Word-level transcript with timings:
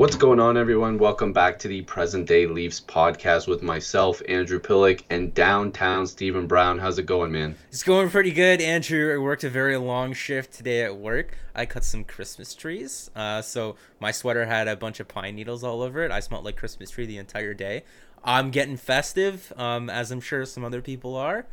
What's 0.00 0.16
going 0.16 0.40
on, 0.40 0.56
everyone? 0.56 0.96
Welcome 0.96 1.34
back 1.34 1.58
to 1.58 1.68
the 1.68 1.82
Present 1.82 2.26
Day 2.26 2.46
Leafs 2.46 2.80
podcast 2.80 3.46
with 3.46 3.62
myself, 3.62 4.22
Andrew 4.30 4.58
Piluk, 4.58 5.02
and 5.10 5.34
downtown 5.34 6.06
Stephen 6.06 6.46
Brown. 6.46 6.78
How's 6.78 6.98
it 6.98 7.04
going, 7.04 7.32
man? 7.32 7.54
It's 7.68 7.82
going 7.82 8.08
pretty 8.08 8.32
good, 8.32 8.62
Andrew. 8.62 9.14
I 9.14 9.18
worked 9.18 9.44
a 9.44 9.50
very 9.50 9.76
long 9.76 10.14
shift 10.14 10.54
today 10.54 10.84
at 10.84 10.96
work. 10.96 11.36
I 11.54 11.66
cut 11.66 11.84
some 11.84 12.04
Christmas 12.04 12.54
trees. 12.54 13.10
Uh, 13.14 13.42
so 13.42 13.76
my 14.00 14.10
sweater 14.10 14.46
had 14.46 14.68
a 14.68 14.74
bunch 14.74 15.00
of 15.00 15.08
pine 15.08 15.36
needles 15.36 15.62
all 15.62 15.82
over 15.82 16.02
it. 16.02 16.10
I 16.10 16.20
smelled 16.20 16.46
like 16.46 16.56
Christmas 16.56 16.88
tree 16.88 17.04
the 17.04 17.18
entire 17.18 17.52
day. 17.52 17.84
I'm 18.24 18.50
getting 18.50 18.78
festive, 18.78 19.52
um, 19.58 19.90
as 19.90 20.10
I'm 20.10 20.22
sure 20.22 20.46
some 20.46 20.64
other 20.64 20.80
people 20.80 21.14
are. 21.14 21.44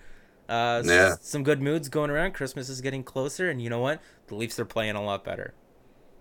Uh, 0.48 0.84
yeah. 0.86 1.16
S- 1.16 1.20
some 1.23 1.43
good 1.43 1.61
moods 1.61 1.89
going 1.89 2.09
around. 2.09 2.32
Christmas 2.32 2.70
is 2.70 2.79
getting 2.79 3.04
closer, 3.04 3.50
and 3.50 3.61
you 3.61 3.70
know 3.70 3.82
what? 3.82 4.02
The 4.27 4.36
Leafs 4.36 4.57
are 4.57 4.64
playing 4.64 4.95
a 4.95 5.04
lot 5.04 5.25
better. 5.25 5.54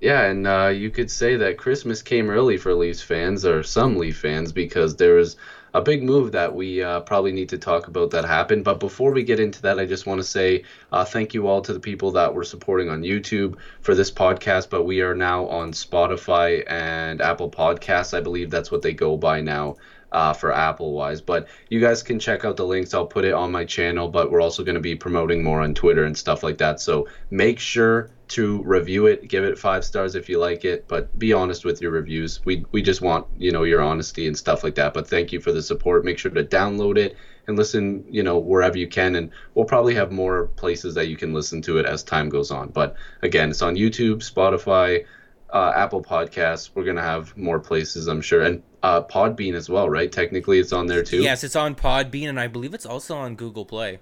Yeah, 0.00 0.24
and 0.24 0.46
uh, 0.46 0.68
you 0.68 0.90
could 0.90 1.10
say 1.10 1.36
that 1.36 1.58
Christmas 1.58 2.02
came 2.02 2.28
early 2.30 2.56
for 2.58 2.74
Leafs 2.74 3.02
fans, 3.02 3.44
or 3.46 3.62
some 3.62 3.96
Leaf 3.96 4.18
fans, 4.18 4.52
because 4.52 4.96
there 4.96 5.14
was 5.14 5.36
a 5.74 5.80
big 5.82 6.02
move 6.02 6.32
that 6.32 6.54
we 6.54 6.82
uh, 6.82 7.00
probably 7.00 7.32
need 7.32 7.48
to 7.50 7.58
talk 7.58 7.86
about 7.86 8.10
that 8.10 8.24
happened. 8.24 8.64
But 8.64 8.80
before 8.80 9.12
we 9.12 9.22
get 9.22 9.40
into 9.40 9.62
that, 9.62 9.78
I 9.78 9.86
just 9.86 10.06
want 10.06 10.18
to 10.18 10.24
say 10.24 10.64
uh, 10.92 11.04
thank 11.04 11.34
you 11.34 11.46
all 11.48 11.60
to 11.62 11.72
the 11.72 11.80
people 11.80 12.12
that 12.12 12.34
were 12.34 12.44
supporting 12.44 12.88
on 12.90 13.02
YouTube 13.02 13.56
for 13.80 13.94
this 13.94 14.10
podcast. 14.10 14.70
But 14.70 14.84
we 14.84 15.00
are 15.00 15.14
now 15.14 15.46
on 15.46 15.72
Spotify 15.72 16.62
and 16.70 17.20
Apple 17.20 17.50
Podcasts. 17.50 18.16
I 18.16 18.20
believe 18.20 18.50
that's 18.50 18.70
what 18.70 18.82
they 18.82 18.92
go 18.94 19.16
by 19.16 19.40
now 19.40 19.76
uh, 20.16 20.32
for 20.32 20.50
Apple 20.50 20.92
wise. 20.94 21.20
But 21.20 21.46
you 21.68 21.78
guys 21.78 22.02
can 22.02 22.18
check 22.18 22.46
out 22.46 22.56
the 22.56 22.64
links. 22.64 22.94
I'll 22.94 23.06
put 23.06 23.26
it 23.26 23.34
on 23.34 23.52
my 23.52 23.66
channel, 23.66 24.08
but 24.08 24.30
we're 24.30 24.40
also 24.40 24.64
going 24.64 24.76
to 24.76 24.80
be 24.80 24.96
promoting 24.96 25.44
more 25.44 25.60
on 25.60 25.74
Twitter 25.74 26.04
and 26.04 26.16
stuff 26.16 26.42
like 26.42 26.56
that. 26.56 26.80
So 26.80 27.06
make 27.30 27.58
sure 27.58 28.10
to 28.28 28.62
review 28.62 29.06
it, 29.06 29.28
give 29.28 29.44
it 29.44 29.58
five 29.58 29.84
stars 29.84 30.14
if 30.14 30.30
you 30.30 30.38
like 30.38 30.64
it, 30.64 30.88
but 30.88 31.16
be 31.18 31.34
honest 31.34 31.66
with 31.66 31.82
your 31.82 31.90
reviews. 31.90 32.40
We 32.46 32.64
we 32.72 32.80
just 32.80 33.02
want 33.02 33.26
you 33.36 33.52
know 33.52 33.64
your 33.64 33.82
honesty 33.82 34.26
and 34.26 34.36
stuff 34.36 34.64
like 34.64 34.76
that. 34.76 34.94
But 34.94 35.06
thank 35.06 35.32
you 35.32 35.40
for 35.40 35.52
the 35.52 35.62
support. 35.62 36.02
Make 36.02 36.18
sure 36.18 36.30
to 36.30 36.42
download 36.42 36.96
it 36.96 37.14
and 37.46 37.58
listen 37.58 38.06
you 38.10 38.22
know 38.22 38.38
wherever 38.38 38.78
you 38.78 38.88
can, 38.88 39.16
and 39.16 39.30
we'll 39.54 39.66
probably 39.66 39.94
have 39.96 40.10
more 40.10 40.46
places 40.56 40.94
that 40.94 41.08
you 41.08 41.18
can 41.18 41.34
listen 41.34 41.60
to 41.62 41.76
it 41.76 41.84
as 41.84 42.02
time 42.02 42.30
goes 42.30 42.50
on. 42.50 42.70
But 42.70 42.96
again, 43.20 43.50
it's 43.50 43.60
on 43.60 43.76
YouTube, 43.76 44.24
Spotify 44.24 45.04
uh, 45.50 45.72
Apple 45.74 46.02
Podcasts. 46.02 46.70
We're 46.74 46.84
gonna 46.84 47.02
have 47.02 47.36
more 47.36 47.58
places, 47.58 48.08
I'm 48.08 48.20
sure, 48.20 48.42
and 48.42 48.62
uh, 48.82 49.02
Podbean 49.02 49.54
as 49.54 49.68
well, 49.68 49.88
right? 49.88 50.10
Technically, 50.10 50.58
it's 50.58 50.72
on 50.72 50.86
there 50.86 51.02
too. 51.02 51.22
Yes, 51.22 51.44
it's 51.44 51.56
on 51.56 51.74
Podbean, 51.74 52.28
and 52.28 52.40
I 52.40 52.46
believe 52.46 52.74
it's 52.74 52.86
also 52.86 53.16
on 53.16 53.34
Google 53.34 53.64
Play. 53.64 53.98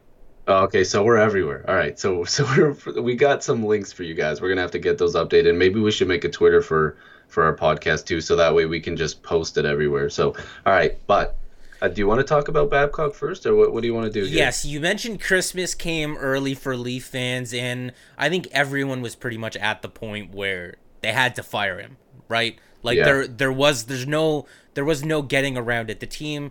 Oh, 0.47 0.65
okay, 0.65 0.85
so 0.85 1.03
we're 1.03 1.17
everywhere. 1.17 1.65
All 1.69 1.75
right, 1.75 1.99
so 1.99 2.25
so 2.25 2.45
we're 2.57 3.03
we 3.03 3.15
got 3.15 3.43
some 3.43 3.65
links 3.65 3.93
for 3.93 4.03
you 4.03 4.15
guys. 4.15 4.41
We're 4.41 4.49
gonna 4.49 4.63
have 4.63 4.73
to 4.73 4.79
get 4.79 4.99
those 4.99 5.15
updated. 5.15 5.57
Maybe 5.57 5.81
we 5.81 5.91
should 5.91 6.09
make 6.09 6.25
a 6.25 6.31
Twitter 6.31 6.63
for 6.63 6.97
for 7.29 7.45
our 7.45 7.57
podcast 7.57 8.07
too, 8.07 8.21
so 8.21 8.37
that 8.37 8.55
way 8.55 8.67
we 8.67 8.81
can 8.81 8.97
just 8.97 9.23
post 9.23 9.57
it 9.57 9.65
everywhere. 9.65 10.11
So, 10.11 10.35
all 10.67 10.73
right, 10.73 10.99
but 11.07 11.37
uh, 11.81 11.89
do 11.89 12.01
you 12.01 12.07
want 12.07 12.21
to 12.21 12.25
talk 12.25 12.49
about 12.49 12.71
Babcock 12.71 13.15
first, 13.15 13.47
or 13.47 13.55
what, 13.55 13.73
what 13.73 13.83
do 13.83 13.87
you 13.87 13.95
want 13.95 14.07
to 14.07 14.13
do? 14.13 14.25
Here? 14.27 14.39
Yes, 14.39 14.65
you 14.65 14.81
mentioned 14.81 15.21
Christmas 15.21 15.75
came 15.75 16.17
early 16.17 16.55
for 16.55 16.77
Leaf 16.77 17.05
fans, 17.05 17.53
and 17.53 17.93
I 18.17 18.29
think 18.29 18.49
everyone 18.53 19.03
was 19.03 19.15
pretty 19.15 19.39
much 19.39 19.57
at 19.57 19.83
the 19.83 19.89
point 19.89 20.33
where 20.35 20.77
they 21.05 21.13
had 21.13 21.35
to 21.37 21.43
fire 21.43 21.79
him, 21.79 21.99
right? 22.29 22.59
Like 22.83 22.97
yeah. 22.97 23.05
there 23.05 23.27
there 23.27 23.53
was 23.53 23.85
there's 23.85 24.07
no 24.07 24.47
there 24.73 24.85
was 24.85 25.05
no 25.05 25.21
getting 25.23 25.57
around 25.57 25.91
it. 25.91 26.01
The 26.01 26.07
team 26.07 26.51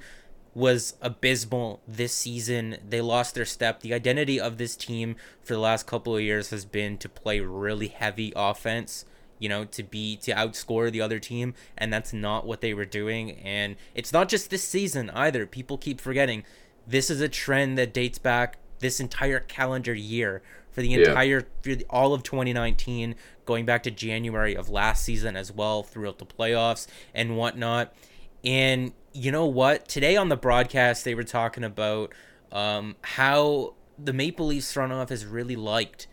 was 0.54 0.94
abysmal 1.02 1.82
this 1.88 2.14
season. 2.14 2.78
They 2.88 3.02
lost 3.02 3.34
their 3.34 3.46
step. 3.46 3.82
The 3.82 3.94
identity 3.94 4.40
of 4.40 4.58
this 4.58 4.76
team 4.76 5.16
for 5.42 5.54
the 5.54 5.60
last 5.60 5.88
couple 5.88 6.16
of 6.16 6.22
years 6.22 6.52
has 6.52 6.66
been 6.66 6.98
to 7.00 7.10
play 7.10 7.40
really 7.40 7.88
heavy 7.88 8.32
offense, 8.36 9.06
you 9.40 9.50
know, 9.50 9.66
to 9.66 9.82
be 9.82 10.18
to 10.18 10.34
outscore 10.34 10.92
the 10.92 11.02
other 11.02 11.20
team, 11.20 11.56
and 11.76 11.92
that's 11.92 12.14
not 12.14 12.46
what 12.46 12.62
they 12.62 12.76
were 12.76 12.86
doing. 12.86 13.32
And 13.32 13.76
it's 13.96 14.14
not 14.14 14.30
just 14.30 14.52
this 14.52 14.64
season 14.64 15.10
either. 15.12 15.48
People 15.48 15.80
keep 15.80 16.00
forgetting 16.00 16.44
this 16.86 17.10
is 17.10 17.22
a 17.22 17.30
trend 17.30 17.78
that 17.80 17.94
dates 17.94 18.20
back 18.20 18.58
this 18.80 19.00
entire 19.00 19.40
calendar 19.40 19.94
year 19.94 20.44
for 20.74 20.82
the 20.82 20.94
entire 20.94 21.40
yeah. 21.40 21.46
for 21.62 21.76
the, 21.76 21.86
all 21.90 22.14
of 22.14 22.24
2019, 22.24 23.16
going 23.46 23.66
back 23.66 23.84
to 23.84 23.92
January 23.92 24.56
of 24.56 24.70
last 24.70 25.04
season 25.04 25.36
as 25.36 25.52
well, 25.52 25.84
throughout 25.84 26.20
the 26.20 26.26
playoffs 26.26 26.88
and 27.14 27.38
whatnot. 27.38 27.94
And 28.44 28.94
you 29.14 29.32
know 29.32 29.46
what? 29.46 29.88
Today 29.88 30.16
on 30.16 30.30
the 30.30 30.38
broadcast, 30.38 31.06
they 31.06 31.16
were 31.16 31.24
talking 31.24 31.64
about 31.64 32.14
um, 32.52 32.96
how 33.02 33.76
the 33.98 34.14
Maple 34.14 34.48
Leafs 34.48 34.72
front 34.74 34.92
office 34.92 35.24
really 35.24 35.56
liked 35.56 36.08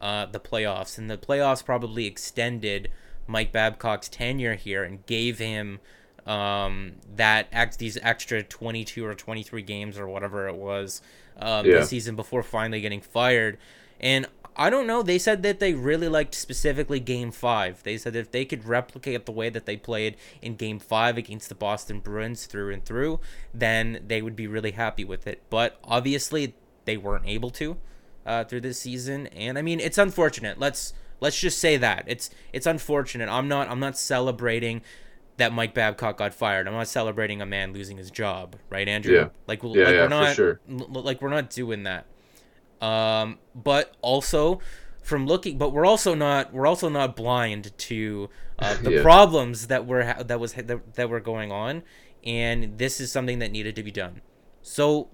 uh, 0.00 0.26
the 0.26 0.40
playoffs, 0.40 0.98
and 0.98 1.10
the 1.10 1.18
playoffs 1.18 1.64
probably 1.64 2.06
extended 2.06 2.90
Mike 3.26 3.52
Babcock's 3.52 4.08
tenure 4.08 4.54
here 4.54 4.82
and 4.82 5.04
gave 5.06 5.38
him 5.38 5.80
um, 6.26 6.92
that 7.16 7.48
ex- 7.52 7.76
these 7.76 7.98
extra 8.02 8.42
22 8.42 9.04
or 9.04 9.14
23 9.14 9.62
games 9.62 9.98
or 9.98 10.08
whatever 10.08 10.48
it 10.48 10.54
was 10.54 11.00
um, 11.38 11.66
yeah. 11.66 11.78
this 11.78 11.88
season 11.88 12.16
before 12.16 12.42
finally 12.42 12.80
getting 12.80 13.00
fired. 13.00 13.58
And 14.00 14.26
I 14.58 14.70
don't 14.70 14.88
know. 14.88 15.02
They 15.04 15.18
said 15.18 15.44
that 15.44 15.60
they 15.60 15.72
really 15.72 16.08
liked 16.08 16.34
specifically 16.34 16.98
Game 16.98 17.30
Five. 17.30 17.82
They 17.84 17.96
said 17.96 18.16
if 18.16 18.32
they 18.32 18.44
could 18.44 18.66
replicate 18.66 19.24
the 19.24 19.32
way 19.32 19.50
that 19.50 19.66
they 19.66 19.76
played 19.76 20.16
in 20.42 20.56
Game 20.56 20.80
Five 20.80 21.16
against 21.16 21.48
the 21.48 21.54
Boston 21.54 22.00
Bruins 22.00 22.46
through 22.46 22.72
and 22.72 22.84
through, 22.84 23.20
then 23.54 24.02
they 24.04 24.20
would 24.20 24.34
be 24.34 24.48
really 24.48 24.72
happy 24.72 25.04
with 25.04 25.28
it. 25.28 25.42
But 25.48 25.78
obviously, 25.84 26.54
they 26.86 26.96
weren't 26.96 27.26
able 27.26 27.50
to 27.50 27.76
uh, 28.26 28.44
through 28.44 28.62
this 28.62 28.80
season, 28.80 29.28
and 29.28 29.56
I 29.56 29.62
mean, 29.62 29.78
it's 29.78 29.96
unfortunate. 29.96 30.58
Let's 30.58 30.92
let's 31.20 31.38
just 31.38 31.58
say 31.58 31.76
that 31.76 32.04
it's 32.08 32.28
it's 32.52 32.66
unfortunate. 32.66 33.28
I'm 33.28 33.46
not 33.46 33.70
I'm 33.70 33.80
not 33.80 33.96
celebrating 33.96 34.82
that 35.36 35.52
Mike 35.52 35.72
Babcock 35.72 36.18
got 36.18 36.34
fired. 36.34 36.66
I'm 36.66 36.74
not 36.74 36.88
celebrating 36.88 37.40
a 37.40 37.46
man 37.46 37.72
losing 37.72 37.96
his 37.96 38.10
job, 38.10 38.56
right, 38.70 38.88
Andrew? 38.88 39.14
Yeah. 39.14 39.28
Like, 39.46 39.62
yeah, 39.62 39.68
like 39.68 39.76
yeah, 39.76 39.90
we're 40.02 40.08
not 40.08 40.34
sure. 40.34 40.60
like 40.66 41.22
we're 41.22 41.28
not 41.28 41.48
doing 41.48 41.84
that. 41.84 42.06
Um, 42.80 43.38
but 43.54 43.96
also 44.02 44.60
from 45.02 45.26
looking, 45.26 45.58
but 45.58 45.72
we're 45.72 45.86
also 45.86 46.14
not 46.14 46.52
we're 46.52 46.66
also 46.66 46.88
not 46.88 47.16
blind 47.16 47.76
to 47.78 48.30
uh, 48.58 48.76
the 48.82 48.92
yeah. 48.92 49.02
problems 49.02 49.66
that 49.68 49.86
were 49.86 50.14
that 50.22 50.38
was 50.38 50.52
that, 50.52 50.94
that 50.94 51.10
were 51.10 51.20
going 51.20 51.50
on, 51.50 51.82
and 52.24 52.78
this 52.78 53.00
is 53.00 53.10
something 53.10 53.38
that 53.40 53.50
needed 53.50 53.74
to 53.76 53.82
be 53.82 53.90
done. 53.90 54.20
So, 54.62 55.08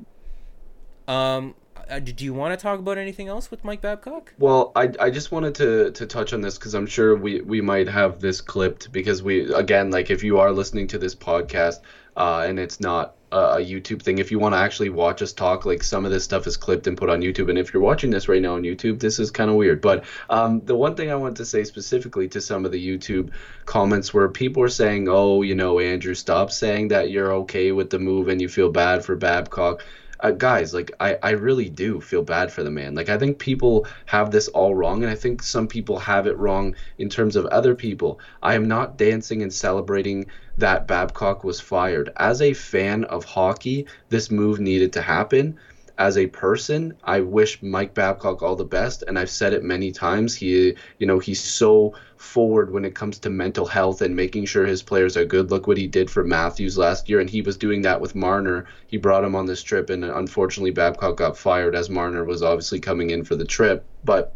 um, 1.06 1.54
uh, 1.88 1.98
do 1.98 2.24
you 2.24 2.34
want 2.34 2.58
to 2.58 2.62
talk 2.62 2.78
about 2.78 2.98
anything 2.98 3.28
else 3.28 3.50
with 3.50 3.64
Mike 3.64 3.80
Babcock? 3.80 4.32
Well, 4.38 4.72
I, 4.74 4.90
I 4.98 5.10
just 5.10 5.32
wanted 5.32 5.54
to, 5.56 5.90
to 5.92 6.06
touch 6.06 6.32
on 6.32 6.40
this 6.40 6.58
because 6.58 6.74
I'm 6.74 6.86
sure 6.86 7.16
we, 7.16 7.40
we 7.42 7.60
might 7.60 7.88
have 7.88 8.20
this 8.20 8.40
clipped 8.40 8.90
because 8.92 9.22
we 9.22 9.52
again 9.52 9.90
like 9.90 10.10
if 10.10 10.22
you 10.22 10.38
are 10.38 10.52
listening 10.52 10.86
to 10.88 10.98
this 10.98 11.14
podcast 11.14 11.80
uh, 12.16 12.44
and 12.46 12.58
it's 12.58 12.80
not 12.80 13.14
a 13.34 13.64
YouTube 13.64 14.02
thing. 14.02 14.18
If 14.18 14.30
you 14.30 14.38
want 14.38 14.54
to 14.54 14.58
actually 14.58 14.90
watch 14.90 15.22
us 15.22 15.32
talk, 15.32 15.64
like 15.64 15.82
some 15.82 16.04
of 16.04 16.10
this 16.10 16.24
stuff 16.24 16.46
is 16.46 16.56
clipped 16.56 16.86
and 16.86 16.96
put 16.96 17.10
on 17.10 17.20
YouTube. 17.20 17.48
And 17.50 17.58
if 17.58 17.72
you're 17.72 17.82
watching 17.82 18.10
this 18.10 18.28
right 18.28 18.40
now 18.40 18.54
on 18.54 18.62
YouTube, 18.62 19.00
this 19.00 19.18
is 19.18 19.30
kind 19.30 19.50
of 19.50 19.56
weird. 19.56 19.80
But 19.80 20.04
um, 20.30 20.60
the 20.64 20.76
one 20.76 20.94
thing 20.94 21.10
I 21.10 21.16
want 21.16 21.36
to 21.38 21.44
say 21.44 21.64
specifically 21.64 22.28
to 22.28 22.40
some 22.40 22.64
of 22.64 22.72
the 22.72 22.86
YouTube 22.86 23.30
comments 23.64 24.14
where 24.14 24.28
people 24.28 24.62
are 24.62 24.68
saying, 24.68 25.08
"Oh, 25.08 25.42
you 25.42 25.54
know, 25.54 25.80
Andrew, 25.80 26.14
stop 26.14 26.50
saying 26.50 26.88
that 26.88 27.10
you're 27.10 27.32
okay 27.32 27.72
with 27.72 27.90
the 27.90 27.98
move 27.98 28.28
and 28.28 28.40
you 28.40 28.48
feel 28.48 28.70
bad 28.70 29.04
for 29.04 29.16
Babcock." 29.16 29.82
uh, 30.24 30.30
guys, 30.30 30.72
like 30.72 30.90
I, 31.00 31.18
I 31.22 31.30
really 31.30 31.68
do 31.68 32.00
feel 32.00 32.22
bad 32.22 32.50
for 32.50 32.62
the 32.62 32.70
man. 32.70 32.94
Like 32.94 33.10
I 33.10 33.18
think 33.18 33.38
people 33.38 33.86
have 34.06 34.30
this 34.30 34.48
all 34.48 34.74
wrong, 34.74 35.02
and 35.02 35.12
I 35.12 35.14
think 35.14 35.42
some 35.42 35.68
people 35.68 35.98
have 35.98 36.26
it 36.26 36.38
wrong 36.38 36.74
in 36.98 37.10
terms 37.10 37.36
of 37.36 37.44
other 37.46 37.74
people. 37.74 38.18
I 38.42 38.54
am 38.54 38.66
not 38.66 38.96
dancing 38.96 39.42
and 39.42 39.52
celebrating 39.52 40.26
that 40.58 40.86
Babcock 40.86 41.44
was 41.44 41.60
fired. 41.60 42.10
As 42.16 42.40
a 42.40 42.52
fan 42.52 43.04
of 43.04 43.24
hockey, 43.24 43.86
this 44.08 44.30
move 44.30 44.60
needed 44.60 44.92
to 44.94 45.02
happen 45.02 45.58
as 45.98 46.18
a 46.18 46.26
person, 46.26 46.94
I 47.04 47.20
wish 47.20 47.62
Mike 47.62 47.94
Babcock 47.94 48.42
all 48.42 48.56
the 48.56 48.64
best, 48.64 49.04
and 49.06 49.16
I've 49.18 49.30
said 49.30 49.52
it 49.52 49.62
many 49.62 49.92
times. 49.92 50.34
He, 50.34 50.74
you 50.98 51.06
know, 51.06 51.20
he's 51.20 51.40
so 51.40 51.94
forward 52.16 52.72
when 52.72 52.84
it 52.84 52.96
comes 52.96 53.18
to 53.20 53.30
mental 53.30 53.66
health 53.66 54.02
and 54.02 54.16
making 54.16 54.46
sure 54.46 54.66
his 54.66 54.82
players 54.82 55.16
are 55.16 55.24
good. 55.24 55.50
Look 55.50 55.66
what 55.68 55.76
he 55.76 55.86
did 55.86 56.10
for 56.10 56.24
Matthews 56.24 56.76
last 56.76 57.08
year, 57.08 57.20
and 57.20 57.30
he 57.30 57.42
was 57.42 57.56
doing 57.56 57.82
that 57.82 58.00
with 58.00 58.16
Marner. 58.16 58.66
He 58.88 58.96
brought 58.96 59.24
him 59.24 59.36
on 59.36 59.46
this 59.46 59.62
trip, 59.62 59.88
and 59.88 60.04
unfortunately, 60.04 60.72
Babcock 60.72 61.16
got 61.16 61.38
fired 61.38 61.76
as 61.76 61.88
Marner 61.88 62.24
was 62.24 62.42
obviously 62.42 62.80
coming 62.80 63.10
in 63.10 63.24
for 63.24 63.36
the 63.36 63.44
trip. 63.44 63.84
But 64.04 64.34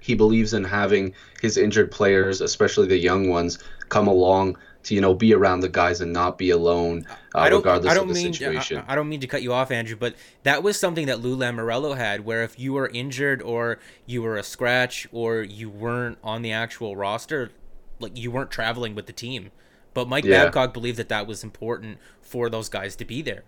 he 0.00 0.14
believes 0.14 0.52
in 0.52 0.64
having 0.64 1.14
his 1.40 1.56
injured 1.56 1.92
players, 1.92 2.40
especially 2.40 2.88
the 2.88 2.98
young 2.98 3.28
ones, 3.28 3.60
come 3.88 4.08
along 4.08 4.56
to 4.84 4.94
you 4.94 5.00
know 5.00 5.14
be 5.14 5.34
around 5.34 5.60
the 5.60 5.68
guys 5.68 6.00
and 6.00 6.12
not 6.12 6.38
be 6.38 6.50
alone, 6.50 7.06
uh, 7.34 7.48
regardless 7.50 7.90
I 7.90 7.94
don't 7.94 8.08
of 8.08 8.14
the 8.14 8.22
mean, 8.22 8.32
situation. 8.32 8.82
I, 8.86 8.92
I, 8.92 8.94
don't 8.94 9.08
mean 9.08 9.20
to 9.20 9.26
cut 9.26 9.42
you 9.42 9.52
off, 9.52 9.70
Andrew, 9.70 9.96
but 9.96 10.14
that 10.44 10.62
was 10.62 10.78
something 10.78 11.06
that 11.06 11.20
Lou 11.20 11.36
Lamoriello 11.36 11.96
had, 11.96 12.24
where 12.24 12.42
if 12.42 12.58
you 12.58 12.72
were 12.72 12.88
injured 12.88 13.42
or 13.42 13.78
you 14.06 14.22
were 14.22 14.36
a 14.36 14.42
scratch 14.42 15.06
or 15.12 15.42
you 15.42 15.68
weren't 15.68 16.18
on 16.22 16.42
the 16.42 16.52
actual 16.52 16.96
roster, 16.96 17.50
like 18.00 18.16
you 18.16 18.30
weren't 18.30 18.50
traveling 18.50 18.94
with 18.94 19.06
the 19.06 19.12
team. 19.12 19.50
But 19.94 20.08
Mike 20.08 20.24
yeah. 20.24 20.44
Babcock 20.44 20.72
believed 20.72 20.98
that 20.98 21.08
that 21.08 21.26
was 21.26 21.42
important 21.42 21.98
for 22.20 22.48
those 22.48 22.68
guys 22.68 22.94
to 22.96 23.04
be 23.04 23.22
there. 23.22 23.44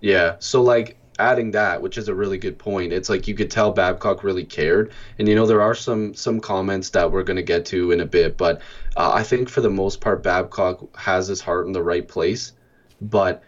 Yeah. 0.00 0.36
So 0.38 0.62
like 0.62 0.96
adding 1.20 1.50
that, 1.52 1.82
which 1.82 1.98
is 1.98 2.08
a 2.08 2.14
really 2.14 2.38
good 2.38 2.58
point, 2.58 2.92
it's 2.92 3.08
like 3.08 3.28
you 3.28 3.34
could 3.34 3.50
tell 3.50 3.70
Babcock 3.70 4.24
really 4.24 4.44
cared. 4.44 4.92
And 5.18 5.28
you 5.28 5.34
know, 5.34 5.46
there 5.46 5.60
are 5.60 5.74
some 5.74 6.14
some 6.14 6.40
comments 6.40 6.90
that 6.90 7.12
we're 7.12 7.22
going 7.22 7.36
to 7.36 7.42
get 7.42 7.66
to 7.66 7.92
in 7.92 8.00
a 8.00 8.06
bit, 8.06 8.36
but 8.36 8.62
uh, 8.96 9.12
I 9.12 9.22
think 9.22 9.48
for 9.48 9.60
the 9.60 9.70
most 9.70 10.00
part, 10.00 10.22
Babcock 10.22 10.96
has 10.96 11.28
his 11.28 11.40
heart 11.40 11.66
in 11.66 11.72
the 11.72 11.82
right 11.82 12.06
place. 12.06 12.52
But 13.00 13.42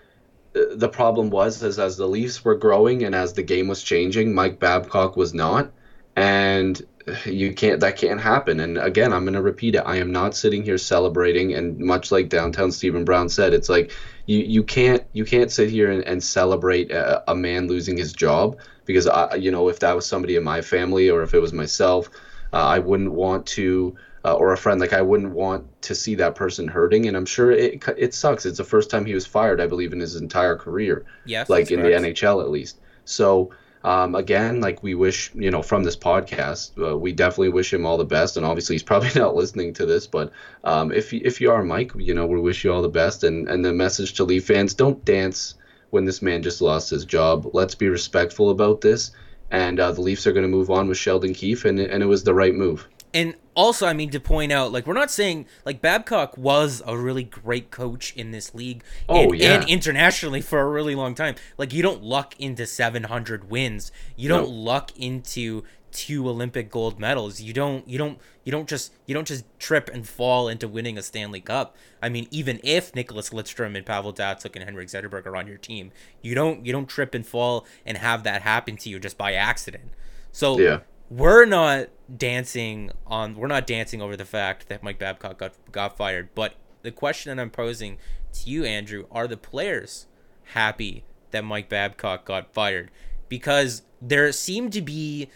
uh, 0.55 0.61
the 0.75 0.89
problem 0.89 1.31
was, 1.31 1.63
is 1.63 1.79
as 1.79 1.97
the 1.97 2.07
Leafs 2.07 2.45
were 2.45 2.55
growing 2.55 3.05
and 3.05 3.15
as 3.15 3.33
the 3.33 3.43
game 3.43 3.69
was 3.69 3.83
changing, 3.83 4.35
Mike 4.35 4.59
Babcock 4.59 5.17
was 5.17 5.33
not, 5.33 5.73
and 6.15 6.81
you 7.25 7.53
can't 7.53 7.81
that 7.81 7.97
can't 7.97 8.21
happen 8.21 8.61
and 8.61 8.79
again 8.79 9.13
i'm 9.13 9.25
going 9.25 9.35
to 9.35 9.43
repeat 9.43 9.75
it 9.75 9.83
i 9.87 9.97
am 9.97 10.13
not 10.13 10.37
sitting 10.37 10.63
here 10.63 10.79
celebrating 10.79 11.55
and 11.55 11.79
much 11.79 12.13
like 12.13 12.29
downtown 12.29 12.71
stephen 12.71 13.05
brown 13.05 13.29
said 13.29 13.53
it's 13.53 13.69
like 13.69 13.93
you 14.27 14.39
you 14.39 14.63
can't 14.63 15.05
you 15.13 15.25
can't 15.25 15.51
sit 15.51 15.69
here 15.69 15.91
and, 15.91 16.05
and 16.05 16.23
celebrate 16.23 16.91
a, 16.91 17.31
a, 17.31 17.35
man 17.35 17.67
losing 17.67 17.97
his 17.97 18.13
job 18.13 18.57
because 18.85 19.07
I 19.07 19.35
you 19.35 19.51
know 19.51 19.69
if 19.69 19.81
that 19.81 19.95
was 19.95 20.07
somebody 20.07 20.37
in 20.37 20.45
my 20.45 20.61
family 20.61 21.11
or 21.11 21.23
if 21.23 21.35
it 21.35 21.41
was 21.41 21.53
myself, 21.53 22.09
uh, 22.53 22.57
I 22.57 22.79
wouldn't 22.79 23.13
want 23.13 23.47
to. 23.47 23.97
Uh, 24.25 24.35
or 24.35 24.53
a 24.53 24.57
friend 24.57 24.79
like 24.79 24.93
I 24.93 25.03
wouldn't 25.03 25.33
want 25.33 25.67
to 25.83 25.97
see 25.97 26.15
that 26.15 26.37
person 26.37 26.69
hurting, 26.69 27.09
and 27.09 27.17
I'm 27.17 27.27
sure 27.27 27.51
it 27.51 27.83
it 27.99 28.15
sucks. 28.15 28.47
It's 28.47 28.59
the 28.59 28.63
first 28.63 28.89
time 28.89 29.05
he 29.05 29.15
was 29.15 29.27
fired, 29.27 29.61
I 29.61 29.67
believe, 29.67 29.93
in 29.93 29.99
his 29.99 30.15
entire 30.15 30.55
career. 30.55 31.05
Yes, 31.25 31.51
like 31.51 31.73
in 31.73 31.81
correct. 31.81 32.03
the 32.03 32.09
NHL 32.11 32.41
at 32.41 32.49
least. 32.49 32.79
So 33.05 33.51
um, 33.85 34.15
again, 34.15 34.61
like 34.61 34.83
we 34.83 34.95
wish, 34.95 35.33
you 35.35 35.51
know, 35.51 35.63
from 35.63 35.83
this 35.83 35.97
podcast, 35.97 36.71
uh, 36.83 36.97
we 36.97 37.13
definitely 37.13 37.49
wish 37.49 37.73
him 37.73 37.85
all 37.85 37.99
the 37.99 38.05
best. 38.05 38.37
And 38.37 38.47
obviously, 38.47 38.75
he's 38.75 38.83
probably 38.93 39.11
not 39.15 39.35
listening 39.35 39.73
to 39.75 39.87
this, 39.87 40.07
but 40.07 40.33
um, 40.65 40.93
if 40.93 41.13
if 41.13 41.41
you 41.41 41.51
are 41.51 41.65
Mike, 41.65 41.93
you 41.97 42.15
know, 42.15 42.27
we 42.27 42.41
wish 42.41 42.65
you 42.65 42.73
all 42.73 42.83
the 42.83 42.89
best. 42.89 43.25
And 43.25 43.49
and 43.49 43.65
the 43.65 43.73
message 43.73 44.15
to 44.15 44.25
Leaf 44.25 44.47
fans: 44.47 44.75
don't 44.75 45.05
dance 45.05 45.55
when 45.91 46.05
this 46.05 46.23
man 46.23 46.43
just 46.43 46.63
lost 46.63 46.91
his 46.91 47.05
job. 47.05 47.51
Let's 47.53 47.75
be 47.75 47.89
respectful 47.89 48.51
about 48.51 48.81
this. 48.81 49.11
And 49.51 49.79
uh, 49.79 49.93
the 49.93 50.01
Leafs 50.01 50.27
are 50.27 50.33
going 50.33 50.45
to 50.45 50.49
move 50.49 50.71
on 50.71 50.89
with 50.89 50.97
Sheldon 50.97 51.35
Keefe, 51.35 51.65
and 51.65 51.79
and 51.79 52.03
it 52.03 52.07
was 52.07 52.25
the 52.25 52.35
right 52.35 52.55
move. 52.55 52.89
And 53.15 53.35
also, 53.55 53.87
I 53.87 53.93
mean, 53.93 54.11
to 54.11 54.21
point 54.21 54.53
out, 54.53 54.73
like, 54.73 54.87
we're 54.87 54.95
not 54.95 55.11
saying, 55.11 55.47
like, 55.65 55.83
Babcock 55.83 56.37
was 56.39 56.83
a 56.87 56.97
really 56.97 57.25
great 57.25 57.71
coach 57.71 58.15
in 58.17 58.31
this 58.31 58.55
league 58.55 58.83
oh, 59.09 59.25
and, 59.25 59.39
yeah. 59.39 59.55
and 59.55 59.69
internationally 59.69 60.41
for 60.41 60.61
a 60.61 60.71
really 60.71 60.95
long 60.95 61.15
time. 61.15 61.35
Like, 61.59 61.73
you 61.73 61.83
don't 61.83 62.03
luck 62.03 62.35
into 62.39 62.67
700 62.67 63.51
wins. 63.51 63.93
You 64.17 64.29
don't 64.29 64.49
no. 64.49 64.55
luck 64.55 64.97
into 64.97 65.65
two 65.91 66.27
Olympic 66.27 66.71
gold 66.71 66.99
medals. 66.99 67.43
You 67.43 67.53
don't, 67.53 67.87
you 67.87 67.99
don't, 67.99 68.19
you 68.45 68.51
don't 68.51 68.67
just, 68.67 68.95
you 69.05 69.13
don't 69.13 69.29
just 69.29 69.45
trip 69.59 69.91
and 69.93 70.09
fall 70.09 70.49
into 70.49 70.67
winning 70.67 70.97
a 70.97 71.03
Stanley 71.03 71.43
Cup. 71.43 71.77
I 72.01 72.09
mean, 72.09 72.29
even 72.31 72.61
if 72.65 72.93
Nicklas 72.93 73.31
Lidstrom 73.31 73.77
and 73.77 73.85
Pavel 73.85 74.15
Datsyuk 74.15 74.57
and 74.57 74.65
Henrik 74.65 74.89
Zetterberg 74.89 75.27
are 75.27 75.37
on 75.37 75.47
your 75.47 75.59
team, 75.59 75.93
you 76.23 76.35
don't, 76.35 76.65
you 76.65 76.73
don't 76.73 76.89
trip 76.89 77.15
and 77.15 77.27
fall 77.27 77.67
and 77.85 77.99
have 77.99 78.23
that 78.23 78.41
happen 78.41 78.79
to 78.79 78.89
you 78.89 78.99
just 78.99 79.19
by 79.19 79.35
accident. 79.35 79.91
So, 80.33 80.59
yeah 80.59 80.81
we're 81.13 81.45
not 81.45 81.89
dancing 82.15 82.91
on 83.07 83.35
we're 83.35 83.47
not 83.47 83.67
dancing 83.67 84.01
over 84.01 84.17
the 84.17 84.25
fact 84.25 84.69
that 84.69 84.83
Mike 84.83 84.99
Babcock 84.99 85.39
got 85.39 85.53
got 85.71 85.97
fired, 85.97 86.31
but 86.35 86.55
the 86.83 86.91
question 86.91 87.35
that 87.35 87.41
I'm 87.41 87.51
posing 87.51 87.99
to 88.33 88.51
you, 88.51 88.65
Andrew, 88.65 89.07
are 89.11 89.29
the 89.29 89.37
players 89.37 90.07
happy 90.55 91.05
that 91.31 91.45
Mike 91.45 91.69
Babcock 91.69 92.25
got 92.25 92.53
fired? 92.53 92.91
Because 93.29 93.83
there 94.01 94.31
seemed 94.33 94.73
to 94.73 94.81
be 94.81 95.29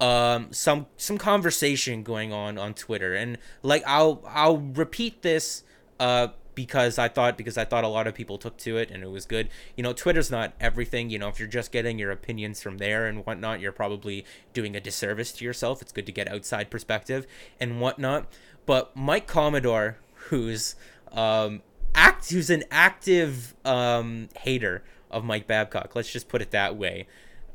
um, 0.00 0.52
some 0.52 0.86
some 0.96 1.16
conversation 1.16 2.02
going 2.02 2.32
on 2.32 2.58
on 2.58 2.74
Twitter, 2.74 3.14
and 3.14 3.38
like 3.62 3.84
I'll 3.86 4.22
I'll 4.26 4.58
repeat 4.58 5.22
this 5.22 5.62
uh, 6.00 6.28
because 6.60 6.98
I 6.98 7.08
thought 7.08 7.38
because 7.38 7.56
I 7.56 7.64
thought 7.64 7.84
a 7.84 7.88
lot 7.88 8.06
of 8.06 8.14
people 8.14 8.36
took 8.36 8.58
to 8.58 8.76
it 8.76 8.90
and 8.90 9.02
it 9.02 9.10
was 9.10 9.24
good. 9.24 9.48
You 9.78 9.82
know, 9.82 9.94
Twitter's 9.94 10.30
not 10.30 10.52
everything. 10.60 11.08
You 11.08 11.18
know, 11.18 11.28
if 11.28 11.38
you're 11.38 11.48
just 11.48 11.72
getting 11.72 11.98
your 11.98 12.10
opinions 12.10 12.60
from 12.60 12.76
there 12.76 13.06
and 13.06 13.24
whatnot, 13.24 13.60
you're 13.60 13.72
probably 13.72 14.26
doing 14.52 14.76
a 14.76 14.80
disservice 14.80 15.32
to 15.32 15.44
yourself. 15.44 15.80
It's 15.80 15.90
good 15.90 16.04
to 16.04 16.12
get 16.12 16.28
outside 16.28 16.70
perspective 16.70 17.26
and 17.58 17.80
whatnot. 17.80 18.26
But 18.66 18.94
Mike 18.94 19.26
Commodore, 19.26 19.96
who's 20.28 20.74
um, 21.12 21.62
act 21.94 22.30
who's 22.30 22.50
an 22.50 22.64
active 22.70 23.54
um, 23.64 24.28
hater 24.40 24.84
of 25.10 25.24
Mike 25.24 25.46
Babcock. 25.46 25.96
Let's 25.96 26.12
just 26.12 26.28
put 26.28 26.42
it 26.42 26.50
that 26.50 26.76
way. 26.76 27.06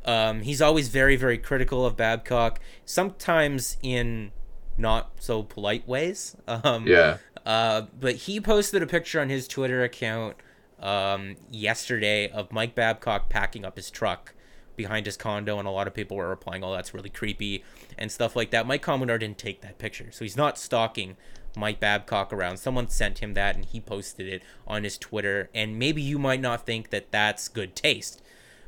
Um, 0.04 0.42
he's 0.42 0.64
always 0.64 0.88
very, 0.88 1.16
very 1.16 1.38
critical 1.38 1.86
of 1.86 1.96
Babcock. 1.96 2.60
Sometimes 2.86 3.78
in 3.84 4.32
not 4.80 5.12
so 5.20 5.44
polite 5.44 5.88
ways. 5.88 6.36
Um, 6.48 6.88
yeah. 6.88 7.18
Uh, 7.46 7.84
but 8.00 8.16
he 8.16 8.40
posted 8.40 8.82
a 8.82 8.88
picture 8.88 9.22
on 9.22 9.30
his 9.30 9.48
Twitter 9.48 9.84
account 9.84 10.38
um, 10.80 11.36
yesterday 11.50 12.30
of 12.30 12.52
Mike 12.52 12.76
Babcock 12.76 13.30
packing 13.30 13.64
up 13.64 13.76
his 13.76 13.92
truck 13.92 14.34
behind 14.76 15.06
his 15.06 15.16
condo, 15.16 15.60
and 15.60 15.68
a 15.68 15.72
lot 15.72 15.88
of 15.88 15.94
people 15.94 16.18
were 16.18 16.30
replying, 16.30 16.64
"Oh, 16.64 16.74
that's 16.74 16.94
really 16.94 17.10
creepy," 17.10 17.64
and 17.98 18.12
stuff 18.12 18.36
like 18.36 18.52
that. 18.52 18.66
Mike 18.66 18.82
Commodore 18.82 19.18
didn't 19.18 19.38
take 19.38 19.62
that 19.62 19.78
picture, 19.78 20.12
so 20.12 20.26
he's 20.26 20.36
not 20.36 20.58
stalking 20.58 21.16
Mike 21.58 21.80
Babcock 21.80 22.34
around. 22.34 22.58
Someone 22.58 22.90
sent 22.90 23.20
him 23.20 23.34
that, 23.34 23.56
and 23.56 23.66
he 23.66 23.80
posted 23.80 24.28
it 24.28 24.44
on 24.68 24.84
his 24.84 24.98
Twitter. 24.98 25.50
And 25.54 25.80
maybe 25.80 26.02
you 26.02 26.20
might 26.20 26.42
not 26.42 26.66
think 26.66 26.90
that 26.90 27.12
that's 27.12 27.48
good 27.48 27.76
taste. 27.76 28.22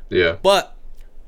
Yeah. 0.10 0.38
But 0.42 0.76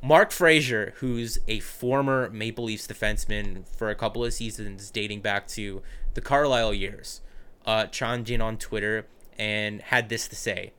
Mark 0.02 0.31
Fraser, 0.31 0.94
who's 0.98 1.40
a 1.48 1.60
former 1.60 2.30
Maple 2.30 2.66
Leafs 2.66 2.88
defenseman 2.88 3.68
for 3.68 3.90
a 3.90 3.95
couple 3.95 4.24
of 4.24 4.34
seasons 4.34 4.90
dating 4.92 5.22
back 5.22 5.48
to 5.50 5.81
the 6.13 6.22
Carlyle 6.22 6.74
years, 6.74 7.22
uh, 7.65 7.88
on 8.01 8.57
Twitter 8.57 9.06
and 9.38 9.81
had 9.81 10.09
this 10.09 10.27
to 10.27 10.35
say. 10.35 10.73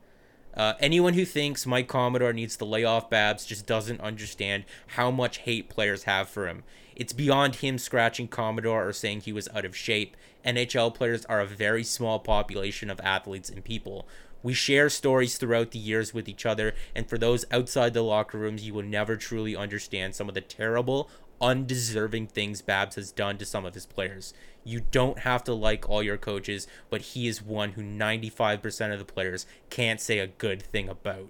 Uh, 0.53 0.73
anyone 0.79 1.13
who 1.13 1.25
thinks 1.25 1.65
Mike 1.65 1.87
Commodore 1.87 2.33
needs 2.33 2.57
to 2.57 2.65
lay 2.65 2.83
off 2.83 3.09
Babs 3.09 3.45
just 3.45 3.65
doesn't 3.65 4.01
understand 4.01 4.65
how 4.87 5.09
much 5.09 5.39
hate 5.39 5.69
players 5.69 6.03
have 6.03 6.27
for 6.27 6.47
him. 6.47 6.63
It's 6.95 7.13
beyond 7.13 7.55
him 7.55 7.77
scratching 7.77 8.27
Commodore 8.27 8.87
or 8.87 8.93
saying 8.93 9.21
he 9.21 9.33
was 9.33 9.47
out 9.55 9.65
of 9.65 9.75
shape. 9.75 10.17
NHL 10.45 10.93
players 10.93 11.25
are 11.25 11.39
a 11.39 11.45
very 11.45 11.83
small 11.83 12.19
population 12.19 12.89
of 12.89 12.99
athletes 13.01 13.49
and 13.49 13.63
people. 13.63 14.07
We 14.43 14.53
share 14.53 14.89
stories 14.89 15.37
throughout 15.37 15.71
the 15.71 15.79
years 15.79 16.13
with 16.13 16.27
each 16.27 16.45
other, 16.45 16.73
and 16.95 17.07
for 17.07 17.17
those 17.17 17.45
outside 17.51 17.93
the 17.93 18.01
locker 18.01 18.37
rooms, 18.37 18.65
you 18.65 18.73
will 18.73 18.83
never 18.83 19.15
truly 19.15 19.55
understand 19.55 20.15
some 20.15 20.27
of 20.27 20.35
the 20.35 20.41
terrible, 20.41 21.09
undeserving 21.41 22.27
things 22.27 22.61
Babs 22.61 22.95
has 22.95 23.11
done 23.11 23.37
to 23.39 23.45
some 23.45 23.65
of 23.65 23.73
his 23.73 23.85
players. 23.85 24.33
You 24.63 24.81
don't 24.91 25.19
have 25.19 25.43
to 25.45 25.53
like 25.53 25.89
all 25.89 26.03
your 26.03 26.17
coaches, 26.17 26.67
but 26.89 27.01
he 27.01 27.27
is 27.27 27.41
one 27.41 27.71
who 27.71 27.81
95% 27.81 28.93
of 28.93 28.99
the 28.99 29.05
players 29.05 29.45
can't 29.69 29.99
say 29.99 30.19
a 30.19 30.27
good 30.27 30.61
thing 30.61 30.87
about. 30.87 31.29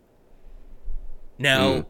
Now, 1.39 1.69
mm. 1.69 1.85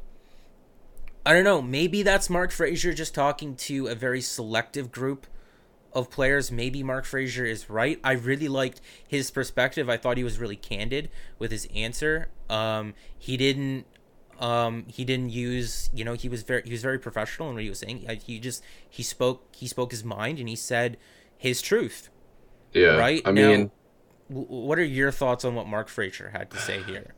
I 1.25 1.33
don't 1.33 1.44
know, 1.44 1.62
maybe 1.62 2.03
that's 2.03 2.29
Mark 2.29 2.51
Fraser 2.51 2.94
just 2.94 3.13
talking 3.13 3.56
to 3.56 3.88
a 3.88 3.95
very 3.95 4.21
selective 4.21 4.91
group 4.91 5.27
of 5.94 6.09
players. 6.09 6.51
Maybe 6.51 6.83
Mark 6.83 7.06
Fraser 7.06 7.45
is 7.45 7.69
right. 7.69 8.00
I 8.03 8.13
really 8.13 8.47
liked 8.47 8.81
his 9.07 9.31
perspective. 9.31 9.89
I 9.89 9.97
thought 9.97 10.18
he 10.18 10.23
was 10.23 10.40
really 10.40 10.56
candid 10.56 11.09
with 11.37 11.51
his 11.51 11.68
answer. 11.75 12.30
Um, 12.49 12.94
he 13.18 13.37
didn't 13.37 13.85
um, 14.42 14.86
he 14.88 15.06
didn't 15.06 15.30
use 15.30 15.90
you 15.94 16.04
know 16.04 16.14
he 16.14 16.28
was 16.28 16.44
very 16.44 16.64
he 16.66 16.71
was 16.71 16.81
very 16.81 17.00
professional 17.00 17.50
in 17.50 17.56
what 17.56 17.64
he 17.64 17.69
was 17.69 17.80
saying. 17.80 18.07
He 18.26 18.40
just 18.40 18.64
he 18.90 19.04
spoke 19.04 19.48
he 19.56 19.68
spoke 19.68 19.92
his 19.92 20.04
mind 20.04 20.40
and 20.40 20.50
he 20.50 20.56
said 20.56 20.98
his 21.38 21.62
truth. 21.62 22.10
Yeah. 22.74 22.98
Right. 22.98 23.21
I 23.26 23.31
mean, 23.31 23.71
what 24.28 24.80
are 24.80 24.83
your 24.83 25.12
thoughts 25.12 25.45
on 25.45 25.56
what 25.56 25.68
Mark 25.68 25.88
Fraser 25.88 26.30
had 26.30 26.50
to 26.52 26.57
say 26.57 26.81
here? 26.83 27.14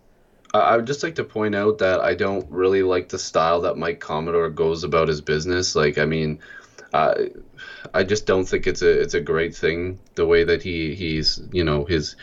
I 0.54 0.76
would 0.76 0.86
just 0.86 1.02
like 1.02 1.16
to 1.16 1.24
point 1.24 1.56
out 1.56 1.80
that 1.80 2.02
I 2.02 2.14
don't 2.14 2.50
really 2.52 2.84
like 2.84 3.10
the 3.10 3.18
style 3.18 3.62
that 3.62 3.76
Mike 3.76 4.00
Commodore 4.00 4.50
goes 4.50 4.84
about 4.84 5.08
his 5.08 5.20
business. 5.20 5.76
Like, 5.76 5.98
I 5.98 6.06
mean, 6.06 6.40
uh, 6.94 7.16
I 7.96 8.04
just 8.04 8.28
don't 8.28 8.46
think 8.46 8.68
it's 8.68 8.84
a 8.84 9.02
it's 9.02 9.16
a 9.16 9.20
great 9.20 9.56
thing 9.56 10.00
the 10.14 10.28
way 10.28 10.44
that 10.44 10.62
he 10.62 10.94
he's 10.94 11.42
you 11.52 11.64
know 11.64 11.86
his 11.86 12.16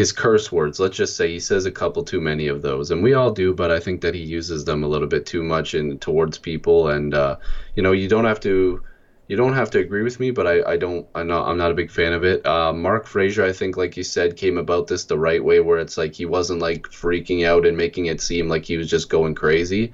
his 0.00 0.12
curse 0.12 0.50
words. 0.50 0.80
Let's 0.80 0.96
just 0.96 1.14
say 1.14 1.28
he 1.28 1.40
says 1.40 1.66
a 1.66 1.70
couple 1.70 2.02
too 2.02 2.22
many 2.22 2.48
of 2.48 2.62
those, 2.62 2.90
and 2.90 3.02
we 3.02 3.12
all 3.12 3.30
do. 3.30 3.52
But 3.52 3.70
I 3.70 3.80
think 3.80 4.00
that 4.00 4.14
he 4.14 4.22
uses 4.22 4.64
them 4.64 4.82
a 4.82 4.88
little 4.88 5.06
bit 5.06 5.26
too 5.26 5.42
much 5.42 5.74
in 5.74 5.98
towards 5.98 6.38
people, 6.38 6.88
and 6.88 7.12
uh, 7.12 7.36
you 7.74 7.82
know 7.82 7.92
you 7.92 8.08
don't 8.08 8.24
have 8.24 8.40
to 8.40 8.80
you 9.28 9.36
don't 9.36 9.52
have 9.52 9.70
to 9.72 9.78
agree 9.78 10.02
with 10.02 10.18
me, 10.18 10.30
but 10.30 10.46
I, 10.46 10.72
I 10.72 10.76
don't 10.78 11.06
I'm 11.14 11.26
not 11.26 11.46
I'm 11.46 11.58
not 11.58 11.70
a 11.70 11.74
big 11.74 11.90
fan 11.90 12.14
of 12.14 12.24
it. 12.24 12.44
Uh, 12.46 12.72
Mark 12.72 13.06
Fraser, 13.06 13.44
I 13.44 13.52
think, 13.52 13.76
like 13.76 13.94
you 13.98 14.02
said, 14.02 14.36
came 14.36 14.56
about 14.56 14.86
this 14.86 15.04
the 15.04 15.18
right 15.18 15.44
way, 15.44 15.60
where 15.60 15.78
it's 15.78 15.98
like 15.98 16.14
he 16.14 16.24
wasn't 16.24 16.62
like 16.62 16.84
freaking 16.84 17.44
out 17.46 17.66
and 17.66 17.76
making 17.76 18.06
it 18.06 18.22
seem 18.22 18.48
like 18.48 18.64
he 18.64 18.78
was 18.78 18.88
just 18.88 19.10
going 19.10 19.34
crazy. 19.34 19.92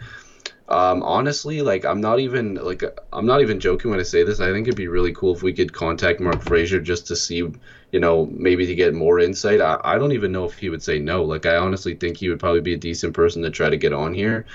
Um, 0.69 1.03
honestly, 1.05 1.63
like 1.63 1.85
I'm 1.85 2.01
not 2.01 2.19
even 2.19 2.57
like 2.57 2.83
I'm 3.13 3.27
not 3.27 3.41
even 3.41 3.61
joking 3.61 3.91
when 3.91 4.01
I 4.01 4.05
say 4.05 4.25
this. 4.25 4.41
I 4.41 4.51
think 4.53 4.67
it'd 4.67 4.77
be 4.77 4.89
really 4.89 5.13
cool 5.13 5.35
if 5.35 5.43
we 5.43 5.53
could 5.53 5.73
contact 5.73 6.21
Mark 6.21 6.43
Fraser 6.43 6.81
just 6.81 7.07
to 7.07 7.17
see, 7.17 7.37
you 7.37 8.01
know, 8.01 8.27
maybe 8.33 8.67
to 8.67 8.75
get 8.75 8.93
more 8.93 9.21
insight. 9.21 9.61
I, 9.61 9.81
I 9.85 9.97
don't 9.97 10.13
even 10.13 10.33
know 10.33 10.45
if 10.45 10.59
he 10.59 10.69
would 10.69 10.83
say 10.83 10.99
no. 10.99 11.23
Like 11.23 11.47
I 11.47 11.57
honestly 11.57 11.95
think 11.95 12.17
he 12.17 12.29
would 12.29 12.41
probably 12.41 12.63
be 12.63 12.75
a 12.75 12.79
decent 12.79 13.15
person 13.15 13.43
to 13.43 13.51
try 13.51 13.71
to 13.71 13.77
get 13.77 13.93
on 13.93 14.13
here. 14.13 14.47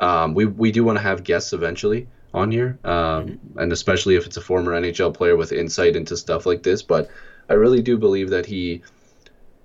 Um, 0.00 0.34
we 0.34 0.46
we 0.46 0.72
do 0.72 0.82
want 0.82 0.98
to 0.98 1.02
have 1.02 1.22
guests 1.22 1.52
eventually 1.52 2.08
on 2.34 2.50
here, 2.50 2.78
um, 2.84 2.92
mm-hmm. 2.92 3.58
and 3.58 3.72
especially 3.72 4.16
if 4.16 4.26
it's 4.26 4.36
a 4.36 4.40
former 4.40 4.72
NHL 4.72 5.14
player 5.14 5.36
with 5.36 5.52
insight 5.52 5.94
into 5.94 6.16
stuff 6.16 6.46
like 6.46 6.64
this. 6.64 6.82
But 6.82 7.10
I 7.48 7.54
really 7.54 7.82
do 7.82 7.96
believe 7.96 8.30
that 8.30 8.46
he 8.46 8.82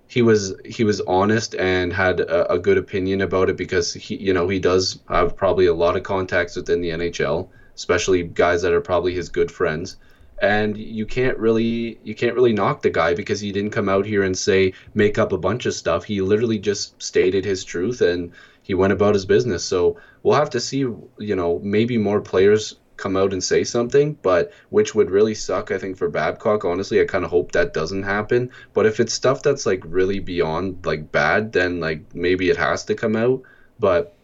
he 0.08 0.22
was 0.22 0.54
he 0.64 0.84
was 0.84 1.02
honest 1.02 1.56
and 1.56 1.92
had 1.92 2.20
a, 2.20 2.54
a, 2.54 2.60
good 2.60 2.78
opinion 2.78 3.22
about 3.22 3.50
it 3.50 3.58
because 3.58 3.94
he 3.94 4.16
you 4.16 4.34
know 4.34 4.48
he 4.48 4.60
does 4.60 5.00
have 5.10 5.36
probably 5.36 5.66
a 5.66 5.74
lot 5.74 5.96
of 5.96 6.04
contacts 6.04 6.56
within 6.56 6.82
the 6.82 6.90
NHL, 6.90 7.48
especially 7.76 8.24
guys 8.24 8.62
that 8.62 8.74
are 8.74 8.82
probably 8.82 9.14
his 9.14 9.30
good 9.30 9.52
friends. 9.52 9.98
And 10.42 10.78
you 10.78 11.06
can't 11.06 11.38
really 11.38 11.98
you 12.04 12.14
can't 12.14 12.36
really 12.36 12.54
knock 12.54 12.82
the 12.82 12.90
guy 12.90 13.14
because 13.14 13.40
he 13.40 13.52
didn't 13.52 13.72
come 13.72 13.90
out 13.90 14.06
here 14.06 14.24
and 14.24 14.38
say 14.38 14.74
make 14.94 15.18
up 15.18 15.32
a 15.32 15.38
bunch 15.38 15.66
of 15.66 15.74
stuff. 15.74 16.04
He 16.04 16.22
literally 16.22 16.60
just 16.60 17.02
stated 17.02 17.46
his 17.46 17.64
truth 17.64 18.02
and 18.02 18.32
he 18.62 18.74
went 18.74 18.94
about 18.94 19.14
his 19.14 19.26
business. 19.26 19.64
So 19.64 19.98
we'll 20.24 20.36
have 20.36 20.50
to 20.52 20.60
see 20.60 20.80
you 20.80 21.36
know 21.36 21.60
maybe 21.64 21.98
more 21.98 22.22
players 22.22 22.76
come 22.98 23.18
out 23.18 23.34
and 23.34 23.44
say 23.44 23.64
something, 23.64 24.14
but 24.22 24.52
which 24.70 24.96
would 24.96 25.12
really 25.12 25.36
suck, 25.36 25.72
I 25.72 25.78
think, 25.78 25.98
for 25.98 26.10
Babcock. 26.10 26.66
Honestly, 26.66 27.02
I 27.02 27.06
kind 27.06 27.26
of 27.26 27.32
hope 27.32 27.52
that 27.52 27.74
doesn't 27.74 28.04
happen. 28.04 28.52
But 28.74 28.86
if 28.86 29.00
it's 29.00 29.14
stuff 29.14 29.44
that's 29.44 29.66
like 29.66 29.84
really 29.86 30.20
beyond 30.20 30.86
like 30.86 31.12
bad, 31.12 31.52
then 31.52 31.80
like 31.80 32.16
maybe 32.16 32.50
it 32.50 32.58
has 32.58 32.86
to 32.86 32.96
come 32.96 33.16
out. 33.16 33.42
But 33.80 34.16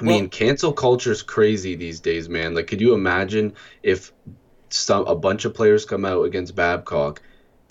I 0.00 0.04
well, 0.04 0.16
mean, 0.16 0.28
cancel 0.28 0.72
culture 0.72 1.12
is 1.12 1.22
crazy 1.22 1.74
these 1.74 2.00
days, 2.00 2.28
man. 2.28 2.54
Like, 2.54 2.66
could 2.66 2.80
you 2.80 2.94
imagine 2.94 3.54
if 3.82 4.12
some 4.70 5.06
a 5.06 5.14
bunch 5.14 5.44
of 5.44 5.54
players 5.54 5.84
come 5.84 6.04
out 6.04 6.24
against 6.24 6.54
Babcock, 6.54 7.22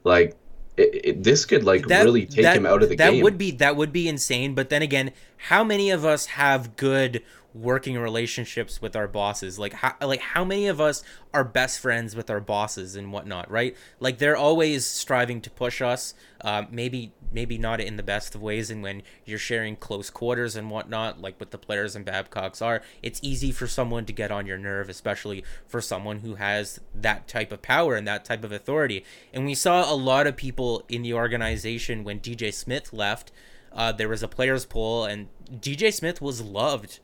like 0.04 0.36
it, 0.78 1.06
it, 1.06 1.24
this 1.24 1.46
could 1.46 1.64
like 1.64 1.88
that, 1.88 2.04
really 2.04 2.26
take 2.26 2.44
that, 2.44 2.56
him 2.56 2.66
out 2.66 2.84
of 2.84 2.90
the 2.90 2.96
that 2.96 3.10
game. 3.10 3.18
That 3.20 3.24
would 3.24 3.38
be 3.38 3.52
that 3.52 3.76
would 3.76 3.92
be 3.92 4.08
insane. 4.08 4.56
But 4.56 4.70
then 4.70 4.82
again, 4.82 5.12
how 5.38 5.64
many 5.64 5.90
of 5.92 6.06
us 6.06 6.28
have 6.28 6.76
good 6.76 7.24
working 7.62 7.98
relationships 7.98 8.82
with 8.82 8.96
our 8.96 9.08
bosses. 9.08 9.58
Like 9.58 9.74
how 9.74 9.96
like 10.02 10.22
how 10.22 10.44
many 10.44 10.68
of 10.68 10.80
us 10.80 11.04
are 11.34 11.44
best 11.44 11.80
friends 11.80 12.16
with 12.16 12.30
our 12.30 12.40
bosses 12.40 12.96
and 12.96 13.12
whatnot 13.12 13.50
right? 13.50 13.76
Like 14.00 14.18
they're 14.18 14.38
always 14.38 14.86
striving 14.86 15.42
to 15.42 15.50
push 15.50 15.82
us 15.82 16.14
uh, 16.42 16.64
maybe 16.70 17.14
maybe 17.32 17.58
not 17.58 17.82
in 17.82 17.98
the 17.98 18.04
best 18.04 18.36
of 18.36 18.42
ways. 18.42 18.70
And 18.70 18.82
when 18.82 19.04
you're 19.26 19.40
sharing 19.40 19.76
close 19.76 20.10
quarters 20.10 20.56
and 20.56 20.70
whatnot 20.70 21.22
like 21.22 21.40
what 21.40 21.52
the 21.52 21.58
players 21.58 21.96
and 21.96 22.06
babcocks 22.06 22.62
are 22.62 22.82
it's 23.02 23.20
easy 23.24 23.52
for 23.52 23.68
someone 23.68 24.06
to 24.06 24.14
get 24.14 24.32
on 24.32 24.46
your 24.46 24.58
nerve 24.58 24.90
especially 24.90 25.44
for 25.68 25.82
someone 25.82 26.20
who 26.20 26.36
has 26.36 26.80
that 26.94 27.28
type 27.28 27.52
of 27.52 27.62
power 27.62 27.96
and 27.96 28.08
that 28.08 28.26
type 28.26 28.44
of 28.44 28.52
authority. 28.52 29.04
And 29.34 29.46
we 29.46 29.56
saw 29.56 29.92
a 29.92 29.96
lot 29.96 30.28
of 30.28 30.36
people 30.36 30.84
in 30.90 31.02
the 31.02 31.14
organization 31.14 32.04
when 32.04 32.20
dj 32.20 32.54
smith 32.54 32.94
left 32.94 33.32
uh, 33.74 33.92
there 33.92 34.10
was 34.10 34.24
a 34.24 34.28
players 34.28 34.66
poll 34.66 35.06
and 35.06 35.28
dj 35.52 35.94
smith 35.94 36.22
was 36.22 36.42
loved 36.42 37.00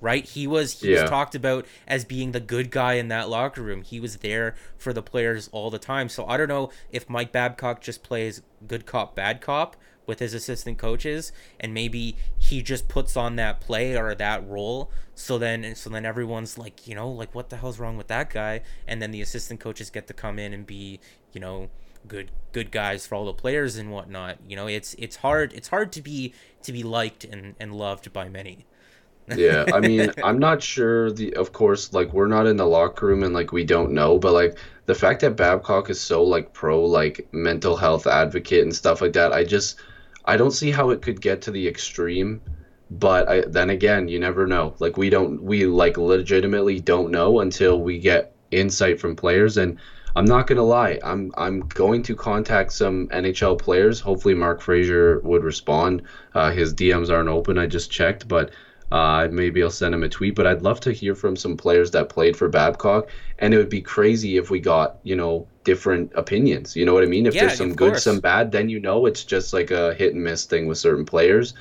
right? 0.00 0.24
He 0.24 0.46
was 0.46 0.80
he 0.80 0.92
yeah. 0.92 1.02
was 1.02 1.10
talked 1.10 1.34
about 1.34 1.66
as 1.86 2.04
being 2.04 2.32
the 2.32 2.40
good 2.40 2.70
guy 2.70 2.94
in 2.94 3.08
that 3.08 3.28
locker 3.28 3.62
room. 3.62 3.82
He 3.82 4.00
was 4.00 4.18
there 4.18 4.54
for 4.76 4.92
the 4.92 5.02
players 5.02 5.48
all 5.52 5.70
the 5.70 5.78
time. 5.78 6.08
So 6.08 6.26
I 6.26 6.36
don't 6.36 6.48
know 6.48 6.70
if 6.90 7.08
Mike 7.08 7.32
Babcock 7.32 7.80
just 7.80 8.02
plays 8.02 8.42
good 8.66 8.86
cop 8.86 9.14
bad 9.14 9.40
cop 9.40 9.76
with 10.08 10.20
his 10.20 10.32
assistant 10.32 10.78
coaches 10.78 11.32
and 11.60 11.74
maybe 11.74 12.16
he 12.38 12.62
just 12.62 12.88
puts 12.88 13.14
on 13.14 13.36
that 13.36 13.60
play 13.60 13.94
or 13.94 14.14
that 14.14 14.44
role 14.48 14.90
so 15.14 15.36
then 15.36 15.74
so 15.74 15.90
then 15.90 16.06
everyone's 16.06 16.56
like 16.56 16.88
you 16.88 16.94
know 16.94 17.10
like 17.10 17.34
what 17.34 17.50
the 17.50 17.58
hell's 17.58 17.78
wrong 17.78 17.98
with 17.98 18.08
that 18.08 18.30
guy 18.30 18.62
and 18.86 19.02
then 19.02 19.10
the 19.10 19.20
assistant 19.20 19.60
coaches 19.60 19.90
get 19.90 20.06
to 20.06 20.14
come 20.14 20.38
in 20.38 20.54
and 20.54 20.66
be 20.66 20.98
you 21.34 21.40
know 21.40 21.68
good 22.06 22.30
good 22.52 22.70
guys 22.70 23.06
for 23.06 23.16
all 23.16 23.26
the 23.26 23.34
players 23.34 23.76
and 23.76 23.92
whatnot 23.92 24.38
you 24.48 24.56
know 24.56 24.66
it's 24.66 24.94
it's 24.94 25.16
hard 25.16 25.52
it's 25.52 25.68
hard 25.68 25.92
to 25.92 26.00
be 26.00 26.32
to 26.62 26.72
be 26.72 26.82
liked 26.82 27.24
and 27.24 27.54
and 27.60 27.74
loved 27.74 28.10
by 28.10 28.30
many 28.30 28.64
yeah, 29.36 29.64
I 29.72 29.80
mean, 29.88 30.10
I'm 30.22 30.38
not 30.38 30.62
sure. 30.62 31.12
The 31.12 31.34
of 31.34 31.52
course, 31.52 31.92
like 31.92 32.12
we're 32.12 32.28
not 32.28 32.46
in 32.46 32.56
the 32.56 32.66
locker 32.66 33.06
room 33.06 33.22
and 33.22 33.34
like 33.34 33.52
we 33.52 33.64
don't 33.64 33.92
know, 33.92 34.18
but 34.18 34.32
like 34.32 34.58
the 34.86 34.94
fact 34.94 35.20
that 35.20 35.36
Babcock 35.36 35.90
is 35.90 36.00
so 36.00 36.22
like 36.22 36.52
pro 36.52 36.84
like 36.84 37.28
mental 37.32 37.76
health 37.76 38.06
advocate 38.06 38.62
and 38.62 38.74
stuff 38.74 39.00
like 39.00 39.12
that, 39.14 39.32
I 39.32 39.44
just 39.44 39.80
I 40.24 40.36
don't 40.36 40.50
see 40.50 40.70
how 40.70 40.90
it 40.90 41.02
could 41.02 41.20
get 41.20 41.42
to 41.42 41.50
the 41.50 41.66
extreme. 41.66 42.40
But 42.90 43.28
I, 43.28 43.40
then 43.42 43.68
again, 43.68 44.08
you 44.08 44.18
never 44.18 44.46
know. 44.46 44.74
Like 44.78 44.96
we 44.96 45.10
don't 45.10 45.42
we 45.42 45.66
like 45.66 45.98
legitimately 45.98 46.80
don't 46.80 47.10
know 47.10 47.40
until 47.40 47.80
we 47.80 47.98
get 47.98 48.34
insight 48.50 48.98
from 48.98 49.14
players 49.14 49.58
and 49.58 49.78
I'm 50.18 50.24
not 50.24 50.46
gonna 50.48 50.64
lie. 50.64 50.98
I'm 51.04 51.32
I'm 51.36 51.60
going 51.60 52.02
to 52.02 52.16
contact 52.16 52.72
some 52.72 53.06
NHL 53.08 53.56
players. 53.56 54.00
Hopefully, 54.00 54.34
Mark 54.34 54.60
Fraser 54.60 55.20
would 55.20 55.44
respond. 55.44 56.02
Uh, 56.34 56.50
his 56.50 56.74
DMs 56.74 57.08
aren't 57.08 57.28
open. 57.28 57.56
I 57.56 57.66
just 57.66 57.90
checked, 57.90 58.26
but 58.26 58.50
uh, 58.90 59.28
maybe 59.30 59.62
I'll 59.62 59.70
send 59.70 59.94
him 59.94 60.02
a 60.02 60.08
tweet, 60.08 60.34
but 60.34 60.46
I'd 60.46 60.62
love 60.62 60.80
to 60.80 60.92
hear 60.92 61.14
from 61.14 61.36
some 61.36 61.56
players 61.56 61.90
that 61.90 62.08
played 62.08 62.36
for 62.36 62.48
Babcock, 62.48 63.08
and 63.38 63.52
it 63.52 63.58
would 63.58 63.68
be 63.68 63.82
crazy 63.82 64.36
if 64.36 64.50
we 64.50 64.60
got 64.60 64.98
you 65.02 65.14
know 65.14 65.46
different 65.64 66.10
opinions. 66.14 66.74
You 66.74 66.86
know 66.86 66.94
what 66.94 67.02
I 67.02 67.06
mean? 67.06 67.26
If 67.26 67.34
yeah, 67.34 67.46
there's 67.46 67.58
some 67.58 67.74
good, 67.74 67.92
course. 67.92 68.04
some 68.04 68.20
bad, 68.20 68.52
then 68.52 68.68
you 68.68 68.80
know 68.80 69.04
it's 69.06 69.24
just 69.24 69.52
like 69.52 69.70
a 69.70 69.94
hit 69.94 70.14
and 70.14 70.24
miss 70.24 70.46
thing 70.46 70.66
with 70.66 70.78
certain 70.78 71.04
players. 71.04 71.54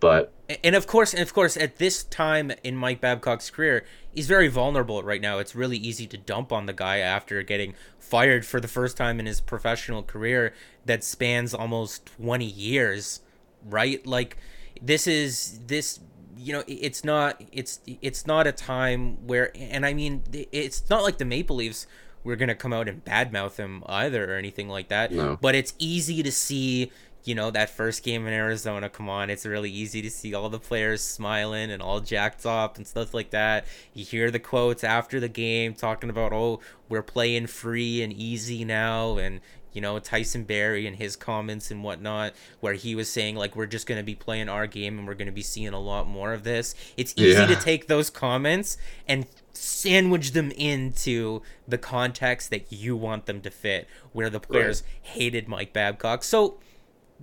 But 0.00 0.32
and 0.62 0.76
of 0.76 0.86
course, 0.86 1.12
and 1.12 1.22
of 1.22 1.34
course, 1.34 1.56
at 1.56 1.76
this 1.78 2.04
time 2.04 2.52
in 2.62 2.76
Mike 2.76 3.00
Babcock's 3.00 3.50
career, 3.50 3.84
he's 4.14 4.28
very 4.28 4.46
vulnerable 4.46 5.02
right 5.02 5.20
now. 5.20 5.38
It's 5.38 5.56
really 5.56 5.76
easy 5.76 6.06
to 6.06 6.16
dump 6.16 6.52
on 6.52 6.66
the 6.66 6.72
guy 6.72 6.98
after 6.98 7.42
getting 7.42 7.74
fired 7.98 8.46
for 8.46 8.60
the 8.60 8.68
first 8.68 8.96
time 8.96 9.18
in 9.18 9.26
his 9.26 9.40
professional 9.40 10.04
career 10.04 10.54
that 10.86 11.02
spans 11.02 11.52
almost 11.52 12.06
20 12.06 12.44
years, 12.44 13.20
right? 13.68 14.06
Like 14.06 14.36
this 14.80 15.08
is 15.08 15.58
this 15.66 15.98
you 16.38 16.52
know 16.52 16.62
it's 16.66 17.04
not 17.04 17.42
it's 17.52 17.80
it's 17.86 18.26
not 18.26 18.46
a 18.46 18.52
time 18.52 19.26
where 19.26 19.50
and 19.56 19.84
I 19.84 19.92
mean 19.92 20.22
it's 20.32 20.88
not 20.88 21.02
like 21.02 21.18
the 21.18 21.24
Maple 21.24 21.56
Leafs 21.56 21.86
we're 22.24 22.36
gonna 22.36 22.54
come 22.54 22.72
out 22.72 22.88
and 22.88 23.04
badmouth 23.04 23.56
him 23.56 23.82
either 23.86 24.32
or 24.32 24.36
anything 24.36 24.68
like 24.68 24.88
that. 24.88 25.12
No. 25.12 25.38
But 25.40 25.54
it's 25.54 25.72
easy 25.78 26.22
to 26.22 26.32
see, 26.32 26.92
you 27.24 27.34
know, 27.34 27.50
that 27.50 27.70
first 27.70 28.02
game 28.02 28.26
in 28.26 28.32
Arizona. 28.32 28.88
Come 28.88 29.08
on, 29.08 29.30
it's 29.30 29.44
really 29.44 29.70
easy 29.70 30.00
to 30.02 30.10
see 30.10 30.34
all 30.34 30.48
the 30.48 30.58
players 30.58 31.02
smiling 31.02 31.70
and 31.70 31.82
all 31.82 32.00
jacked 32.00 32.46
up 32.46 32.76
and 32.76 32.86
stuff 32.86 33.12
like 33.12 33.30
that. 33.30 33.66
You 33.92 34.04
hear 34.04 34.30
the 34.30 34.38
quotes 34.38 34.84
after 34.84 35.20
the 35.20 35.28
game 35.28 35.74
talking 35.74 36.10
about, 36.10 36.32
oh, 36.32 36.60
we're 36.88 37.02
playing 37.02 37.48
free 37.48 38.02
and 38.02 38.12
easy 38.12 38.64
now, 38.64 39.18
and 39.18 39.40
you 39.72 39.82
know 39.82 39.98
Tyson 39.98 40.44
Barrie 40.44 40.86
and 40.86 40.96
his 40.96 41.16
comments 41.16 41.70
and 41.70 41.84
whatnot, 41.84 42.32
where 42.60 42.74
he 42.74 42.94
was 42.94 43.10
saying 43.10 43.36
like 43.36 43.54
we're 43.54 43.66
just 43.66 43.86
gonna 43.86 44.02
be 44.02 44.14
playing 44.14 44.48
our 44.48 44.66
game 44.66 44.98
and 44.98 45.06
we're 45.06 45.14
gonna 45.14 45.32
be 45.32 45.42
seeing 45.42 45.74
a 45.74 45.80
lot 45.80 46.06
more 46.06 46.32
of 46.32 46.44
this. 46.44 46.74
It's 46.96 47.12
easy 47.16 47.38
yeah. 47.40 47.46
to 47.46 47.56
take 47.56 47.88
those 47.88 48.10
comments 48.10 48.78
and 49.06 49.26
sandwich 49.52 50.32
them 50.32 50.50
into 50.52 51.42
the 51.66 51.78
context 51.78 52.50
that 52.50 52.72
you 52.72 52.96
want 52.96 53.26
them 53.26 53.40
to 53.42 53.50
fit, 53.50 53.86
where 54.12 54.30
the 54.30 54.40
players 54.40 54.82
right. 54.82 55.12
hated 55.12 55.48
Mike 55.48 55.72
Babcock. 55.72 56.24
So 56.24 56.58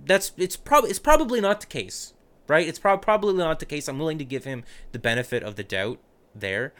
that's 0.04 0.32
it's 0.36 0.56
probably 0.56 0.90
it's 0.90 0.98
probably 0.98 1.40
not 1.40 1.60
the 1.60 1.66
case, 1.66 2.14
right? 2.48 2.66
It's 2.66 2.78
pro- 2.78 2.98
probably 2.98 3.34
not 3.34 3.58
the 3.58 3.66
case. 3.66 3.88
I'm 3.88 3.98
willing 3.98 4.18
to 4.18 4.24
give 4.24 4.44
him 4.44 4.64
the 4.92 4.98
benefit 4.98 5.42
of 5.42 5.56
the 5.56 5.64
doubt 5.64 5.98
there, 6.34 6.72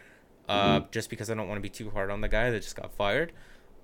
uh, 0.49 0.81
mm-hmm. 0.81 0.87
just 0.91 1.11
because 1.11 1.31
I 1.31 1.35
don't 1.35 1.49
want 1.49 1.59
to 1.59 1.63
be 1.63 1.69
too 1.69 1.91
hard 1.91 2.11
on 2.11 2.21
the 2.21 2.29
guy 2.29 2.51
that 2.51 2.63
just 2.63 2.77
got 2.77 2.93
fired. 2.93 3.33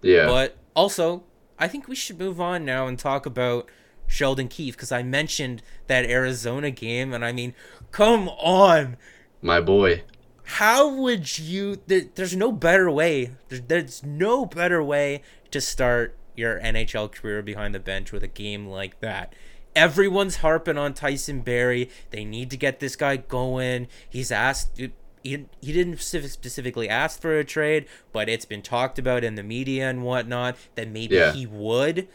Yeah. 0.02 0.26
But 0.26 0.56
also, 0.74 1.24
I 1.58 1.68
think 1.68 1.88
we 1.88 1.94
should 1.94 2.18
move 2.18 2.40
on 2.40 2.64
now 2.64 2.86
and 2.86 2.98
talk 2.98 3.24
about 3.26 3.68
Sheldon 4.06 4.48
Keefe 4.48 4.76
because 4.76 4.92
I 4.92 5.02
mentioned 5.02 5.62
that 5.86 6.04
Arizona 6.04 6.70
game, 6.70 7.12
and 7.12 7.24
I 7.24 7.32
mean, 7.32 7.54
come 7.90 8.28
on, 8.28 8.96
my 9.40 9.60
boy. 9.60 10.02
How 10.44 10.88
would 10.88 11.38
you? 11.38 11.80
There, 11.86 12.02
there's 12.14 12.36
no 12.36 12.52
better 12.52 12.90
way. 12.90 13.32
There's, 13.48 13.62
there's 13.62 14.02
no 14.02 14.44
better 14.44 14.82
way 14.82 15.22
to 15.50 15.60
start 15.60 16.16
your 16.36 16.60
NHL 16.60 17.12
career 17.12 17.42
behind 17.42 17.74
the 17.74 17.80
bench 17.80 18.12
with 18.12 18.22
a 18.22 18.28
game 18.28 18.66
like 18.66 19.00
that. 19.00 19.34
Everyone's 19.74 20.36
harping 20.36 20.76
on 20.76 20.92
Tyson 20.92 21.40
Barrie. 21.40 21.90
They 22.10 22.24
need 22.24 22.50
to 22.50 22.56
get 22.56 22.80
this 22.80 22.94
guy 22.94 23.16
going. 23.16 23.88
He's 24.08 24.30
asked 24.30 24.78
he, 25.22 25.46
he 25.60 25.72
didn't 25.72 25.98
specifically 26.00 26.88
ask 26.88 27.20
for 27.20 27.38
a 27.38 27.44
trade, 27.44 27.86
but 28.12 28.28
it's 28.28 28.44
been 28.44 28.62
talked 28.62 28.98
about 28.98 29.24
in 29.24 29.34
the 29.34 29.42
media 29.42 29.88
and 29.88 30.02
whatnot 30.02 30.56
that 30.74 30.88
maybe 30.88 31.16
yeah. 31.16 31.32
he 31.32 31.46
would 31.46 32.08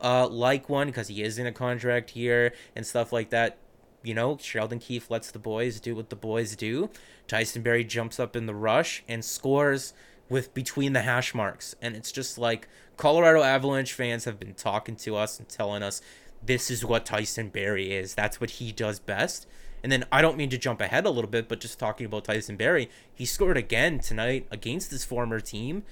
uh, 0.00 0.28
like 0.28 0.68
one 0.68 0.88
because 0.88 1.08
he 1.08 1.22
is 1.22 1.38
in 1.38 1.46
a 1.46 1.52
contract 1.52 2.10
here 2.10 2.52
and 2.76 2.86
stuff 2.86 3.12
like 3.12 3.30
that. 3.30 3.58
You 4.02 4.14
know, 4.14 4.36
Sheldon 4.36 4.78
Keefe 4.78 5.10
lets 5.10 5.30
the 5.30 5.38
boys 5.38 5.80
do 5.80 5.96
what 5.96 6.10
the 6.10 6.16
boys 6.16 6.56
do. 6.56 6.90
Tyson 7.26 7.62
Barrie 7.62 7.84
jumps 7.84 8.20
up 8.20 8.36
in 8.36 8.46
the 8.46 8.54
rush 8.54 9.02
and 9.08 9.24
scores 9.24 9.94
with 10.28 10.52
between 10.52 10.92
the 10.92 11.02
hash 11.02 11.34
marks. 11.34 11.74
And 11.80 11.96
it's 11.96 12.12
just 12.12 12.36
like 12.36 12.68
Colorado 12.96 13.42
Avalanche 13.42 13.92
fans 13.92 14.24
have 14.24 14.38
been 14.38 14.54
talking 14.54 14.96
to 14.96 15.16
us 15.16 15.38
and 15.38 15.48
telling 15.48 15.82
us 15.82 16.00
this 16.42 16.70
is 16.70 16.84
what 16.84 17.06
Tyson 17.06 17.48
Barrie 17.48 17.92
is. 17.92 18.14
That's 18.14 18.40
what 18.40 18.50
he 18.50 18.72
does 18.72 18.98
best. 18.98 19.46
And 19.82 19.92
then 19.92 20.04
I 20.10 20.22
don't 20.22 20.36
mean 20.36 20.50
to 20.50 20.58
jump 20.58 20.80
ahead 20.80 21.04
a 21.04 21.10
little 21.10 21.30
bit, 21.30 21.48
but 21.48 21.60
just 21.60 21.78
talking 21.78 22.06
about 22.06 22.24
Tyson 22.24 22.56
Barrie, 22.56 22.90
he 23.14 23.26
scored 23.26 23.56
again 23.56 23.98
tonight 23.98 24.46
against 24.50 24.90
his 24.90 25.04
former 25.04 25.40
team, 25.40 25.82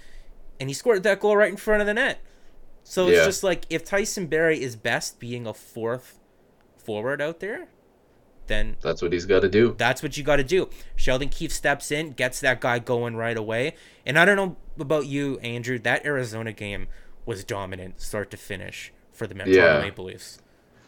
and 0.58 0.70
he 0.70 0.74
scored 0.74 1.02
that 1.02 1.20
goal 1.20 1.36
right 1.36 1.50
in 1.50 1.58
front 1.58 1.82
of 1.82 1.86
the 1.86 1.94
net. 1.94 2.20
So 2.84 3.08
it's 3.08 3.18
yeah. 3.18 3.24
just 3.24 3.44
like 3.44 3.66
if 3.68 3.84
Tyson 3.84 4.26
Barrie 4.26 4.62
is 4.62 4.76
best 4.76 5.20
being 5.20 5.46
a 5.46 5.54
fourth 5.54 6.18
forward 6.78 7.20
out 7.20 7.40
there, 7.40 7.68
then 8.46 8.76
that's 8.80 9.02
what 9.02 9.12
he's 9.12 9.26
got 9.26 9.40
to 9.40 9.48
do. 9.48 9.74
That's 9.78 10.02
what 10.02 10.16
you 10.16 10.24
got 10.24 10.36
to 10.36 10.44
do. 10.44 10.68
Sheldon 10.96 11.28
Keefe 11.28 11.52
steps 11.52 11.90
in, 11.90 12.12
gets 12.12 12.40
that 12.40 12.60
guy 12.60 12.78
going 12.78 13.16
right 13.16 13.36
away. 13.36 13.74
And 14.04 14.18
I 14.18 14.24
don't 14.24 14.36
know 14.36 14.56
about 14.78 15.06
you, 15.06 15.38
Andrew. 15.38 15.78
That 15.78 16.04
Arizona 16.04 16.52
game 16.52 16.88
was 17.24 17.44
dominant, 17.44 18.00
start 18.00 18.30
to 18.32 18.36
finish, 18.36 18.92
for 19.12 19.26
the 19.26 19.34
Toronto 19.34 19.52
yeah. 19.52 19.80
Maple 19.80 20.06
Leafs. 20.06 20.38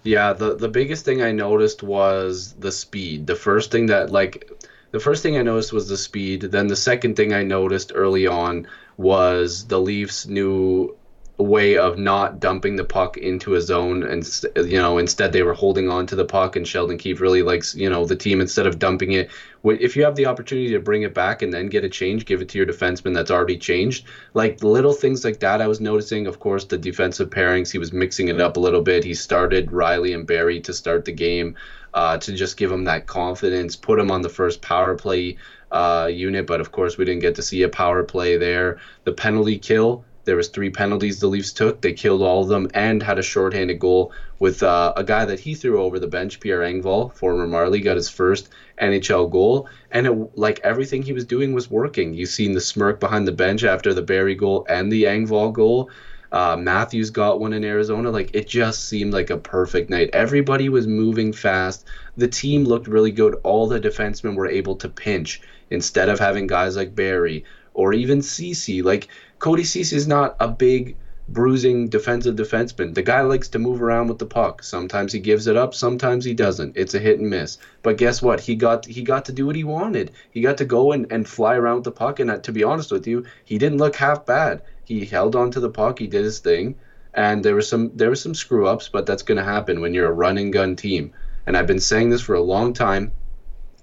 Yeah, 0.02 0.34
the 0.34 0.54
the 0.54 0.68
biggest 0.68 1.04
thing 1.04 1.22
I 1.22 1.32
noticed 1.32 1.82
was 1.82 2.52
the 2.54 2.72
speed. 2.72 3.26
The 3.26 3.36
first 3.36 3.70
thing 3.70 3.86
that 3.86 4.10
like 4.10 4.50
the 4.90 5.00
first 5.00 5.22
thing 5.22 5.38
I 5.38 5.42
noticed 5.42 5.72
was 5.72 5.88
the 5.88 5.96
speed. 5.96 6.42
Then 6.42 6.66
the 6.66 6.76
second 6.76 7.16
thing 7.16 7.32
I 7.32 7.42
noticed 7.42 7.90
early 7.94 8.26
on 8.26 8.68
was 8.96 9.66
the 9.66 9.80
Leafs 9.80 10.26
knew 10.26 10.94
way 11.38 11.76
of 11.76 11.98
not 11.98 12.38
dumping 12.38 12.76
the 12.76 12.84
puck 12.84 13.16
into 13.16 13.56
a 13.56 13.60
zone 13.60 14.04
and 14.04 14.24
you 14.56 14.78
know 14.78 14.98
instead 14.98 15.32
they 15.32 15.42
were 15.42 15.52
holding 15.52 15.90
on 15.90 16.06
to 16.06 16.14
the 16.14 16.24
puck 16.24 16.54
and 16.54 16.66
Sheldon 16.66 16.96
Keefe 16.96 17.20
really 17.20 17.42
likes 17.42 17.74
you 17.74 17.90
know 17.90 18.04
the 18.04 18.14
team 18.14 18.40
instead 18.40 18.68
of 18.68 18.78
dumping 18.78 19.12
it. 19.12 19.30
If 19.64 19.96
you 19.96 20.04
have 20.04 20.14
the 20.14 20.26
opportunity 20.26 20.70
to 20.70 20.78
bring 20.78 21.02
it 21.02 21.12
back 21.12 21.42
and 21.42 21.52
then 21.52 21.66
get 21.66 21.82
a 21.82 21.88
change 21.88 22.24
give 22.24 22.40
it 22.40 22.48
to 22.50 22.58
your 22.58 22.66
defenseman 22.66 23.14
that's 23.14 23.32
already 23.32 23.58
changed. 23.58 24.06
Like 24.34 24.62
little 24.62 24.92
things 24.92 25.24
like 25.24 25.40
that 25.40 25.60
I 25.60 25.66
was 25.66 25.80
noticing 25.80 26.28
of 26.28 26.38
course 26.38 26.66
the 26.66 26.78
defensive 26.78 27.30
pairings 27.30 27.72
he 27.72 27.78
was 27.78 27.92
mixing 27.92 28.28
it 28.28 28.40
up 28.40 28.56
a 28.56 28.60
little 28.60 28.82
bit. 28.82 29.02
He 29.02 29.14
started 29.14 29.70
Rielly 29.70 30.14
and 30.14 30.28
Barrie 30.28 30.60
to 30.60 30.72
start 30.72 31.04
the 31.04 31.12
game 31.12 31.56
uh, 31.94 32.16
to 32.18 32.32
just 32.32 32.56
give 32.56 32.70
him 32.70 32.84
that 32.84 33.08
confidence 33.08 33.74
put 33.74 33.98
him 33.98 34.12
on 34.12 34.22
the 34.22 34.28
first 34.28 34.62
power 34.62 34.94
play 34.94 35.36
uh, 35.72 36.08
unit 36.12 36.46
but 36.46 36.60
of 36.60 36.70
course 36.70 36.96
we 36.96 37.04
didn't 37.04 37.22
get 37.22 37.34
to 37.34 37.42
see 37.42 37.62
a 37.62 37.68
power 37.68 38.04
play 38.04 38.36
there. 38.36 38.78
The 39.02 39.12
penalty 39.12 39.58
kill 39.58 40.04
there 40.24 40.36
was 40.36 40.48
three 40.48 40.70
penalties 40.70 41.20
the 41.20 41.26
Leafs 41.26 41.52
took. 41.52 41.80
They 41.80 41.92
killed 41.92 42.22
all 42.22 42.42
of 42.42 42.48
them 42.48 42.68
and 42.74 43.02
had 43.02 43.18
a 43.18 43.22
shorthanded 43.22 43.78
goal 43.78 44.12
with 44.38 44.62
uh, 44.62 44.92
a 44.96 45.04
guy 45.04 45.24
that 45.24 45.40
he 45.40 45.54
threw 45.54 45.80
over 45.80 45.98
the 45.98 46.06
bench, 46.06 46.40
Pierre 46.40 46.60
Engvall, 46.60 47.12
former 47.14 47.46
Marlie, 47.46 47.80
got 47.80 47.96
his 47.96 48.08
first 48.08 48.48
NHL 48.80 49.30
goal. 49.30 49.68
And 49.90 50.06
it, 50.06 50.38
like 50.38 50.60
everything 50.60 51.02
he 51.02 51.12
was 51.12 51.24
doing 51.24 51.52
was 51.52 51.70
working. 51.70 52.14
You 52.14 52.26
seen 52.26 52.52
the 52.52 52.60
smirk 52.60 53.00
behind 53.00 53.28
the 53.28 53.32
bench 53.32 53.64
after 53.64 53.94
the 53.94 54.02
Barrie 54.02 54.34
goal 54.34 54.66
and 54.68 54.90
the 54.90 55.04
Engvall 55.04 55.52
goal. 55.52 55.90
Uh, 56.32 56.56
Matthews 56.56 57.10
got 57.10 57.38
one 57.38 57.52
in 57.52 57.64
Arizona. 57.64 58.10
Like 58.10 58.34
it 58.34 58.48
just 58.48 58.88
seemed 58.88 59.12
like 59.12 59.30
a 59.30 59.36
perfect 59.36 59.88
night. 59.88 60.10
Everybody 60.12 60.68
was 60.68 60.86
moving 60.86 61.32
fast. 61.32 61.86
The 62.16 62.26
team 62.26 62.64
looked 62.64 62.88
really 62.88 63.12
good. 63.12 63.36
All 63.44 63.68
the 63.68 63.78
defensemen 63.78 64.34
were 64.34 64.48
able 64.48 64.74
to 64.76 64.88
pinch 64.88 65.42
instead 65.70 66.08
of 66.08 66.18
having 66.18 66.46
guys 66.46 66.76
like 66.76 66.94
Barrie 66.94 67.44
or 67.74 67.92
even 67.92 68.22
Ceci. 68.22 68.82
Like 68.82 69.08
Cody 69.38 69.64
Ceci 69.64 69.94
is 69.94 70.06
not 70.06 70.36
a 70.40 70.48
big 70.48 70.96
bruising 71.28 71.88
defensive 71.88 72.36
defenseman. 72.36 72.94
The 72.94 73.02
guy 73.02 73.22
likes 73.22 73.48
to 73.48 73.58
move 73.58 73.82
around 73.82 74.08
with 74.08 74.18
the 74.18 74.26
puck. 74.26 74.62
Sometimes 74.62 75.12
he 75.12 75.20
gives 75.20 75.46
it 75.46 75.56
up, 75.56 75.74
sometimes 75.74 76.24
he 76.24 76.34
doesn't. 76.34 76.76
It's 76.76 76.94
a 76.94 76.98
hit 76.98 77.18
and 77.18 77.30
miss. 77.30 77.58
But 77.82 77.96
guess 77.96 78.20
what? 78.20 78.40
He 78.40 78.54
got 78.54 78.86
he 78.86 79.02
got 79.02 79.24
to 79.26 79.32
do 79.32 79.46
what 79.46 79.56
he 79.56 79.64
wanted. 79.64 80.12
He 80.30 80.40
got 80.40 80.58
to 80.58 80.64
go 80.64 80.92
and, 80.92 81.10
and 81.10 81.28
fly 81.28 81.56
around 81.56 81.76
with 81.76 81.84
the 81.84 81.92
puck. 81.92 82.20
And 82.20 82.30
uh, 82.30 82.38
to 82.38 82.52
be 82.52 82.64
honest 82.64 82.92
with 82.92 83.06
you, 83.06 83.24
he 83.44 83.58
didn't 83.58 83.78
look 83.78 83.96
half 83.96 84.26
bad. 84.26 84.62
He 84.84 85.04
held 85.04 85.34
on 85.34 85.50
to 85.52 85.60
the 85.60 85.70
puck. 85.70 85.98
He 85.98 86.06
did 86.06 86.24
his 86.24 86.40
thing. 86.40 86.76
And 87.14 87.44
there 87.44 87.54
was 87.54 87.68
some 87.68 87.90
there 87.94 88.10
were 88.10 88.16
some 88.16 88.34
screw 88.34 88.66
ups, 88.66 88.88
but 88.88 89.06
that's 89.06 89.22
to 89.22 89.42
happen 89.42 89.80
when 89.80 89.94
you're 89.94 90.08
a 90.08 90.12
run 90.12 90.36
and 90.36 90.52
gun 90.52 90.76
team. 90.76 91.12
And 91.46 91.56
I've 91.56 91.66
been 91.66 91.80
saying 91.80 92.10
this 92.10 92.22
for 92.22 92.34
a 92.34 92.40
long 92.40 92.72
time, 92.72 93.12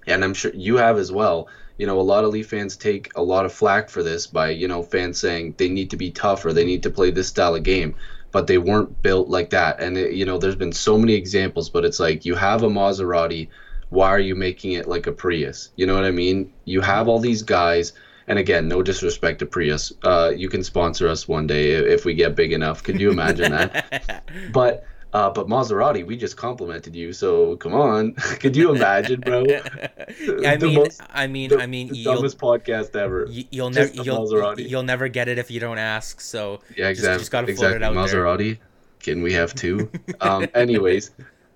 and 0.06 0.24
I'm 0.24 0.34
sure 0.34 0.52
you 0.54 0.76
have 0.76 0.98
as 0.98 1.12
well 1.12 1.48
you 1.78 1.86
know, 1.86 1.98
a 1.98 2.02
lot 2.02 2.24
of 2.24 2.30
Leaf 2.30 2.48
fans 2.48 2.76
take 2.76 3.10
a 3.16 3.22
lot 3.22 3.44
of 3.44 3.52
flack 3.52 3.88
for 3.88 4.02
this 4.02 4.26
by, 4.26 4.50
you 4.50 4.68
know, 4.68 4.82
fans 4.82 5.18
saying 5.18 5.54
they 5.56 5.68
need 5.68 5.90
to 5.90 5.96
be 5.96 6.10
tougher, 6.10 6.52
they 6.52 6.64
need 6.64 6.82
to 6.82 6.90
play 6.90 7.10
this 7.10 7.28
style 7.28 7.54
of 7.54 7.62
game, 7.62 7.94
but 8.30 8.46
they 8.46 8.58
weren't 8.58 9.02
built 9.02 9.28
like 9.28 9.50
that. 9.50 9.80
And, 9.80 9.96
it, 9.96 10.12
you 10.12 10.24
know, 10.24 10.38
there's 10.38 10.56
been 10.56 10.72
so 10.72 10.98
many 10.98 11.14
examples, 11.14 11.70
but 11.70 11.84
it's 11.84 12.00
like 12.00 12.24
you 12.24 12.34
have 12.34 12.62
a 12.62 12.68
Maserati, 12.68 13.48
why 13.90 14.08
are 14.08 14.18
you 14.20 14.34
making 14.34 14.72
it 14.72 14.88
like 14.88 15.06
a 15.06 15.12
Prius? 15.12 15.70
You 15.76 15.86
know 15.86 15.94
what 15.94 16.04
I 16.04 16.10
mean? 16.10 16.52
You 16.64 16.80
have 16.80 17.08
all 17.08 17.18
these 17.18 17.42
guys. 17.42 17.92
And 18.28 18.38
again, 18.38 18.68
no 18.68 18.82
disrespect 18.82 19.40
to 19.40 19.46
Prius. 19.46 19.92
Uh, 20.02 20.32
you 20.34 20.48
can 20.48 20.62
sponsor 20.62 21.08
us 21.08 21.26
one 21.26 21.46
day 21.46 21.72
if 21.72 22.04
we 22.04 22.14
get 22.14 22.36
big 22.36 22.52
enough. 22.52 22.82
Could 22.82 23.00
you 23.00 23.10
imagine 23.10 23.50
that? 23.52 24.24
but 24.52 24.86
uh, 25.12 25.30
but 25.30 25.46
Maserati, 25.46 26.06
we 26.06 26.16
just 26.16 26.36
complimented 26.36 26.96
you, 26.96 27.12
so 27.12 27.56
come 27.56 27.74
on. 27.74 28.12
Could 28.40 28.56
you 28.56 28.74
imagine, 28.74 29.20
bro? 29.20 29.44
I 30.46 30.56
mean, 30.56 30.74
most, 30.74 31.02
I 31.10 31.26
mean, 31.26 31.50
the, 31.50 31.60
I 31.60 31.66
mean, 31.66 31.88
the 31.88 32.04
dumbest 32.04 32.38
podcast 32.38 32.96
ever. 32.96 33.26
You, 33.28 33.44
will 33.62 33.70
never, 33.70 33.92
you'll, 33.92 34.60
you'll 34.60 34.82
never 34.82 35.08
get 35.08 35.28
it 35.28 35.38
if 35.38 35.50
you 35.50 35.60
don't 35.60 35.78
ask. 35.78 36.20
So 36.20 36.60
yeah, 36.76 36.88
exactly. 36.88 37.14
Just, 37.14 37.20
just 37.20 37.30
gotta 37.30 37.48
exactly. 37.48 37.78
float 37.78 37.82
it 37.82 37.82
out 37.82 37.94
Maserati. 37.94 38.56
There. 38.56 38.66
Can 39.00 39.22
we 39.22 39.32
have 39.34 39.54
two? 39.54 39.90
um, 40.20 40.48
anyways, 40.54 41.10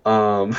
um, 0.04 0.50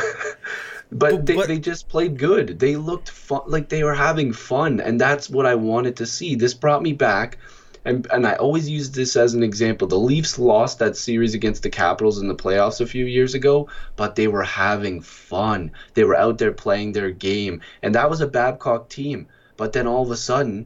but, 0.92 1.12
but, 1.12 1.26
they, 1.26 1.36
they 1.36 1.60
just 1.60 1.90
played 1.90 2.18
good. 2.18 2.60
They 2.60 2.78
looked 2.78 3.10
fun, 3.10 3.42
like 3.46 3.70
they 3.70 3.84
were 3.84 3.94
having 3.94 4.34
fun, 4.34 4.80
and 4.80 5.00
that's 5.00 5.30
what 5.30 5.46
I 5.46 5.54
wanted 5.54 5.98
to 5.98 6.06
see. 6.08 6.34
This 6.36 6.54
brought 6.54 6.82
me 6.82 6.94
back 6.94 7.38
and 7.88 8.06
and 8.12 8.28
I 8.28 8.34
always 8.34 8.70
use 8.70 8.92
this 8.92 9.16
as 9.16 9.34
an 9.34 9.44
example. 9.44 9.88
The 9.88 9.98
Leafs 9.98 10.38
lost 10.38 10.78
that 10.80 10.98
series 10.98 11.34
against 11.34 11.64
the 11.64 11.70
Capitals 11.70 12.20
in 12.20 12.28
the 12.28 12.36
playoffs 12.36 12.82
a 12.82 12.86
few 12.86 13.06
years 13.06 13.34
ago, 13.34 13.70
but 13.96 14.16
they 14.16 14.28
were 14.28 14.44
having 14.44 15.00
fun. 15.00 15.72
They 15.94 16.04
were 16.04 16.18
out 16.18 16.38
there 16.38 16.52
playing 16.52 16.92
their 16.92 17.12
game, 17.12 17.62
and 17.82 17.96
that 17.96 18.10
was 18.10 18.20
a 18.20 18.28
Babcock 18.28 18.90
team. 18.90 19.28
But 19.56 19.72
then 19.72 19.88
all 19.88 20.04
of 20.04 20.12
a 20.12 20.18
sudden, 20.18 20.66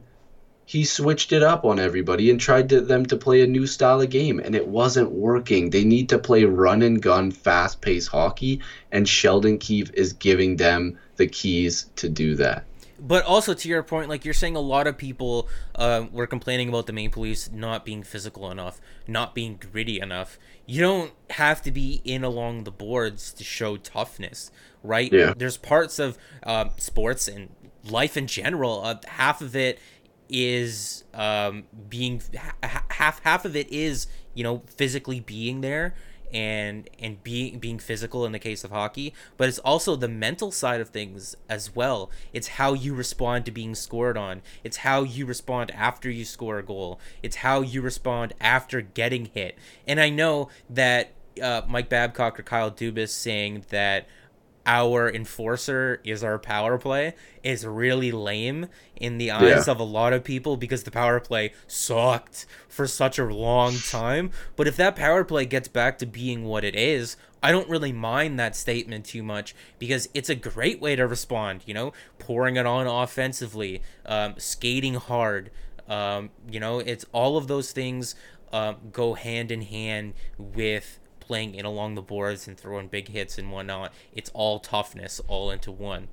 he 0.66 0.84
switched 0.84 1.32
it 1.32 1.44
up 1.44 1.64
on 1.64 1.78
everybody 1.78 2.28
and 2.28 2.40
tried 2.40 2.68
to, 2.70 2.80
them 2.80 3.06
to 3.06 3.16
play 3.16 3.40
a 3.42 3.46
new 3.46 3.68
style 3.68 4.00
of 4.00 4.10
game, 4.10 4.40
and 4.40 4.56
it 4.56 4.66
wasn't 4.66 5.12
working. 5.12 5.70
They 5.70 5.84
need 5.84 6.08
to 6.08 6.18
play 6.18 6.42
run 6.42 6.82
and 6.82 7.00
gun, 7.00 7.30
fast 7.30 7.80
paced 7.80 8.08
hockey, 8.08 8.58
and 8.90 9.08
Sheldon 9.08 9.58
Keefe 9.58 9.92
is 9.94 10.12
giving 10.12 10.56
them 10.56 10.98
the 11.16 11.28
keys 11.28 11.86
to 11.96 12.08
do 12.08 12.34
that 12.34 12.64
but 13.02 13.24
also 13.24 13.52
to 13.52 13.68
your 13.68 13.82
point, 13.82 14.08
like 14.08 14.24
you're 14.24 14.32
saying, 14.32 14.54
a 14.54 14.60
lot 14.60 14.86
of 14.86 14.96
people 14.96 15.48
uh, 15.74 16.06
were 16.12 16.28
complaining 16.28 16.68
about 16.68 16.86
the 16.86 16.92
Maple 16.92 17.24
Leafs 17.24 17.50
not 17.50 17.84
being 17.84 18.04
physical 18.04 18.48
enough, 18.48 18.80
not 19.08 19.34
being 19.34 19.56
gritty 19.56 19.98
enough. 19.98 20.38
You 20.66 20.80
don't 20.80 21.12
have 21.30 21.60
to 21.62 21.72
be 21.72 22.00
in 22.04 22.22
along 22.22 22.62
the 22.62 22.70
boards 22.70 23.32
to 23.32 23.42
show 23.42 23.76
toughness, 23.76 24.52
right? 24.84 25.12
Yeah. 25.12 25.34
There's 25.36 25.56
parts 25.56 25.98
of 25.98 26.16
uh, 26.44 26.66
sports 26.76 27.26
and 27.26 27.50
life 27.84 28.16
in 28.16 28.28
general. 28.28 28.84
Uh, 28.84 28.94
half 29.08 29.40
of 29.40 29.56
it 29.56 29.80
is 30.28 31.02
um, 31.12 31.64
being 31.88 32.22
ha- 32.62 32.84
half 32.88 33.20
half 33.22 33.44
of 33.44 33.54
it 33.54 33.70
is 33.70 34.06
you 34.32 34.42
know 34.42 34.62
physically 34.76 35.20
being 35.20 35.60
there 35.60 35.94
and 36.32 36.88
and 36.98 37.22
being 37.22 37.58
being 37.58 37.78
physical 37.78 38.24
in 38.24 38.32
the 38.32 38.38
case 38.38 38.64
of 38.64 38.70
hockey, 38.70 39.12
but 39.36 39.48
it's 39.48 39.58
also 39.60 39.96
the 39.96 40.08
mental 40.08 40.50
side 40.50 40.80
of 40.80 40.88
things 40.90 41.36
as 41.48 41.74
well. 41.74 42.10
It's 42.32 42.48
how 42.48 42.72
you 42.72 42.94
respond 42.94 43.44
to 43.46 43.50
being 43.50 43.74
scored 43.74 44.16
on. 44.16 44.42
It's 44.64 44.78
how 44.78 45.02
you 45.02 45.26
respond 45.26 45.70
after 45.72 46.10
you 46.10 46.24
score 46.24 46.58
a 46.58 46.62
goal. 46.62 46.98
It's 47.22 47.36
how 47.36 47.60
you 47.60 47.82
respond 47.82 48.34
after 48.40 48.80
getting 48.80 49.26
hit. 49.26 49.58
And 49.86 50.00
I 50.00 50.08
know 50.10 50.48
that 50.68 51.12
uh, 51.40 51.62
Mike 51.68 51.88
Babcock 51.88 52.38
or 52.38 52.42
Kyle 52.42 52.70
Dubas 52.70 53.10
saying 53.10 53.64
that 53.70 54.06
our 54.66 55.10
enforcer 55.10 56.00
is 56.04 56.22
our 56.22 56.38
power 56.38 56.78
play 56.78 57.14
is 57.42 57.66
really 57.66 58.12
lame 58.12 58.68
in 58.96 59.18
the 59.18 59.30
eyes 59.30 59.66
yeah. 59.66 59.72
of 59.72 59.80
a 59.80 59.84
lot 59.84 60.12
of 60.12 60.22
people 60.22 60.56
because 60.56 60.84
the 60.84 60.90
power 60.90 61.18
play 61.18 61.52
sucked 61.66 62.46
for 62.68 62.86
such 62.86 63.18
a 63.18 63.24
long 63.24 63.76
time. 63.76 64.30
But 64.56 64.68
if 64.68 64.76
that 64.76 64.96
power 64.96 65.24
play 65.24 65.44
gets 65.46 65.68
back 65.68 65.98
to 65.98 66.06
being 66.06 66.44
what 66.44 66.64
it 66.64 66.76
is, 66.76 67.16
I 67.42 67.50
don't 67.50 67.68
really 67.68 67.92
mind 67.92 68.38
that 68.38 68.54
statement 68.54 69.04
too 69.04 69.22
much 69.22 69.54
because 69.78 70.08
it's 70.14 70.28
a 70.28 70.36
great 70.36 70.80
way 70.80 70.94
to 70.94 71.06
respond, 71.06 71.62
you 71.66 71.74
know, 71.74 71.92
pouring 72.20 72.56
it 72.56 72.66
on 72.66 72.86
offensively, 72.86 73.82
um, 74.06 74.34
skating 74.38 74.94
hard. 74.94 75.50
Um, 75.88 76.30
you 76.48 76.60
know, 76.60 76.78
it's 76.78 77.04
all 77.12 77.36
of 77.36 77.48
those 77.48 77.72
things 77.72 78.14
uh, 78.52 78.74
go 78.92 79.14
hand 79.14 79.50
in 79.50 79.62
hand 79.62 80.14
with 80.38 81.00
playing 81.32 81.54
in 81.54 81.64
along 81.64 81.94
the 81.94 82.02
boards 82.02 82.46
and 82.46 82.58
throwing 82.58 82.88
big 82.88 83.08
hits 83.08 83.38
and 83.38 83.50
whatnot. 83.50 83.90
It's 84.14 84.30
all 84.34 84.60
toughness, 84.60 85.18
all 85.28 85.50
into 85.50 85.72
one. 85.72 86.08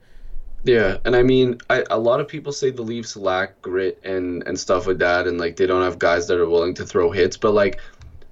Yeah, 0.63 0.95
and 1.03 1.13
I 1.13 1.23
mean, 1.23 1.58
I, 1.69 1.84
a 1.89 1.99
lot 1.99 2.21
of 2.21 2.29
people 2.29 2.53
say 2.53 2.69
the 2.71 2.84
Leafs 2.84 3.17
lack 3.17 3.62
grit 3.62 3.99
and 4.05 4.43
and 4.47 4.58
stuff 4.58 4.88
like 4.88 4.99
that, 4.99 5.27
and 5.27 5.38
like 5.38 5.58
they 5.58 5.67
don't 5.67 5.84
have 5.84 5.99
guys 5.99 6.27
that 6.27 6.39
are 6.39 6.47
willing 6.47 6.73
to 6.75 6.86
throw 6.86 7.12
hits. 7.12 7.36
But 7.36 7.51
like 7.51 7.82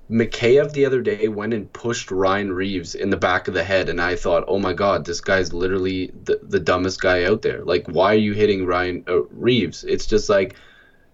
Mikheyev 0.09 0.71
the 0.71 0.85
other 0.85 1.01
day 1.01 1.27
went 1.27 1.53
and 1.53 1.71
pushed 1.73 2.09
Ryan 2.09 2.53
Reaves 2.53 2.95
in 2.95 3.09
the 3.09 3.17
back 3.17 3.49
of 3.49 3.53
the 3.53 3.65
head, 3.65 3.89
and 3.89 3.99
I 3.99 4.15
thought, 4.15 4.45
oh 4.47 4.57
my 4.57 4.71
god, 4.71 5.03
this 5.03 5.19
guy's 5.19 5.51
literally 5.51 6.13
the 6.23 6.39
the 6.41 6.61
dumbest 6.61 7.01
guy 7.01 7.25
out 7.25 7.41
there. 7.41 7.65
Like, 7.65 7.85
why 7.87 8.13
are 8.13 8.23
you 8.27 8.31
hitting 8.31 8.65
Ryan 8.65 9.03
uh, 9.09 9.23
Reaves? 9.23 9.83
It's 9.83 10.05
just 10.05 10.29
like 10.29 10.55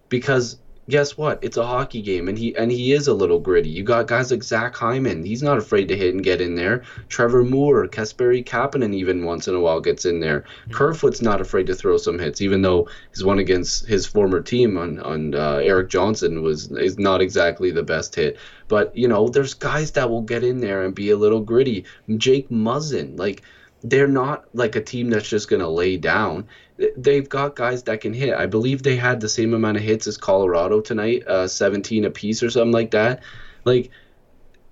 because 0.10 0.60
guess 0.89 1.17
what? 1.17 1.39
It's 1.41 1.58
a 1.58 1.65
hockey 1.65 2.02
game, 2.02 2.28
and 2.28 2.38
he 2.38 2.56
and 2.56 2.72
he 2.72 2.93
is 2.93 3.08
a 3.08 3.13
little 3.13 3.39
gritty. 3.39 3.69
You 3.69 3.84
got 3.84 4.08
guys 4.08 4.32
like 4.32 4.43
Zach 4.43 4.76
Hyman; 4.76 5.24
he's 5.24 5.43
not 5.43 5.58
afraid 5.58 5.88
to 5.88 5.98
hit 5.98 6.13
and 6.13 6.24
get 6.24 6.41
in 6.41 6.56
there. 6.56 6.84
Trevor 7.10 7.43
Moore, 7.43 7.88
Kasperi 7.88 8.43
Kapanen, 8.43 8.93
even 8.93 9.24
once 9.24 9.48
in 9.48 9.56
a 9.56 9.60
while 9.60 9.80
gets 9.80 10.06
in 10.06 10.19
there. 10.19 10.41
Mm-hmm. 10.41 10.74
Kerfoot's 10.74 11.22
not 11.22 11.41
afraid 11.41 11.67
to 11.67 11.76
throw 11.76 11.98
some 11.98 12.19
hits, 12.19 12.41
even 12.41 12.62
though 12.62 12.88
his 13.12 13.24
one 13.24 13.39
against 13.39 13.88
his 13.88 14.06
former 14.06 14.41
team 14.41 14.78
on 14.78 15.00
on 15.00 15.36
uh, 15.36 15.62
Erik 15.63 15.89
Johnson 15.89 16.41
was 16.41 16.72
is 16.72 16.98
not 16.98 17.22
exactly 17.22 17.72
the 17.72 17.84
best 17.84 18.15
hit. 18.15 18.38
But 18.67 18.96
you 18.96 19.08
know, 19.08 19.30
there's 19.30 19.54
guys 19.54 19.91
that 19.91 20.10
will 20.10 20.22
get 20.22 20.43
in 20.43 20.60
there 20.60 20.84
and 20.84 20.96
be 20.96 21.12
a 21.12 21.17
little 21.17 21.41
gritty. 21.41 21.86
Jake 22.17 22.50
Muzzin, 22.50 23.17
like 23.17 23.43
they're 23.84 24.08
not 24.08 24.46
like 24.54 24.76
a 24.76 24.82
team 24.82 25.10
that's 25.10 25.28
just 25.28 25.50
going 25.50 25.60
to 25.62 25.67
lay 25.67 25.98
down 25.98 26.48
they've 26.98 27.28
got 27.28 27.56
guys 27.56 27.84
that 27.84 28.02
can 28.02 28.13
hit. 28.13 28.34
I 28.34 28.46
believe 28.46 28.84
they 28.84 28.96
had 28.96 29.19
the 29.19 29.30
same 29.30 29.54
amount 29.54 29.78
of 29.78 29.84
hits 29.84 30.08
as 30.08 30.17
Colorado 30.17 30.82
tonight, 30.82 31.28
uh, 31.28 31.48
17 31.48 32.06
apiece 32.06 32.43
or 32.43 32.50
something 32.50 32.72
like 32.72 32.91
that. 32.91 33.24
Like 33.65 33.91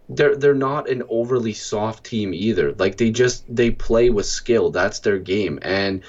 they're 0.10 0.36
they're 0.36 0.54
not 0.54 0.90
an 0.90 1.04
overly 1.10 1.54
soft 1.54 2.04
team 2.04 2.34
either. 2.34 2.74
Like 2.74 2.98
they 2.98 3.12
just 3.12 3.44
they 3.54 3.72
play 3.72 4.10
with 4.10 4.26
skill. 4.26 4.70
That's 4.70 5.00
their 5.00 5.20
game. 5.20 5.60
And 5.62 6.02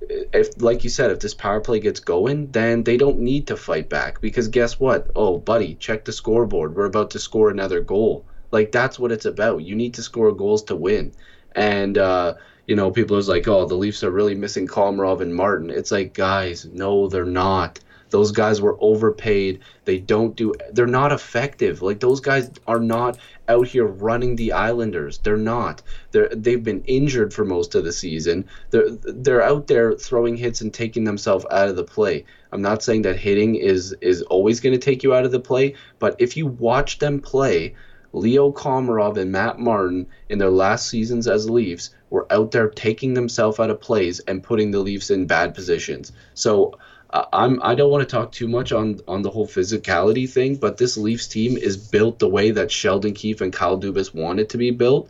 if 0.00 0.60
like 0.60 0.84
you 0.84 0.90
said, 0.90 1.10
if 1.10 1.20
this 1.20 1.34
power 1.34 1.60
play 1.60 1.80
gets 1.80 2.00
going, 2.00 2.50
then 2.52 2.84
they 2.84 2.96
don't 2.96 3.18
need 3.18 3.46
to 3.48 3.56
fight 3.56 3.88
back 3.88 4.20
because 4.20 4.48
guess 4.48 4.78
what? 4.78 5.10
Oh, 5.16 5.38
buddy, 5.38 5.74
check 5.74 6.04
the 6.04 6.12
scoreboard. 6.12 6.76
We're 6.76 6.86
about 6.86 7.10
to 7.10 7.18
score 7.18 7.50
another 7.50 7.80
goal. 7.80 8.24
Like 8.50 8.72
that's 8.72 8.98
what 8.98 9.12
it's 9.12 9.26
about. 9.26 9.62
You 9.62 9.74
need 9.74 9.94
to 9.94 10.02
score 10.02 10.32
goals 10.32 10.62
to 10.64 10.76
win. 10.76 11.12
And 11.52 11.98
uh, 11.98 12.34
you 12.68 12.76
know, 12.76 12.90
people 12.90 13.16
are 13.16 13.22
like, 13.22 13.48
"Oh, 13.48 13.66
the 13.66 13.74
Leafs 13.74 14.04
are 14.04 14.10
really 14.10 14.34
missing 14.34 14.68
Komarov 14.68 15.20
and 15.22 15.34
Martin." 15.34 15.70
It's 15.70 15.90
like, 15.90 16.12
guys, 16.12 16.66
no, 16.66 17.08
they're 17.08 17.24
not. 17.24 17.80
Those 18.10 18.30
guys 18.30 18.60
were 18.60 18.76
overpaid. 18.80 19.60
They 19.84 19.98
don't 19.98 20.36
do. 20.36 20.54
They're 20.72 20.86
not 20.86 21.12
effective. 21.12 21.82
Like 21.82 22.00
those 22.00 22.20
guys 22.20 22.50
are 22.66 22.80
not 22.80 23.18
out 23.48 23.66
here 23.66 23.86
running 23.86 24.36
the 24.36 24.52
Islanders. 24.52 25.18
They're 25.18 25.36
not. 25.36 25.82
They're 26.12 26.28
they've 26.28 26.62
been 26.62 26.82
injured 26.84 27.32
for 27.34 27.44
most 27.44 27.74
of 27.74 27.84
the 27.84 27.92
season. 27.92 28.44
They're 28.70 28.90
they're 28.90 29.42
out 29.42 29.66
there 29.66 29.92
throwing 29.94 30.36
hits 30.36 30.60
and 30.60 30.72
taking 30.72 31.04
themselves 31.04 31.46
out 31.50 31.68
of 31.68 31.76
the 31.76 31.84
play. 31.84 32.24
I'm 32.52 32.62
not 32.62 32.82
saying 32.82 33.02
that 33.02 33.16
hitting 33.16 33.56
is 33.56 33.94
is 34.00 34.22
always 34.22 34.60
going 34.60 34.74
to 34.74 34.84
take 34.84 35.02
you 35.02 35.14
out 35.14 35.24
of 35.24 35.32
the 35.32 35.40
play, 35.40 35.74
but 35.98 36.16
if 36.18 36.36
you 36.36 36.46
watch 36.46 36.98
them 36.98 37.20
play, 37.20 37.74
Leo 38.12 38.50
Komarov 38.50 39.16
and 39.16 39.30
Matt 39.32 39.58
Martin 39.58 40.06
in 40.28 40.38
their 40.38 40.50
last 40.50 40.88
seasons 40.88 41.26
as 41.26 41.50
Leafs 41.50 41.90
were 42.10 42.26
out 42.32 42.50
there 42.50 42.68
taking 42.68 43.14
themselves 43.14 43.58
out 43.58 43.70
of 43.70 43.80
plays 43.80 44.20
and 44.20 44.42
putting 44.42 44.70
the 44.70 44.80
Leafs 44.80 45.10
in 45.10 45.26
bad 45.26 45.54
positions. 45.54 46.12
So 46.34 46.78
uh, 47.10 47.24
I'm 47.32 47.62
I 47.62 47.74
don't 47.74 47.90
want 47.90 48.08
to 48.08 48.14
talk 48.14 48.32
too 48.32 48.48
much 48.48 48.72
on 48.72 49.00
on 49.08 49.22
the 49.22 49.30
whole 49.30 49.46
physicality 49.46 50.28
thing, 50.28 50.56
but 50.56 50.76
this 50.76 50.96
Leafs 50.96 51.26
team 51.26 51.56
is 51.56 51.76
built 51.76 52.18
the 52.18 52.28
way 52.28 52.50
that 52.50 52.70
Sheldon 52.70 53.14
Keefe 53.14 53.40
and 53.40 53.52
Kyle 53.52 53.80
Dubas 53.80 54.14
wanted 54.14 54.50
to 54.50 54.58
be 54.58 54.70
built, 54.70 55.08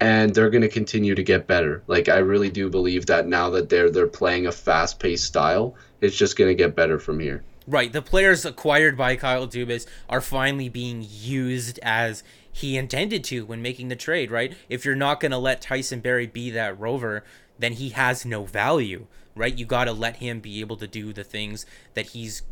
and 0.00 0.34
they're 0.34 0.50
going 0.50 0.62
to 0.62 0.68
continue 0.68 1.14
to 1.14 1.22
get 1.22 1.46
better. 1.46 1.82
Like 1.86 2.08
I 2.08 2.18
really 2.18 2.50
do 2.50 2.68
believe 2.68 3.06
that 3.06 3.26
now 3.26 3.50
that 3.50 3.68
they're 3.68 3.90
they're 3.90 4.06
playing 4.06 4.46
a 4.46 4.52
fast 4.52 4.98
paced 4.98 5.24
style, 5.24 5.74
it's 6.00 6.16
just 6.16 6.36
going 6.36 6.48
to 6.48 6.54
get 6.54 6.76
better 6.76 6.98
from 6.98 7.18
here. 7.18 7.42
Right, 7.66 7.92
the 7.92 8.00
players 8.00 8.46
acquired 8.46 8.96
by 8.96 9.16
Kyle 9.16 9.46
Dubas 9.46 9.86
are 10.08 10.22
finally 10.22 10.70
being 10.70 11.06
used 11.06 11.78
as 11.82 12.22
he 12.52 12.76
intended 12.76 13.24
to 13.24 13.44
when 13.46 13.62
making 13.62 13.88
the 13.88 13.96
trade. 13.96 14.30
Right, 14.30 14.54
if 14.68 14.84
you're 14.84 14.96
not 14.96 15.20
going 15.20 15.32
to 15.32 15.38
let 15.38 15.60
Tyson 15.60 16.00
Barrie 16.00 16.26
be 16.26 16.50
that 16.50 16.78
rover, 16.78 17.24
then 17.58 17.74
he 17.74 17.90
has 17.90 18.24
no 18.24 18.44
value 18.44 19.06
right? 19.38 19.56
You 19.56 19.64
got 19.64 19.84
to 19.84 19.92
let 19.92 20.16
him 20.16 20.40
be 20.40 20.60
able 20.60 20.76
to 20.76 20.86
do 20.86 21.12
the 21.12 21.24
things 21.24 21.64
that 21.94 22.06
he's 22.06 22.42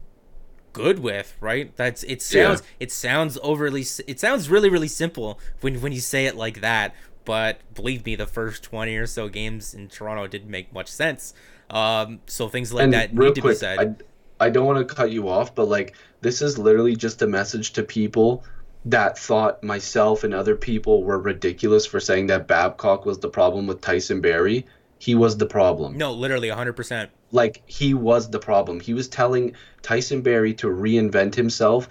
good 0.72 1.00
with, 1.00 1.36
right? 1.40 1.76
That's 1.76 2.02
it 2.04 2.22
sounds 2.22 2.60
yeah. 2.60 2.66
it 2.80 2.92
sounds 2.92 3.38
overly 3.42 3.84
it 4.06 4.20
sounds 4.20 4.48
really 4.48 4.70
really 4.70 4.88
simple 4.88 5.38
when 5.60 5.80
when 5.80 5.92
you 5.92 6.00
say 6.00 6.26
it 6.26 6.36
like 6.36 6.60
that, 6.60 6.94
but 7.24 7.60
believe 7.74 8.06
me, 8.06 8.14
the 8.14 8.26
first 8.26 8.62
20 8.62 8.96
or 8.96 9.06
so 9.06 9.28
games 9.28 9.74
in 9.74 9.88
Toronto 9.88 10.26
didn't 10.26 10.50
make 10.50 10.72
much 10.72 10.88
sense. 10.88 11.34
Um, 11.68 12.20
so 12.26 12.48
things 12.48 12.72
like 12.72 12.84
and 12.84 12.92
that 12.92 13.12
need 13.12 13.34
to 13.34 13.40
quick, 13.40 13.54
be 13.54 13.58
said. 13.58 14.04
I, 14.38 14.46
I 14.46 14.50
don't 14.50 14.66
want 14.66 14.86
to 14.86 14.94
cut 14.94 15.10
you 15.10 15.28
off, 15.28 15.54
but 15.54 15.66
like 15.66 15.96
this 16.20 16.40
is 16.40 16.58
literally 16.58 16.94
just 16.94 17.20
a 17.22 17.26
message 17.26 17.72
to 17.72 17.82
people 17.82 18.44
that 18.86 19.18
thought 19.18 19.62
myself 19.62 20.24
and 20.24 20.32
other 20.32 20.56
people 20.56 21.02
were 21.02 21.18
ridiculous 21.18 21.86
for 21.86 22.00
saying 22.00 22.28
that 22.28 22.46
Babcock 22.46 23.04
was 23.04 23.18
the 23.18 23.28
problem 23.28 23.66
with 23.66 23.80
Tyson 23.80 24.20
Barrie 24.20 24.66
he 24.98 25.14
was 25.14 25.36
the 25.36 25.46
problem. 25.46 25.96
No, 25.96 26.12
literally 26.12 26.48
100%. 26.48 27.08
Like 27.32 27.62
he 27.66 27.94
was 27.94 28.30
the 28.30 28.38
problem. 28.38 28.80
He 28.80 28.94
was 28.94 29.08
telling 29.08 29.54
Tyson 29.82 30.22
Barrie 30.22 30.54
to 30.54 30.68
reinvent 30.68 31.34
himself 31.34 31.88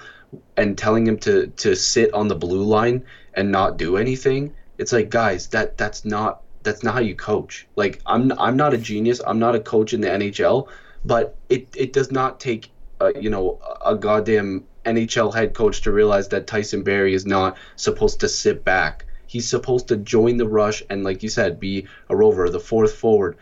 and 0.57 0.77
telling 0.77 1.07
him 1.07 1.17
to 1.19 1.47
to 1.47 1.75
sit 1.75 2.13
on 2.13 2.27
the 2.27 2.35
blue 2.35 2.63
line 2.63 3.03
and 3.33 3.51
not 3.51 3.77
do 3.77 3.97
anything. 3.97 4.53
It's 4.77 4.91
like, 4.91 5.09
guys, 5.09 5.47
that 5.47 5.77
that's 5.77 6.03
not 6.03 6.41
that's 6.63 6.83
not 6.83 6.95
how 6.95 6.99
you 7.01 7.15
coach. 7.15 7.67
Like 7.75 8.01
I'm 8.05 8.31
I'm 8.39 8.57
not 8.57 8.73
a 8.73 8.77
genius. 8.77 9.21
I'm 9.25 9.39
not 9.39 9.55
a 9.55 9.59
coach 9.59 9.93
in 9.93 10.01
the 10.01 10.07
NHL, 10.07 10.67
but 11.03 11.37
it 11.49 11.67
it 11.75 11.93
does 11.93 12.11
not 12.11 12.39
take 12.39 12.71
uh, 12.99 13.11
you 13.19 13.29
know 13.29 13.59
a 13.85 13.95
goddamn 13.95 14.63
NHL 14.85 15.33
head 15.33 15.53
coach 15.53 15.81
to 15.81 15.91
realize 15.91 16.29
that 16.29 16.47
Tyson 16.47 16.83
Barrie 16.83 17.13
is 17.13 17.25
not 17.25 17.57
supposed 17.75 18.19
to 18.21 18.29
sit 18.29 18.63
back 18.63 19.05
He's 19.27 19.47
supposed 19.47 19.87
to 19.89 19.97
join 19.97 20.37
the 20.37 20.47
rush 20.47 20.83
and, 20.89 21.03
like 21.03 21.23
you 21.23 21.29
said, 21.29 21.59
be 21.59 21.87
a 22.09 22.15
rover, 22.15 22.49
the 22.49 22.59
fourth 22.59 22.95
forward. 22.95 23.37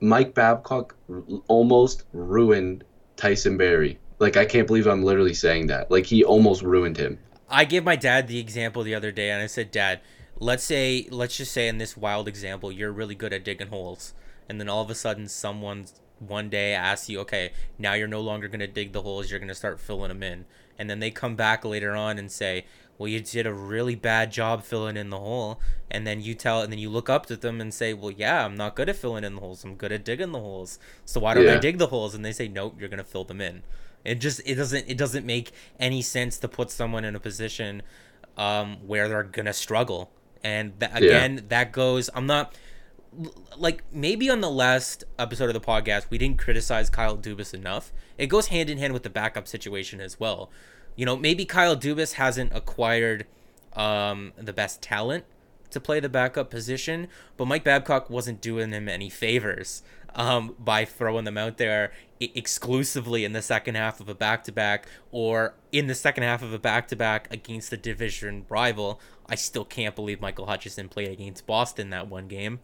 Mike 0.00 0.34
Babcock 0.34 0.94
almost 1.48 2.04
ruined 2.12 2.84
Tyson 3.16 3.56
Barrie. 3.56 3.98
Like 4.18 4.36
I 4.36 4.44
can't 4.44 4.66
believe 4.66 4.86
I'm 4.86 5.02
literally 5.02 5.34
saying 5.34 5.66
that. 5.66 5.90
Like 5.90 6.06
he 6.06 6.22
almost 6.22 6.62
ruined 6.62 6.96
him. 6.96 7.18
I 7.50 7.64
gave 7.64 7.84
my 7.84 7.96
dad 7.96 8.28
the 8.28 8.38
example 8.38 8.84
the 8.84 8.94
other 8.94 9.10
day, 9.10 9.30
and 9.30 9.42
I 9.42 9.46
said, 9.46 9.70
"Dad, 9.70 10.00
let's 10.38 10.62
say, 10.62 11.08
let's 11.10 11.36
just 11.36 11.52
say 11.52 11.66
in 11.66 11.78
this 11.78 11.96
wild 11.96 12.28
example, 12.28 12.70
you're 12.70 12.92
really 12.92 13.16
good 13.16 13.32
at 13.32 13.44
digging 13.44 13.68
holes, 13.68 14.14
and 14.48 14.60
then 14.60 14.68
all 14.68 14.82
of 14.82 14.90
a 14.90 14.94
sudden, 14.94 15.26
someone 15.26 15.86
one 16.20 16.48
day 16.48 16.74
asks 16.74 17.08
you, 17.08 17.20
okay, 17.20 17.52
now 17.78 17.94
you're 17.94 18.08
no 18.08 18.20
longer 18.20 18.48
gonna 18.48 18.66
dig 18.66 18.92
the 18.92 19.02
holes, 19.02 19.30
you're 19.30 19.40
gonna 19.40 19.54
start 19.54 19.80
filling 19.80 20.08
them 20.08 20.22
in, 20.22 20.44
and 20.78 20.88
then 20.90 21.00
they 21.00 21.10
come 21.10 21.36
back 21.36 21.64
later 21.64 21.94
on 21.94 22.18
and 22.18 22.30
say, 22.30 22.64
well 22.98 23.08
you 23.08 23.20
did 23.20 23.46
a 23.46 23.52
really 23.52 23.94
bad 23.94 24.30
job 24.30 24.62
filling 24.62 24.96
in 24.96 25.10
the 25.10 25.18
hole. 25.18 25.60
And 25.90 26.06
then 26.06 26.20
you 26.20 26.34
tell 26.34 26.62
and 26.62 26.72
then 26.72 26.78
you 26.78 26.90
look 26.90 27.08
up 27.08 27.26
to 27.26 27.36
them 27.36 27.60
and 27.60 27.72
say 27.72 27.94
well 27.94 28.10
yeah 28.10 28.44
i'm 28.44 28.56
not 28.56 28.74
good 28.74 28.88
at 28.88 28.96
filling 28.96 29.24
in 29.24 29.34
the 29.34 29.40
holes. 29.40 29.64
I'm 29.64 29.74
good 29.74 29.92
at 29.92 30.04
digging 30.04 30.32
the 30.32 30.40
holes. 30.40 30.78
So 31.04 31.20
why 31.20 31.34
don't 31.34 31.44
yeah. 31.44 31.54
i 31.54 31.58
dig 31.58 31.78
the 31.78 31.88
holes? 31.88 32.14
And 32.14 32.24
they 32.24 32.32
say 32.32 32.48
nope 32.48 32.76
you're 32.78 32.88
gonna 32.88 33.04
fill 33.04 33.24
them 33.24 33.40
in. 33.40 33.62
It 34.04 34.16
just 34.16 34.40
it 34.44 34.56
doesn't 34.56 34.88
it 34.88 34.98
doesn't 34.98 35.26
make 35.26 35.52
any 35.78 36.02
sense 36.02 36.38
to 36.38 36.48
put 36.48 36.70
someone 36.70 37.04
in 37.04 37.14
a 37.14 37.20
position 37.20 37.82
um, 38.36 38.78
where 38.86 39.08
they're 39.08 39.22
gonna 39.22 39.52
struggle. 39.52 40.10
And 40.42 40.74
that, 40.78 40.96
again 40.96 41.34
yeah. 41.36 41.40
that 41.48 41.72
goes 41.72 42.10
i'm 42.14 42.26
not 42.26 42.54
like 43.56 43.82
maybe 43.92 44.28
on 44.28 44.40
the 44.40 44.50
last 44.50 45.04
episode 45.18 45.48
of 45.48 45.54
the 45.54 45.60
podcast 45.60 46.10
we 46.10 46.18
didn't 46.18 46.38
criticize 46.38 46.90
Kyle 46.90 47.16
Dubas 47.16 47.54
enough. 47.54 47.92
It 48.18 48.26
goes 48.26 48.48
hand 48.48 48.70
in 48.70 48.78
hand 48.78 48.92
with 48.92 49.02
the 49.02 49.10
backup 49.10 49.48
situation 49.48 50.00
as 50.00 50.18
well 50.18 50.50
you 50.96 51.04
know, 51.04 51.16
maybe 51.16 51.44
Kyle 51.44 51.76
Dubas 51.76 52.14
hasn't 52.14 52.54
acquired 52.54 53.26
um, 53.74 54.32
the 54.36 54.52
best 54.52 54.82
talent 54.82 55.24
to 55.70 55.80
play 55.80 56.00
the 56.00 56.08
backup 56.08 56.50
position, 56.50 57.08
but 57.36 57.46
Mike 57.46 57.64
Babcock 57.64 58.08
wasn't 58.08 58.40
doing 58.40 58.70
him 58.70 58.88
any 58.88 59.10
favors 59.10 59.82
um, 60.14 60.54
by 60.58 60.84
throwing 60.84 61.24
them 61.24 61.36
out 61.36 61.58
there 61.58 61.92
exclusively 62.20 63.24
in 63.24 63.32
the 63.32 63.42
second 63.42 63.74
half 63.74 64.00
of 64.00 64.08
a 64.08 64.14
back 64.14 64.44
to 64.44 64.52
back 64.52 64.86
or 65.10 65.54
in 65.72 65.88
the 65.88 65.94
second 65.94 66.22
half 66.22 66.42
of 66.42 66.52
a 66.52 66.58
back 66.58 66.86
to 66.88 66.96
back 66.96 67.26
against 67.32 67.70
the 67.70 67.76
division 67.76 68.46
rival. 68.48 69.00
I 69.28 69.34
still 69.34 69.64
can't 69.64 69.96
believe 69.96 70.20
Michael 70.20 70.46
Hutchinson 70.46 70.88
played 70.88 71.08
against 71.08 71.46
Boston 71.46 71.90
that 71.90 72.06
one 72.06 72.28
game. 72.28 72.60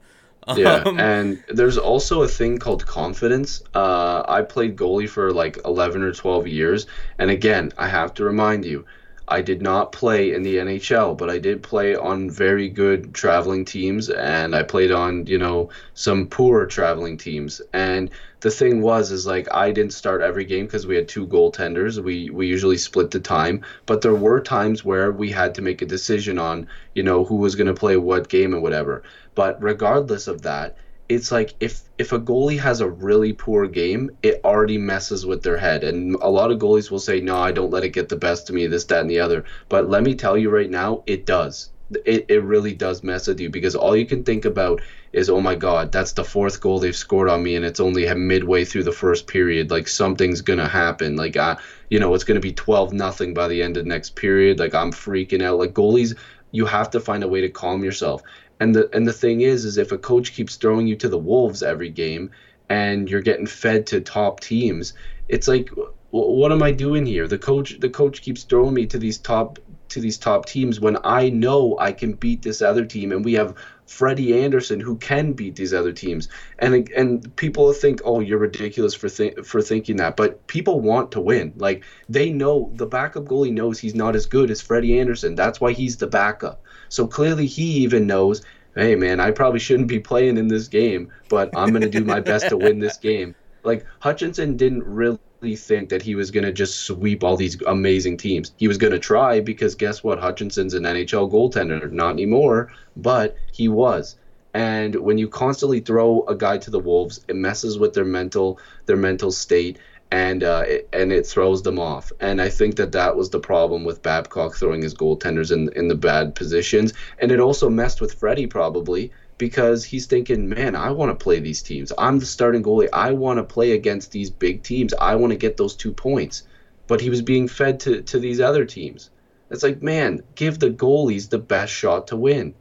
Yeah, 0.48 0.82
um, 0.84 0.98
and 0.98 1.42
there's 1.48 1.78
also 1.78 2.22
a 2.22 2.28
thing 2.28 2.58
called 2.58 2.84
confidence. 2.86 3.62
Uh, 3.74 4.22
I 4.26 4.42
played 4.42 4.76
goalie 4.76 5.08
for 5.08 5.32
like 5.32 5.58
11 5.64 6.02
or 6.02 6.12
12 6.12 6.46
years, 6.48 6.86
and 7.18 7.30
again, 7.30 7.72
I 7.78 7.88
have 7.88 8.14
to 8.14 8.24
remind 8.24 8.64
you, 8.64 8.84
I 9.28 9.42
did 9.42 9.62
not 9.62 9.92
play 9.92 10.32
in 10.34 10.42
the 10.42 10.58
NHL, 10.58 11.14
but 11.14 11.30
I 11.30 11.38
did 11.38 11.62
play 11.62 11.94
on 11.94 12.28
very 12.30 12.68
good 12.68 13.14
traveling 13.14 13.64
teams, 13.64 14.08
and 14.10 14.56
I 14.56 14.64
played 14.64 14.90
on 14.90 15.26
you 15.26 15.38
know 15.38 15.70
some 15.94 16.26
poor 16.26 16.66
traveling 16.66 17.16
teams. 17.16 17.62
And 17.72 18.10
the 18.40 18.50
thing 18.50 18.80
was, 18.82 19.12
is 19.12 19.26
like 19.26 19.46
I 19.54 19.70
didn't 19.70 19.92
start 19.92 20.20
every 20.22 20.44
game 20.44 20.66
because 20.66 20.86
we 20.86 20.96
had 20.96 21.08
two 21.08 21.26
goaltenders. 21.28 22.02
We 22.02 22.30
we 22.30 22.48
usually 22.48 22.78
split 22.78 23.12
the 23.12 23.20
time, 23.20 23.64
but 23.86 24.00
there 24.00 24.14
were 24.16 24.40
times 24.40 24.84
where 24.84 25.12
we 25.12 25.30
had 25.30 25.54
to 25.54 25.62
make 25.62 25.80
a 25.82 25.86
decision 25.86 26.38
on 26.38 26.66
you 26.94 27.02
know 27.04 27.24
who 27.24 27.36
was 27.36 27.54
going 27.54 27.68
to 27.68 27.74
play 27.74 27.96
what 27.96 28.28
game 28.28 28.52
and 28.52 28.62
whatever. 28.62 29.04
But 29.34 29.62
regardless 29.62 30.26
of 30.26 30.42
that, 30.42 30.76
it's 31.10 31.32
like 31.32 31.54
if 31.58 31.82
if 31.98 32.12
a 32.12 32.20
goalie 32.20 32.58
has 32.60 32.80
a 32.80 32.88
really 32.88 33.32
poor 33.32 33.66
game, 33.66 34.10
it 34.22 34.40
already 34.44 34.78
messes 34.78 35.26
with 35.26 35.42
their 35.42 35.56
head. 35.56 35.82
And 35.82 36.14
a 36.20 36.30
lot 36.30 36.52
of 36.52 36.58
goalies 36.58 36.90
will 36.90 37.00
say, 37.00 37.20
"No, 37.20 37.36
I 37.36 37.50
don't 37.50 37.72
let 37.72 37.84
it 37.84 37.90
get 37.90 38.08
the 38.08 38.16
best 38.16 38.48
of 38.48 38.54
me, 38.54 38.68
this, 38.68 38.84
that, 38.84 39.00
and 39.00 39.10
the 39.10 39.18
other." 39.20 39.44
But 39.68 39.90
let 39.90 40.04
me 40.04 40.14
tell 40.14 40.38
you 40.38 40.50
right 40.50 40.70
now, 40.70 41.02
it 41.06 41.26
does. 41.26 41.70
It, 42.04 42.26
it 42.28 42.44
really 42.44 42.72
does 42.74 43.02
mess 43.02 43.26
with 43.26 43.40
you 43.40 43.50
because 43.50 43.74
all 43.74 43.96
you 43.96 44.06
can 44.06 44.22
think 44.22 44.44
about 44.44 44.80
is, 45.12 45.28
oh 45.28 45.40
my 45.40 45.56
God, 45.56 45.90
that's 45.90 46.12
the 46.12 46.22
fourth 46.22 46.60
goal 46.60 46.78
they've 46.78 46.94
scored 46.94 47.28
on 47.28 47.42
me, 47.42 47.56
and 47.56 47.64
it's 47.64 47.80
only 47.80 48.12
midway 48.14 48.64
through 48.64 48.84
the 48.84 48.92
first 48.92 49.26
period. 49.26 49.72
Like 49.72 49.88
something's 49.88 50.40
gonna 50.40 50.68
happen. 50.68 51.16
Like 51.16 51.36
I, 51.36 51.56
you 51.88 51.98
know, 51.98 52.14
it's 52.14 52.22
gonna 52.24 52.38
be 52.38 52.52
twelve 52.52 52.92
nothing 52.92 53.34
by 53.34 53.48
the 53.48 53.62
end 53.64 53.76
of 53.76 53.86
next 53.86 54.14
period. 54.14 54.60
Like 54.60 54.74
I'm 54.74 54.92
freaking 54.92 55.42
out. 55.42 55.58
Like 55.58 55.74
goalies, 55.74 56.16
you 56.52 56.66
have 56.66 56.90
to 56.90 57.00
find 57.00 57.24
a 57.24 57.28
way 57.28 57.40
to 57.40 57.48
calm 57.48 57.82
yourself. 57.82 58.22
And 58.60 58.74
the 58.74 58.88
and 58.92 59.08
the 59.08 59.12
thing 59.12 59.40
is, 59.40 59.64
is 59.64 59.78
if 59.78 59.90
a 59.90 59.98
coach 59.98 60.32
keeps 60.32 60.56
throwing 60.56 60.86
you 60.86 60.96
to 60.96 61.08
the 61.08 61.18
wolves 61.18 61.62
every 61.62 61.90
game, 61.90 62.30
and 62.68 63.08
you're 63.10 63.22
getting 63.22 63.46
fed 63.46 63.86
to 63.88 64.00
top 64.00 64.40
teams, 64.40 64.92
it's 65.28 65.48
like, 65.48 65.70
what 66.10 66.52
am 66.52 66.62
I 66.62 66.70
doing 66.70 67.06
here? 67.06 67.26
The 67.26 67.38
coach, 67.38 67.78
the 67.80 67.88
coach 67.88 68.22
keeps 68.22 68.44
throwing 68.44 68.74
me 68.74 68.86
to 68.86 68.98
these 68.98 69.18
top 69.18 69.58
to 69.88 70.00
these 70.00 70.18
top 70.18 70.46
teams 70.46 70.78
when 70.78 70.96
I 71.02 71.30
know 71.30 71.76
I 71.78 71.92
can 71.92 72.12
beat 72.12 72.42
this 72.42 72.62
other 72.62 72.84
team, 72.84 73.12
and 73.12 73.24
we 73.24 73.32
have 73.34 73.54
Freddie 73.86 74.38
Andersen 74.38 74.78
who 74.78 74.96
can 74.98 75.32
beat 75.32 75.56
these 75.56 75.74
other 75.74 75.92
teams. 75.92 76.28
And 76.58 76.88
and 76.90 77.34
people 77.36 77.72
think, 77.72 78.00
oh, 78.04 78.20
you're 78.20 78.38
ridiculous 78.38 78.94
for 78.94 79.08
th- 79.08 79.38
for 79.44 79.62
thinking 79.62 79.96
that, 79.96 80.16
but 80.16 80.46
people 80.46 80.80
want 80.80 81.12
to 81.12 81.20
win. 81.20 81.52
Like 81.56 81.84
they 82.08 82.30
know 82.30 82.70
the 82.74 82.86
backup 82.86 83.24
goalie 83.24 83.52
knows 83.52 83.78
he's 83.78 83.94
not 83.94 84.14
as 84.16 84.26
good 84.26 84.50
as 84.50 84.60
Freddie 84.60 85.00
Andersen. 85.00 85.34
That's 85.34 85.60
why 85.60 85.72
he's 85.72 85.96
the 85.96 86.06
backup. 86.06 86.62
So 86.90 87.06
clearly 87.06 87.46
he 87.46 87.62
even 87.62 88.06
knows, 88.06 88.42
hey 88.74 88.96
man, 88.96 89.20
I 89.20 89.30
probably 89.30 89.60
shouldn't 89.60 89.88
be 89.88 90.00
playing 90.00 90.36
in 90.36 90.48
this 90.48 90.68
game, 90.68 91.10
but 91.28 91.56
I'm 91.56 91.70
going 91.70 91.82
to 91.82 91.88
do 91.88 92.04
my 92.04 92.20
best 92.20 92.48
to 92.48 92.56
win 92.56 92.78
this 92.78 92.98
game. 92.98 93.34
Like 93.62 93.86
Hutchinson 94.00 94.56
didn't 94.56 94.84
really 94.84 95.18
think 95.56 95.88
that 95.88 96.02
he 96.02 96.14
was 96.14 96.30
going 96.30 96.44
to 96.44 96.52
just 96.52 96.80
sweep 96.80 97.24
all 97.24 97.36
these 97.36 97.60
amazing 97.62 98.16
teams. 98.16 98.52
He 98.56 98.68
was 98.68 98.76
going 98.76 98.92
to 98.92 98.98
try 98.98 99.40
because 99.40 99.74
guess 99.74 100.02
what? 100.02 100.18
Hutchinson's 100.18 100.74
an 100.74 100.82
NHL 100.82 101.30
goaltender, 101.30 101.90
not 101.90 102.10
anymore, 102.10 102.72
but 102.96 103.36
he 103.52 103.68
was. 103.68 104.16
And 104.52 104.96
when 104.96 105.16
you 105.16 105.28
constantly 105.28 105.80
throw 105.80 106.24
a 106.26 106.34
guy 106.34 106.58
to 106.58 106.70
the 106.70 106.80
wolves, 106.80 107.24
it 107.28 107.36
messes 107.36 107.78
with 107.78 107.94
their 107.94 108.04
mental 108.04 108.58
their 108.86 108.96
mental 108.96 109.30
state 109.30 109.78
and 110.10 110.42
uh, 110.42 110.64
it, 110.66 110.88
and 110.92 111.12
it 111.12 111.26
throws 111.26 111.62
them 111.62 111.78
off. 111.78 112.12
And 112.20 112.40
I 112.40 112.48
think 112.48 112.76
that 112.76 112.92
that 112.92 113.16
was 113.16 113.30
the 113.30 113.40
problem 113.40 113.84
with 113.84 114.02
Babcock 114.02 114.56
throwing 114.56 114.82
his 114.82 114.94
goaltenders 114.94 115.52
in 115.52 115.70
in 115.74 115.88
the 115.88 115.94
bad 115.94 116.34
positions, 116.34 116.92
and 117.18 117.30
it 117.30 117.40
also 117.40 117.68
messed 117.68 118.00
with 118.00 118.14
Freddie 118.14 118.46
probably 118.46 119.12
because 119.38 119.84
he's 119.84 120.04
thinking, 120.06 120.50
man, 120.50 120.76
I 120.76 120.90
want 120.90 121.10
to 121.10 121.24
play 121.24 121.40
these 121.40 121.62
teams. 121.62 121.92
I'm 121.96 122.18
the 122.18 122.26
starting 122.26 122.62
goalie. 122.62 122.88
I 122.92 123.12
want 123.12 123.38
to 123.38 123.42
play 123.42 123.72
against 123.72 124.12
these 124.12 124.28
big 124.28 124.62
teams. 124.62 124.92
I 125.00 125.14
want 125.14 125.30
to 125.30 125.38
get 125.38 125.56
those 125.56 125.74
two 125.74 125.92
points. 125.92 126.42
But 126.88 127.00
he 127.00 127.08
was 127.08 127.22
being 127.22 127.48
fed 127.48 127.80
to 127.80 128.02
to 128.02 128.18
these 128.18 128.40
other 128.40 128.64
teams. 128.64 129.10
It's 129.50 129.62
like, 129.62 129.82
man, 129.82 130.22
give 130.34 130.58
the 130.58 130.70
goalies 130.70 131.28
the 131.28 131.38
best 131.38 131.72
shot 131.72 132.08
to 132.08 132.16
win, 132.16 132.54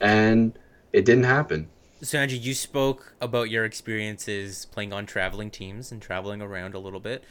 and 0.00 0.58
it 0.92 1.04
didn't 1.04 1.24
happen. 1.24 1.68
So 2.02 2.18
Andrew, 2.18 2.36
you 2.36 2.52
spoke 2.52 3.14
about 3.22 3.48
your 3.48 3.64
experiences 3.64 4.66
playing 4.66 4.92
on 4.92 5.06
traveling 5.06 5.50
teams 5.50 5.90
and 5.90 6.02
traveling 6.02 6.42
around 6.42 6.74
a 6.74 6.78
little 6.78 7.00
bit. 7.00 7.24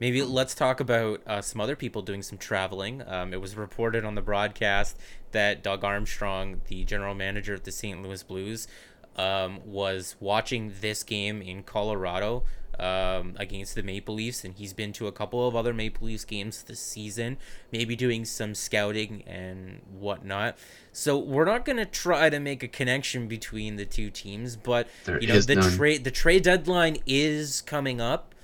Maybe 0.00 0.20
let's 0.22 0.52
talk 0.52 0.80
about 0.80 1.20
uh, 1.28 1.42
some 1.42 1.60
other 1.60 1.76
people 1.76 2.02
doing 2.02 2.22
some 2.22 2.36
traveling. 2.36 3.02
Um, 3.06 3.32
it 3.32 3.40
was 3.40 3.54
reported 3.54 4.04
on 4.04 4.16
the 4.16 4.20
broadcast 4.20 4.98
that 5.30 5.62
Doug 5.62 5.84
Armstrong, 5.84 6.60
the 6.66 6.82
general 6.84 7.14
manager 7.14 7.54
of 7.54 7.62
the 7.62 7.70
St. 7.70 8.02
Louis 8.02 8.20
Blues, 8.24 8.66
um, 9.14 9.60
was 9.64 10.16
watching 10.18 10.72
this 10.80 11.04
game 11.04 11.40
in 11.40 11.62
Colorado 11.62 12.42
um, 12.80 13.34
against 13.38 13.74
the 13.74 13.82
Maple 13.82 14.14
Leafs, 14.14 14.44
and 14.44 14.54
he's 14.54 14.72
been 14.72 14.92
to 14.94 15.06
a 15.06 15.12
couple 15.12 15.46
of 15.46 15.54
other 15.54 15.72
Maple 15.74 16.06
Leafs 16.06 16.24
games 16.24 16.62
this 16.62 16.80
season, 16.80 17.36
maybe 17.72 17.94
doing 17.94 18.24
some 18.24 18.54
scouting 18.54 19.22
and 19.26 19.82
whatnot. 19.90 20.56
So 20.92 21.18
we're 21.18 21.44
not 21.44 21.64
gonna 21.64 21.86
try 21.86 22.30
to 22.30 22.40
make 22.40 22.62
a 22.62 22.68
connection 22.68 23.28
between 23.28 23.76
the 23.76 23.84
two 23.84 24.10
teams, 24.10 24.56
but 24.56 24.88
there 25.04 25.20
you 25.20 25.28
know 25.28 25.40
the 25.40 25.56
trade 25.56 26.04
the 26.04 26.10
trade 26.10 26.42
deadline 26.42 26.98
is 27.06 27.60
coming 27.60 28.00
up 28.00 28.34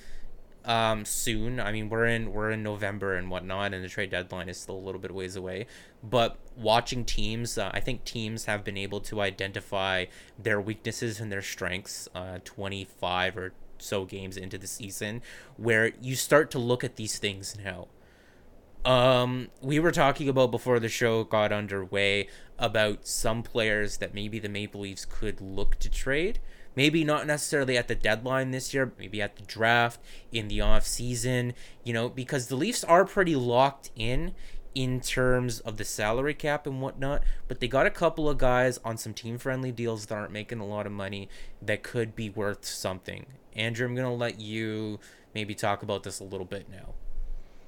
um, 0.66 1.04
soon. 1.04 1.60
I 1.60 1.72
mean, 1.72 1.88
we're 1.88 2.06
in 2.06 2.32
we're 2.32 2.50
in 2.50 2.62
November 2.62 3.14
and 3.14 3.30
whatnot, 3.30 3.72
and 3.72 3.82
the 3.82 3.88
trade 3.88 4.10
deadline 4.10 4.48
is 4.48 4.58
still 4.58 4.76
a 4.76 4.84
little 4.84 5.00
bit 5.00 5.14
ways 5.14 5.36
away. 5.36 5.66
But 6.02 6.36
watching 6.56 7.04
teams, 7.04 7.56
uh, 7.56 7.70
I 7.72 7.80
think 7.80 8.04
teams 8.04 8.44
have 8.44 8.64
been 8.64 8.76
able 8.76 9.00
to 9.02 9.20
identify 9.20 10.06
their 10.38 10.60
weaknesses 10.60 11.20
and 11.20 11.30
their 11.32 11.42
strengths. 11.42 12.08
Uh, 12.14 12.38
Twenty 12.44 12.84
five 12.84 13.38
or 13.38 13.52
so 13.82 14.04
games 14.04 14.36
into 14.36 14.58
the 14.58 14.66
season 14.66 15.22
where 15.56 15.92
you 16.00 16.16
start 16.16 16.50
to 16.52 16.58
look 16.58 16.84
at 16.84 16.96
these 16.96 17.18
things 17.18 17.56
now. 17.62 17.88
Um, 18.84 19.48
we 19.60 19.80
were 19.80 19.90
talking 19.90 20.28
about 20.28 20.52
before 20.52 20.78
the 20.78 20.88
show 20.88 21.24
got 21.24 21.52
underway 21.52 22.28
about 22.56 23.06
some 23.06 23.42
players 23.42 23.96
that 23.96 24.14
maybe 24.14 24.38
the 24.38 24.48
Maple 24.48 24.82
Leafs 24.82 25.04
could 25.04 25.40
look 25.40 25.76
to 25.80 25.90
trade. 25.90 26.38
Maybe 26.76 27.04
not 27.04 27.26
necessarily 27.26 27.76
at 27.76 27.88
the 27.88 27.94
deadline 27.94 28.50
this 28.50 28.72
year, 28.72 28.92
maybe 28.98 29.20
at 29.20 29.36
the 29.36 29.42
draft, 29.42 29.98
in 30.30 30.48
the 30.48 30.60
off 30.60 30.86
season, 30.86 31.54
you 31.84 31.92
know, 31.92 32.08
because 32.08 32.46
the 32.46 32.54
Leafs 32.54 32.84
are 32.84 33.04
pretty 33.04 33.34
locked 33.34 33.90
in 33.96 34.34
in 34.76 35.00
terms 35.00 35.60
of 35.60 35.78
the 35.78 35.84
salary 35.86 36.34
cap 36.34 36.66
and 36.66 36.82
whatnot, 36.82 37.22
but 37.48 37.60
they 37.60 37.66
got 37.66 37.86
a 37.86 37.90
couple 37.90 38.28
of 38.28 38.36
guys 38.36 38.78
on 38.84 38.98
some 38.98 39.14
team 39.14 39.38
friendly 39.38 39.72
deals 39.72 40.04
that 40.04 40.14
aren't 40.14 40.30
making 40.30 40.60
a 40.60 40.66
lot 40.66 40.84
of 40.84 40.92
money 40.92 41.30
that 41.62 41.82
could 41.82 42.14
be 42.14 42.28
worth 42.28 42.66
something. 42.66 43.24
Andrew, 43.56 43.86
I'm 43.86 43.94
going 43.94 44.06
to 44.06 44.12
let 44.12 44.40
you 44.40 45.00
maybe 45.34 45.54
talk 45.54 45.82
about 45.82 46.02
this 46.02 46.20
a 46.20 46.24
little 46.24 46.46
bit 46.46 46.68
now. 46.70 46.94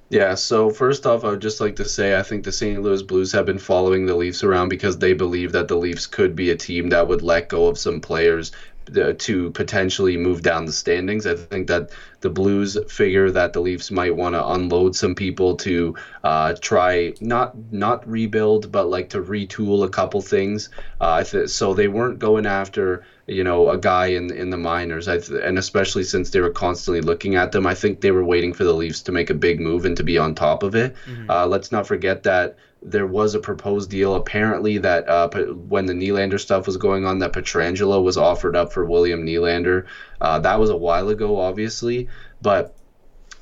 Yeah, 0.09 0.33
so 0.33 0.71
first 0.71 1.05
off, 1.05 1.23
I 1.23 1.29
would 1.29 1.41
just 1.41 1.61
like 1.61 1.75
to 1.75 1.85
say 1.85 2.17
I 2.17 2.23
think 2.23 2.43
the 2.43 2.51
St. 2.51 2.81
Louis 2.81 3.03
Blues 3.03 3.31
have 3.31 3.45
been 3.45 3.59
following 3.59 4.07
the 4.07 4.15
Leafs 4.15 4.43
around 4.43 4.69
because 4.69 4.97
they 4.97 5.13
believe 5.13 5.51
that 5.51 5.67
the 5.67 5.75
Leafs 5.75 6.07
could 6.07 6.35
be 6.35 6.49
a 6.49 6.55
team 6.55 6.89
that 6.89 7.07
would 7.07 7.21
let 7.21 7.49
go 7.49 7.67
of 7.67 7.77
some 7.77 8.01
players 8.01 8.51
to 8.93 9.51
potentially 9.51 10.17
move 10.17 10.41
down 10.41 10.65
the 10.65 10.71
standings. 10.71 11.25
I 11.25 11.35
think 11.35 11.67
that 11.67 11.91
the 12.21 12.29
Blues 12.29 12.77
figure 12.89 13.31
that 13.31 13.53
the 13.53 13.61
Leafs 13.61 13.91
might 13.91 14.15
want 14.15 14.35
to 14.35 14.45
unload 14.45 14.95
some 14.95 15.15
people 15.15 15.55
to 15.57 15.95
uh, 16.23 16.53
try 16.59 17.13
not 17.21 17.55
not 17.71 18.07
rebuild, 18.07 18.71
but 18.71 18.89
like 18.89 19.09
to 19.09 19.21
retool 19.21 19.85
a 19.85 19.89
couple 19.89 20.21
things. 20.21 20.69
Uh, 20.99 21.23
th- 21.23 21.49
so 21.49 21.73
they 21.73 21.87
weren't 21.87 22.19
going 22.19 22.45
after 22.45 23.05
you 23.27 23.43
know 23.43 23.69
a 23.69 23.77
guy 23.77 24.07
in 24.07 24.33
in 24.33 24.49
the 24.49 24.57
minors, 24.57 25.05
th- 25.05 25.29
and 25.29 25.57
especially 25.57 26.03
since 26.03 26.29
they 26.31 26.41
were 26.41 26.49
constantly 26.49 27.01
looking 27.01 27.35
at 27.35 27.51
them, 27.51 27.65
I 27.65 27.75
think 27.75 28.01
they 28.01 28.11
were 28.11 28.25
waiting 28.25 28.53
for 28.53 28.63
the 28.63 28.73
Leafs 28.73 29.01
to 29.03 29.11
make 29.11 29.29
a 29.29 29.35
big 29.35 29.59
move 29.59 29.85
and 29.85 29.95
to 29.97 30.03
be 30.03 30.17
on 30.17 30.35
top 30.35 30.63
of 30.63 30.75
it. 30.75 30.95
Mm-hmm. 31.05 31.29
Uh, 31.29 31.45
let's 31.47 31.71
not 31.71 31.87
forget 31.87 32.23
that 32.23 32.57
there 32.81 33.07
was 33.07 33.35
a 33.35 33.39
proposed 33.39 33.89
deal 33.89 34.15
apparently 34.15 34.77
that 34.77 35.07
uh, 35.07 35.27
when 35.53 35.85
the 35.85 35.93
Nylander 35.93 36.39
stuff 36.39 36.65
was 36.65 36.77
going 36.77 37.05
on 37.05 37.19
that 37.19 37.33
Pietrangelo 37.33 38.01
was 38.01 38.17
offered 38.17 38.55
up 38.55 38.71
for 38.71 38.85
William 38.85 39.25
Nylander. 39.25 39.85
Uh, 40.21 40.39
that 40.39 40.59
was 40.59 40.69
a 40.69 40.77
while 40.77 41.09
ago, 41.09 41.39
obviously, 41.39 42.07
but 42.41 42.73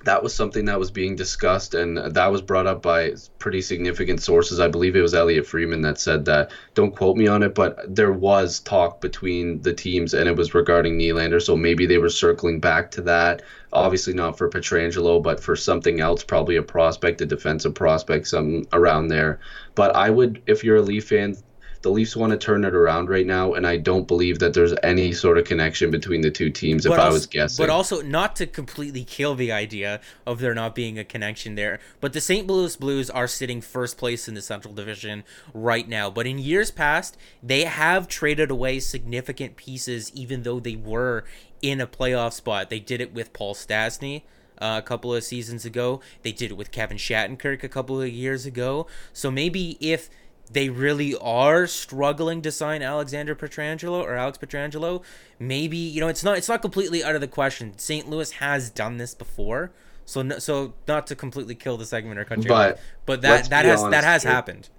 that 0.07 0.23
was 0.23 0.33
something 0.33 0.63
that 0.63 0.79
was 0.79 0.89
being 0.89 1.17
discussed 1.17 1.73
and 1.73 1.97
that 1.97 2.31
was 2.31 2.41
brought 2.41 2.65
up 2.65 2.81
by 2.81 3.13
pretty 3.39 3.59
significant 3.61 4.21
sources. 4.21 4.57
I 4.57 4.69
believe 4.69 4.95
it 4.95 5.01
was 5.01 5.13
Elliot 5.13 5.45
Friedman 5.45 5.81
that 5.81 5.99
said 5.99 6.23
that. 6.25 6.51
Don't 6.75 6.95
quote 6.95 7.17
me 7.17 7.27
on 7.27 7.43
it, 7.43 7.53
but 7.53 7.93
there 7.93 8.13
was 8.13 8.61
talk 8.61 9.01
between 9.01 9.61
the 9.63 9.73
teams 9.73 10.13
and 10.13 10.29
it 10.29 10.37
was 10.37 10.53
regarding 10.53 10.97
Nylander. 10.97 11.41
So 11.41 11.57
maybe 11.57 11.85
they 11.85 11.97
were 11.97 12.09
circling 12.09 12.61
back 12.61 12.89
to 12.91 13.01
that. 13.01 13.41
Obviously 13.73 14.13
not 14.13 14.37
for 14.37 14.49
Pietrangelo, 14.49 15.21
but 15.21 15.43
for 15.43 15.57
something 15.57 15.99
else, 15.99 16.23
probably 16.23 16.55
a 16.55 16.63
prospect, 16.63 17.19
a 17.19 17.25
defensive 17.25 17.75
prospect, 17.75 18.29
something 18.29 18.65
around 18.71 19.09
there. 19.09 19.41
But 19.75 19.93
I 19.93 20.09
would, 20.09 20.41
if 20.47 20.63
you're 20.63 20.77
a 20.77 20.81
Leaf 20.81 21.09
fan, 21.09 21.35
the 21.81 21.89
Leafs 21.89 22.15
want 22.15 22.31
to 22.31 22.37
turn 22.37 22.65
it 22.65 22.73
around 22.73 23.09
right 23.09 23.25
now, 23.25 23.53
and 23.53 23.65
I 23.65 23.77
don't 23.77 24.07
believe 24.07 24.39
that 24.39 24.53
there's 24.53 24.73
any 24.83 25.11
sort 25.11 25.37
of 25.37 25.45
connection 25.45 25.91
between 25.91 26.21
the 26.21 26.31
two 26.31 26.49
teams. 26.49 26.85
But 26.85 26.93
if 26.93 26.99
also, 26.99 27.09
I 27.09 27.13
was 27.13 27.25
guessing, 27.25 27.63
but 27.63 27.69
also 27.69 28.01
not 28.01 28.35
to 28.37 28.47
completely 28.47 29.03
kill 29.03 29.35
the 29.35 29.51
idea 29.51 30.01
of 30.25 30.39
there 30.39 30.53
not 30.53 30.75
being 30.75 30.97
a 30.97 31.03
connection 31.03 31.55
there. 31.55 31.79
But 32.01 32.13
the 32.13 32.21
St. 32.21 32.47
Louis 32.47 32.75
Blues 32.75 33.09
are 33.09 33.27
sitting 33.27 33.61
first 33.61 33.97
place 33.97 34.27
in 34.27 34.33
the 34.33 34.41
Central 34.41 34.73
Division 34.73 35.23
right 35.53 35.87
now. 35.87 36.09
But 36.09 36.27
in 36.27 36.39
years 36.39 36.71
past, 36.71 37.17
they 37.41 37.63
have 37.63 38.07
traded 38.07 38.51
away 38.51 38.79
significant 38.79 39.55
pieces, 39.55 40.11
even 40.13 40.43
though 40.43 40.59
they 40.59 40.75
were 40.75 41.23
in 41.61 41.81
a 41.81 41.87
playoff 41.87 42.33
spot. 42.33 42.69
They 42.69 42.79
did 42.79 43.01
it 43.01 43.13
with 43.13 43.33
Paul 43.33 43.55
Stastny. 43.55 44.23
Uh, 44.59 44.79
a 44.79 44.81
couple 44.81 45.13
of 45.13 45.23
seasons 45.23 45.65
ago. 45.65 46.01
They 46.23 46.31
did 46.31 46.49
it 46.49 46.57
with 46.57 46.71
Kevin 46.71 46.97
Shattenkirk 46.97 47.63
a 47.63 47.69
couple 47.69 48.01
of 48.01 48.09
years 48.09 48.47
ago. 48.47 48.87
So 49.13 49.29
maybe 49.29 49.77
if 49.79 50.09
they 50.51 50.69
really 50.69 51.15
are 51.15 51.67
struggling 51.67 52.41
to 52.41 52.51
sign 52.51 52.81
Alexander 52.81 53.35
Pietrangelo 53.35 54.01
or 54.01 54.15
Alex 54.15 54.37
Pietrangelo, 54.37 55.03
maybe 55.39 55.77
you 55.77 55.99
know 55.99 56.07
it's 56.07 56.23
not 56.23 56.37
it's 56.37 56.49
not 56.49 56.61
completely 56.61 57.03
out 57.03 57.15
of 57.15 57.21
the 57.21 57.27
question. 57.27 57.77
St. 57.77 58.09
Louis 58.09 58.31
has 58.31 58.69
done 58.69 58.97
this 58.97 59.13
before, 59.13 59.71
so 60.05 60.21
no, 60.21 60.39
so 60.39 60.73
not 60.87 61.07
to 61.07 61.15
completely 61.15 61.55
kill 61.55 61.77
the 61.77 61.85
segment 61.85 62.19
or 62.19 62.25
country, 62.25 62.47
but, 62.47 62.79
but 63.05 63.21
that 63.21 63.49
that 63.49 63.65
has 63.65 63.81
honest, 63.81 63.91
that 63.91 64.03
has 64.03 64.23
happened. 64.23 64.69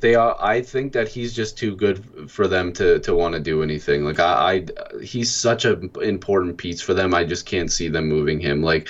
They 0.00 0.14
are. 0.14 0.36
I 0.40 0.62
think 0.62 0.92
that 0.94 1.08
he's 1.08 1.34
just 1.34 1.58
too 1.58 1.76
good 1.76 2.30
for 2.30 2.48
them 2.48 2.72
to, 2.74 2.98
to 3.00 3.14
want 3.14 3.34
to 3.34 3.40
do 3.40 3.62
anything. 3.62 4.04
Like 4.04 4.18
I, 4.18 4.64
I, 4.64 5.02
he's 5.02 5.30
such 5.34 5.66
an 5.66 5.90
important 6.02 6.56
piece 6.56 6.80
for 6.80 6.94
them. 6.94 7.12
I 7.14 7.24
just 7.24 7.44
can't 7.44 7.70
see 7.70 7.88
them 7.88 8.08
moving 8.08 8.40
him. 8.40 8.62
Like 8.62 8.88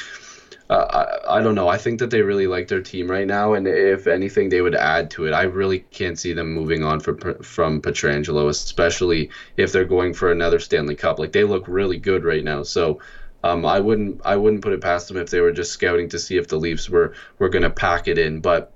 uh, 0.70 1.18
I, 1.28 1.38
I 1.38 1.42
don't 1.42 1.56
know. 1.56 1.68
I 1.68 1.78
think 1.78 1.98
that 1.98 2.10
they 2.10 2.22
really 2.22 2.46
like 2.46 2.68
their 2.68 2.80
team 2.80 3.10
right 3.10 3.26
now, 3.26 3.54
and 3.54 3.66
if 3.66 4.06
anything, 4.06 4.48
they 4.48 4.62
would 4.62 4.76
add 4.76 5.10
to 5.12 5.26
it. 5.26 5.32
I 5.32 5.42
really 5.42 5.80
can't 5.80 6.16
see 6.16 6.32
them 6.32 6.54
moving 6.54 6.84
on 6.84 7.00
from 7.00 7.18
from 7.42 7.82
Pietrangelo, 7.82 8.48
especially 8.48 9.30
if 9.56 9.72
they're 9.72 9.84
going 9.84 10.14
for 10.14 10.30
another 10.30 10.60
Stanley 10.60 10.94
Cup. 10.94 11.18
Like 11.18 11.32
they 11.32 11.42
look 11.42 11.66
really 11.66 11.98
good 11.98 12.24
right 12.24 12.44
now, 12.44 12.62
so. 12.62 13.00
Um, 13.42 13.64
I 13.64 13.80
wouldn't 13.80 14.20
I 14.22 14.36
wouldn't 14.36 14.60
put 14.60 14.74
it 14.74 14.82
past 14.82 15.08
them 15.08 15.16
if 15.16 15.30
they 15.30 15.40
were 15.40 15.50
just 15.50 15.72
scouting 15.72 16.10
to 16.10 16.18
see 16.18 16.36
if 16.36 16.48
the 16.48 16.58
Leafs 16.58 16.90
were 16.90 17.14
were 17.38 17.48
going 17.48 17.62
to 17.62 17.70
pack 17.70 18.06
it 18.06 18.18
in. 18.18 18.40
But 18.40 18.70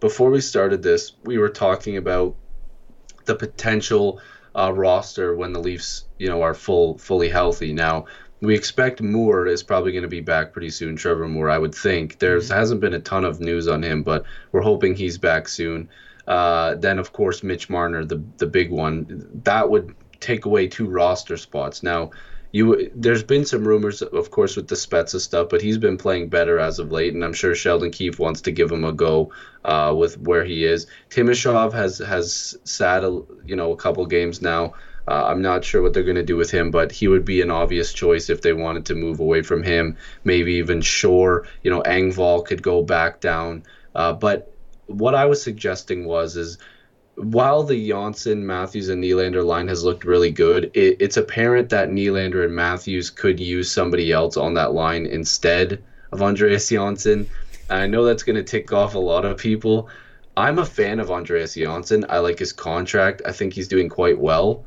before 0.00 0.32
we 0.32 0.40
started 0.40 0.82
this, 0.82 1.12
we 1.22 1.38
were 1.38 1.48
talking 1.48 1.96
about 1.96 2.34
the 3.26 3.36
potential 3.36 4.20
uh, 4.56 4.72
roster 4.74 5.36
when 5.36 5.52
the 5.52 5.60
Leafs, 5.60 6.06
you 6.18 6.28
know, 6.28 6.42
are 6.42 6.52
full 6.52 6.98
fully 6.98 7.28
healthy. 7.28 7.72
Now, 7.72 8.06
we 8.40 8.54
expect 8.54 9.02
Moore 9.02 9.46
is 9.46 9.62
probably 9.62 9.92
going 9.92 10.02
to 10.02 10.08
be 10.08 10.20
back 10.20 10.52
pretty 10.52 10.70
soon. 10.70 10.96
Trevor 10.96 11.28
Moore, 11.28 11.50
I 11.50 11.58
would 11.58 11.74
think. 11.74 12.18
There 12.18 12.38
mm-hmm. 12.38 12.52
hasn't 12.52 12.80
been 12.80 12.94
a 12.94 13.00
ton 13.00 13.24
of 13.24 13.40
news 13.40 13.68
on 13.68 13.82
him, 13.82 14.02
but 14.02 14.24
we're 14.52 14.62
hoping 14.62 14.94
he's 14.94 15.18
back 15.18 15.48
soon. 15.48 15.88
Uh, 16.26 16.74
then, 16.74 16.98
of 16.98 17.12
course, 17.12 17.42
Mitch 17.42 17.70
Marner, 17.70 18.04
the 18.04 18.22
the 18.36 18.46
big 18.46 18.70
one. 18.70 19.28
That 19.44 19.70
would 19.70 19.94
take 20.20 20.44
away 20.44 20.68
two 20.68 20.86
roster 20.86 21.36
spots. 21.36 21.82
Now, 21.82 22.10
you 22.52 22.90
there's 22.94 23.22
been 23.22 23.44
some 23.44 23.66
rumors, 23.66 24.02
of 24.02 24.30
course, 24.30 24.56
with 24.56 24.68
the 24.68 24.74
Spezza 24.74 25.20
stuff, 25.20 25.48
but 25.50 25.60
he's 25.60 25.78
been 25.78 25.96
playing 25.96 26.28
better 26.28 26.58
as 26.58 26.78
of 26.78 26.92
late, 26.92 27.14
and 27.14 27.24
I'm 27.24 27.32
sure 27.32 27.54
Sheldon 27.54 27.90
Keefe 27.90 28.18
wants 28.18 28.42
to 28.42 28.50
give 28.50 28.70
him 28.70 28.84
a 28.84 28.92
go 28.92 29.32
uh, 29.64 29.94
with 29.96 30.18
where 30.18 30.44
he 30.44 30.64
is. 30.64 30.86
Timashov 31.10 31.72
has 31.72 31.98
has 31.98 32.56
sat 32.64 33.04
a, 33.04 33.22
you 33.44 33.56
know 33.56 33.72
a 33.72 33.76
couple 33.76 34.04
games 34.06 34.40
now. 34.40 34.74
Uh, 35.08 35.26
I'm 35.26 35.40
not 35.40 35.64
sure 35.64 35.80
what 35.80 35.94
they're 35.94 36.02
going 36.02 36.16
to 36.16 36.22
do 36.22 36.36
with 36.36 36.50
him, 36.50 36.70
but 36.70 36.92
he 36.92 37.08
would 37.08 37.24
be 37.24 37.40
an 37.40 37.50
obvious 37.50 37.92
choice 37.92 38.28
if 38.28 38.42
they 38.42 38.52
wanted 38.52 38.84
to 38.86 38.94
move 38.94 39.20
away 39.20 39.42
from 39.42 39.62
him. 39.62 39.96
Maybe 40.24 40.54
even 40.54 40.82
Shore, 40.82 41.46
you 41.62 41.70
know, 41.70 41.82
Engvall 41.82 42.44
could 42.44 42.62
go 42.62 42.82
back 42.82 43.20
down. 43.20 43.62
Uh, 43.94 44.12
but 44.12 44.52
what 44.86 45.14
I 45.14 45.24
was 45.24 45.42
suggesting 45.42 46.04
was 46.04 46.36
is 46.36 46.58
while 47.14 47.64
the 47.64 47.88
Johnsson, 47.88 48.46
Matthews, 48.46 48.88
and 48.90 49.02
Nylander 49.02 49.44
line 49.44 49.68
has 49.68 49.82
looked 49.82 50.04
really 50.04 50.30
good, 50.30 50.70
it, 50.74 50.98
it's 51.00 51.16
apparent 51.16 51.70
that 51.70 51.88
Nylander 51.88 52.44
and 52.44 52.54
Matthews 52.54 53.10
could 53.10 53.40
use 53.40 53.70
somebody 53.70 54.12
else 54.12 54.36
on 54.36 54.54
that 54.54 54.72
line 54.72 55.06
instead 55.06 55.82
of 56.12 56.22
Andreas 56.22 56.68
Johnsson. 56.68 57.28
And 57.70 57.80
I 57.80 57.86
know 57.86 58.04
that's 58.04 58.22
going 58.22 58.36
to 58.36 58.42
tick 58.42 58.72
off 58.72 58.94
a 58.94 58.98
lot 58.98 59.24
of 59.24 59.36
people. 59.38 59.88
I'm 60.36 60.58
a 60.58 60.64
fan 60.64 61.00
of 61.00 61.10
Andreas 61.10 61.54
Johnsson. 61.54 62.06
I 62.08 62.18
like 62.18 62.38
his 62.38 62.52
contract. 62.52 63.22
I 63.26 63.32
think 63.32 63.52
he's 63.52 63.68
doing 63.68 63.88
quite 63.88 64.18
well, 64.18 64.64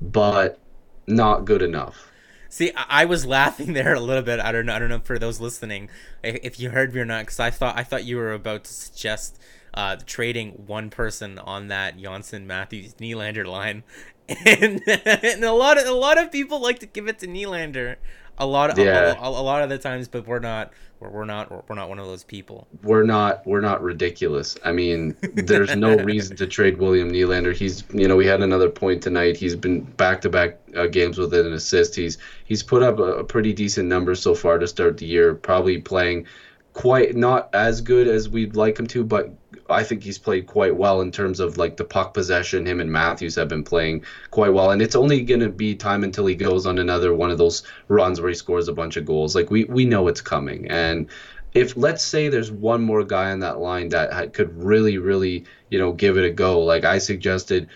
but 0.00 0.58
not 1.06 1.44
good 1.44 1.62
enough. 1.62 2.10
See, 2.48 2.72
I 2.74 3.04
was 3.04 3.24
laughing 3.24 3.72
there 3.74 3.94
a 3.94 4.00
little 4.00 4.22
bit. 4.22 4.40
I 4.40 4.52
don't 4.52 4.66
know. 4.66 4.74
I 4.74 4.78
don't 4.78 4.88
know 4.88 5.00
for 5.00 5.18
those 5.18 5.40
listening 5.40 5.88
if 6.22 6.58
you 6.58 6.70
heard 6.70 6.94
me 6.94 7.00
or 7.00 7.04
not, 7.04 7.22
because 7.22 7.40
I 7.40 7.50
thought 7.50 7.78
I 7.78 7.84
thought 7.84 8.04
you 8.04 8.16
were 8.16 8.32
about 8.32 8.64
to 8.64 8.72
suggest 8.72 9.40
uh, 9.72 9.96
trading 10.04 10.64
one 10.66 10.90
person 10.90 11.38
on 11.38 11.68
that 11.68 11.96
Johnsson 11.98 12.46
Matthews 12.46 12.94
Nylander 12.94 13.46
line, 13.46 13.84
and 14.28 14.82
and 14.86 15.44
a 15.44 15.52
lot 15.52 15.78
of 15.78 15.86
a 15.86 15.92
lot 15.92 16.18
of 16.18 16.32
people 16.32 16.60
like 16.60 16.80
to 16.80 16.86
give 16.86 17.08
it 17.08 17.18
to 17.20 17.26
Nylander. 17.26 17.96
A 18.38 18.46
lot 18.46 18.70
of 18.70 18.78
yeah. 18.78 19.14
a, 19.18 19.20
a, 19.20 19.28
a 19.28 19.42
lot 19.42 19.62
of 19.62 19.68
the 19.68 19.78
times, 19.78 20.08
but 20.08 20.26
we're 20.26 20.38
not 20.38 20.72
we're, 21.00 21.10
we're 21.10 21.24
not 21.24 21.68
we're 21.68 21.74
not 21.74 21.88
one 21.88 21.98
of 21.98 22.06
those 22.06 22.24
people. 22.24 22.66
We're 22.82 23.04
not 23.04 23.46
we're 23.46 23.60
not 23.60 23.82
ridiculous. 23.82 24.56
I 24.64 24.72
mean, 24.72 25.16
there's 25.34 25.74
no 25.76 25.96
reason 26.04 26.36
to 26.36 26.46
trade 26.46 26.78
William 26.78 27.10
Nylander. 27.10 27.54
He's 27.54 27.84
you 27.92 28.08
know 28.08 28.16
we 28.16 28.26
had 28.26 28.42
another 28.42 28.68
point 28.68 29.02
tonight. 29.02 29.36
He's 29.36 29.56
been 29.56 29.82
back 29.82 30.20
to 30.22 30.30
back 30.30 30.58
games 30.90 31.18
with 31.18 31.34
an 31.34 31.52
assist. 31.52 31.94
He's 31.94 32.18
he's 32.44 32.62
put 32.62 32.82
up 32.82 32.98
a, 32.98 33.02
a 33.02 33.24
pretty 33.24 33.52
decent 33.52 33.88
number 33.88 34.14
so 34.14 34.34
far 34.34 34.58
to 34.58 34.68
start 34.68 34.98
the 34.98 35.06
year. 35.06 35.34
Probably 35.34 35.78
playing 35.78 36.26
quite 36.72 37.16
not 37.16 37.50
as 37.52 37.80
good 37.80 38.06
as 38.06 38.28
we'd 38.28 38.56
like 38.56 38.78
him 38.78 38.86
to, 38.88 39.04
but 39.04 39.32
I 39.70 39.84
think 39.84 40.02
he's 40.02 40.18
played 40.18 40.46
quite 40.46 40.76
well 40.76 41.00
in 41.00 41.10
terms 41.10 41.40
of 41.40 41.56
like 41.56 41.76
the 41.76 41.84
puck 41.84 42.14
possession. 42.14 42.66
Him 42.66 42.80
and 42.80 42.90
Matthews 42.90 43.34
have 43.36 43.48
been 43.48 43.64
playing 43.64 44.04
quite 44.30 44.52
well, 44.52 44.70
and 44.70 44.82
it's 44.82 44.96
only 44.96 45.22
going 45.22 45.40
to 45.40 45.48
be 45.48 45.74
time 45.74 46.04
until 46.04 46.26
he 46.26 46.34
goes 46.34 46.66
on 46.66 46.78
another 46.78 47.14
one 47.14 47.30
of 47.30 47.38
those 47.38 47.62
runs 47.88 48.20
where 48.20 48.28
he 48.28 48.34
scores 48.34 48.68
a 48.68 48.72
bunch 48.72 48.96
of 48.96 49.04
goals. 49.04 49.34
Like 49.34 49.50
we 49.50 49.64
we 49.64 49.84
know 49.84 50.08
it's 50.08 50.20
coming, 50.20 50.68
and 50.70 51.08
if 51.54 51.76
let's 51.76 52.02
say 52.02 52.28
there's 52.28 52.50
one 52.50 52.82
more 52.82 53.04
guy 53.04 53.32
on 53.32 53.40
that 53.40 53.58
line 53.58 53.88
that 53.90 54.32
could 54.32 54.56
really 54.62 54.98
really 54.98 55.44
you 55.70 55.78
know 55.78 55.92
give 55.92 56.16
it 56.16 56.24
a 56.24 56.30
go, 56.30 56.60
like 56.60 56.84
I 56.84 56.98
suggested, 56.98 57.68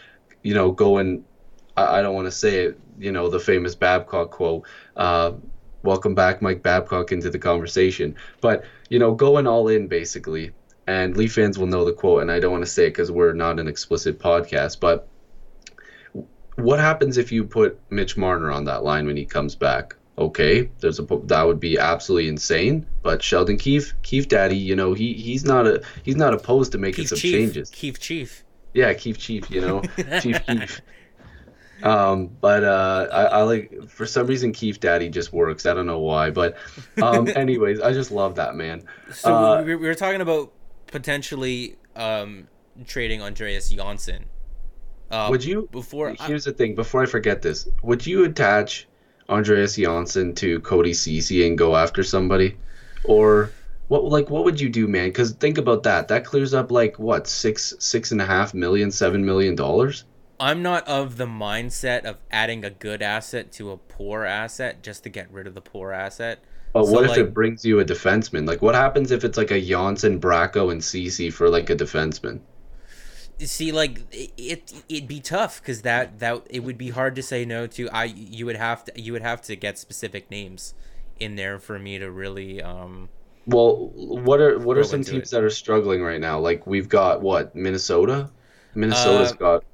you 0.43 0.55
know, 0.55 0.71
going. 0.71 1.25
I, 1.77 1.99
I 1.99 2.03
don't 2.03 2.15
want 2.15 2.27
to 2.27 2.33
say 2.33 2.67
it, 2.67 2.79
you 2.99 3.13
know, 3.13 3.29
the 3.29 3.41
famous 3.41 3.75
Babcock 3.75 4.31
quote. 4.31 4.67
Uh, 4.97 5.33
welcome 5.83 6.15
back, 6.15 6.41
Mike 6.41 6.63
Babcock, 6.63 7.13
into 7.13 7.31
the 7.31 7.39
conversation. 7.39 8.17
But 8.41 8.65
you 8.89 8.99
know, 8.99 9.15
going 9.15 9.47
all 9.47 9.69
in 9.69 9.87
basically 9.89 10.53
and 10.87 11.17
Leaf 11.17 11.35
fans 11.35 11.59
will 11.59 11.67
know 11.67 11.85
the 11.85 11.93
quote, 11.93 12.23
and 12.23 12.31
I 12.31 12.41
don't 12.41 12.53
want 12.53 12.65
to 12.65 12.71
say 12.71 12.87
it 12.87 12.91
because 12.91 13.11
we're 13.11 13.33
not 13.33 13.59
an 13.59 13.69
explicit 13.69 14.19
podcast, 14.19 14.81
but 14.81 15.09
what 16.57 16.79
happens 16.79 17.19
if 17.19 17.33
you 17.33 17.45
put 17.45 17.79
Mitch 17.91 18.17
Marner 18.17 18.51
on 18.51 18.65
that 18.65 18.85
line 18.85 19.07
when 19.07 19.17
he 19.17 19.25
comes 19.25 19.55
back? 19.55 19.97
Okay, 20.17 20.71
there's 20.79 21.01
a 21.01 21.07
that 21.25 21.43
would 21.43 21.59
be 21.59 21.77
absolutely 21.77 22.29
insane. 22.29 22.87
But 23.03 23.23
Sheldon 23.23 23.57
Keefe, 23.57 23.95
Keefe 24.03 24.29
Daddy, 24.29 24.57
you 24.57 24.77
know 24.77 24.95
he 24.95 25.15
he's 25.15 25.45
not 25.45 25.67
a 25.67 25.83
he's 26.05 26.17
not 26.17 26.33
opposed 26.33 26.73
to 26.73 26.79
making 26.79 27.03
Keefe 27.03 27.09
some 27.09 27.19
Chief. 27.19 27.33
changes. 27.33 27.71
Keefe 27.71 27.99
Chief. 27.99 28.45
Yeah, 28.75 28.95
Keefe 28.95 29.19
Chief. 29.19 29.51
You 29.51 29.61
know, 29.61 29.83
Chief 30.21 30.41
Keefe. 30.47 30.81
Um, 31.83 32.29
but 32.41 32.65
uh, 32.65 33.09
I, 33.13 33.23
I, 33.25 33.43
like 33.43 33.89
for 33.89 34.07
some 34.07 34.27
reason 34.27 34.53
Keefe 34.53 34.81
Daddy 34.81 35.11
just 35.11 35.35
works. 35.35 35.67
I 35.67 35.75
don't 35.75 35.87
know 35.87 35.99
why, 35.99 36.31
but 36.31 36.57
um, 37.03 37.29
anyways, 37.37 37.81
I 37.81 37.93
just 37.93 38.11
love 38.11 38.37
that 38.37 38.55
man. 38.55 38.85
So 39.13 39.35
uh, 39.35 39.63
we, 39.63 39.75
we 39.75 39.87
were 39.87 39.95
talking 39.95 40.23
about 40.23 40.54
potentially 40.95 41.75
um, 41.97 42.47
trading 42.87 43.21
Andreas 43.21 43.69
Johnsson. 43.69 44.27
Uh, 45.11 45.27
would 45.29 45.45
you 45.45 45.69
before? 45.73 46.15
Here's 46.21 46.47
I, 46.47 46.53
the 46.53 46.57
thing. 46.57 46.77
Before 46.77 47.03
I 47.03 47.07
forget 47.07 47.43
this, 47.43 47.69
would 47.83 48.07
you 48.07 48.25
attach 48.25 48.87
Andreas 49.29 49.75
Johnsson 49.75 50.37
to 50.37 50.61
Cody 50.61 50.95
Ceci 50.95 51.49
and 51.49 51.59
go 51.59 51.75
after 51.75 52.05
somebody, 52.05 52.57
or 53.03 53.51
what? 53.89 54.05
Like, 54.05 54.31
what 54.31 54.45
would 54.45 54.61
you 54.61 54.69
do, 54.69 54.87
man? 54.87 55.09
Because 55.09 55.33
think 55.33 55.59
about 55.59 55.83
that. 55.83 56.07
That 56.07 56.25
clears 56.25 56.55
up 56.55 56.71
like 56.71 56.97
what 56.97 57.27
six, 57.27 57.75
six 57.81 58.13
and 58.13 58.23
a 58.23 58.27
half 58.27 58.55
million, 58.55 58.93
seven 58.93 59.25
million 59.25 59.57
dollars. 59.57 60.05
I'm 60.39 60.63
not 60.63 60.87
of 60.87 61.17
the 61.17 61.27
mindset 61.27 62.05
of 62.05 62.19
adding 62.31 62.65
a 62.65 62.71
good 62.71 63.03
asset 63.03 63.51
to 63.53 63.73
a 63.73 63.77
poor 63.77 64.25
asset 64.25 64.85
just 64.85 65.03
to 65.03 65.09
get 65.09 65.29
rid 65.33 65.49
of 65.49 65.55
the 65.55 65.61
poor 65.61 65.91
asset. 65.91 66.45
But 66.75 66.87
so 66.87 66.93
what 66.93 67.05
if 67.05 67.11
like, 67.11 67.21
it 67.21 67.33
brings 67.33 67.65
you 67.65 67.79
a 67.79 67.85
defenseman? 67.85 68.49
Like, 68.49 68.61
what 68.61 68.75
happens 68.75 69.13
if 69.13 69.23
it's 69.23 69.39
like 69.39 69.53
a 69.53 69.61
Johnsson, 69.61 70.21
Bracco, 70.21 70.73
and 70.73 70.83
Ceci 70.83 71.31
for 71.31 71.49
like 71.49 71.71
a 71.71 71.77
defenseman? 71.77 72.41
See, 73.39 73.71
like 73.71 74.01
it, 74.13 74.73
it 74.89 75.03
would 75.03 75.09
be 75.09 75.21
tough 75.21 75.61
because 75.61 75.83
that 75.83 76.19
that 76.19 76.45
it 76.51 76.65
would 76.65 76.77
be 76.77 76.91
hard 76.91 77.15
to 77.15 77.23
say 77.23 77.45
no 77.45 77.69
to. 77.69 77.89
I 77.91 78.05
you 78.05 78.45
would 78.47 78.57
have 78.57 78.85
to 78.87 79.01
you 79.01 79.13
would 79.13 79.23
have 79.23 79.41
to 79.43 79.55
get 79.55 79.79
specific 79.79 80.31
names 80.33 80.75
in 81.21 81.37
there 81.37 81.61
for 81.61 81.79
me 81.79 81.99
to 82.01 82.11
really. 82.11 82.61
um 82.61 83.09
Well, 83.47 83.93
what 83.95 84.41
are 84.41 84.59
what 84.59 84.77
are 84.77 84.85
some 84.85 85.05
teams 85.05 85.29
it. 85.29 85.37
that 85.37 85.45
are 85.45 85.51
struggling 85.51 86.03
right 86.03 86.21
now? 86.21 86.41
Like 86.41 86.67
we've 86.67 86.89
got 86.89 87.23
what 87.23 87.55
Minnesota. 87.55 88.31
Minnesota's 88.75 89.31
uh, 89.33 89.37
got 89.37 89.65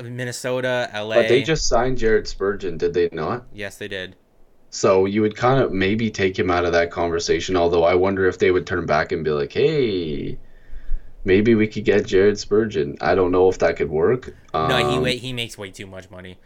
Minnesota, 0.00 0.88
LA. 0.94 1.16
But 1.16 1.28
they 1.28 1.42
just 1.42 1.66
signed 1.66 1.98
Jared 1.98 2.28
Spurgeon, 2.28 2.78
did 2.78 2.94
they 2.94 3.08
not? 3.10 3.46
Yes, 3.52 3.78
they 3.78 3.88
did. 3.88 4.14
So 4.76 5.06
you 5.06 5.22
would 5.22 5.36
kind 5.36 5.62
of 5.62 5.72
maybe 5.72 6.10
take 6.10 6.38
him 6.38 6.50
out 6.50 6.66
of 6.66 6.72
that 6.72 6.90
conversation. 6.90 7.56
Although 7.56 7.84
I 7.84 7.94
wonder 7.94 8.26
if 8.26 8.38
they 8.38 8.50
would 8.50 8.66
turn 8.66 8.84
back 8.84 9.10
and 9.10 9.24
be 9.24 9.30
like, 9.30 9.50
"Hey, 9.50 10.36
maybe 11.24 11.54
we 11.54 11.66
could 11.66 11.86
get 11.86 12.04
Jared 12.04 12.38
Spurgeon." 12.38 12.98
I 13.00 13.14
don't 13.14 13.32
know 13.32 13.48
if 13.48 13.58
that 13.60 13.76
could 13.76 13.88
work. 13.88 14.36
Um, 14.52 14.68
no, 14.68 15.02
he 15.02 15.16
he 15.16 15.32
makes 15.32 15.56
way 15.56 15.70
too 15.70 15.86
much 15.86 16.10
money. 16.10 16.36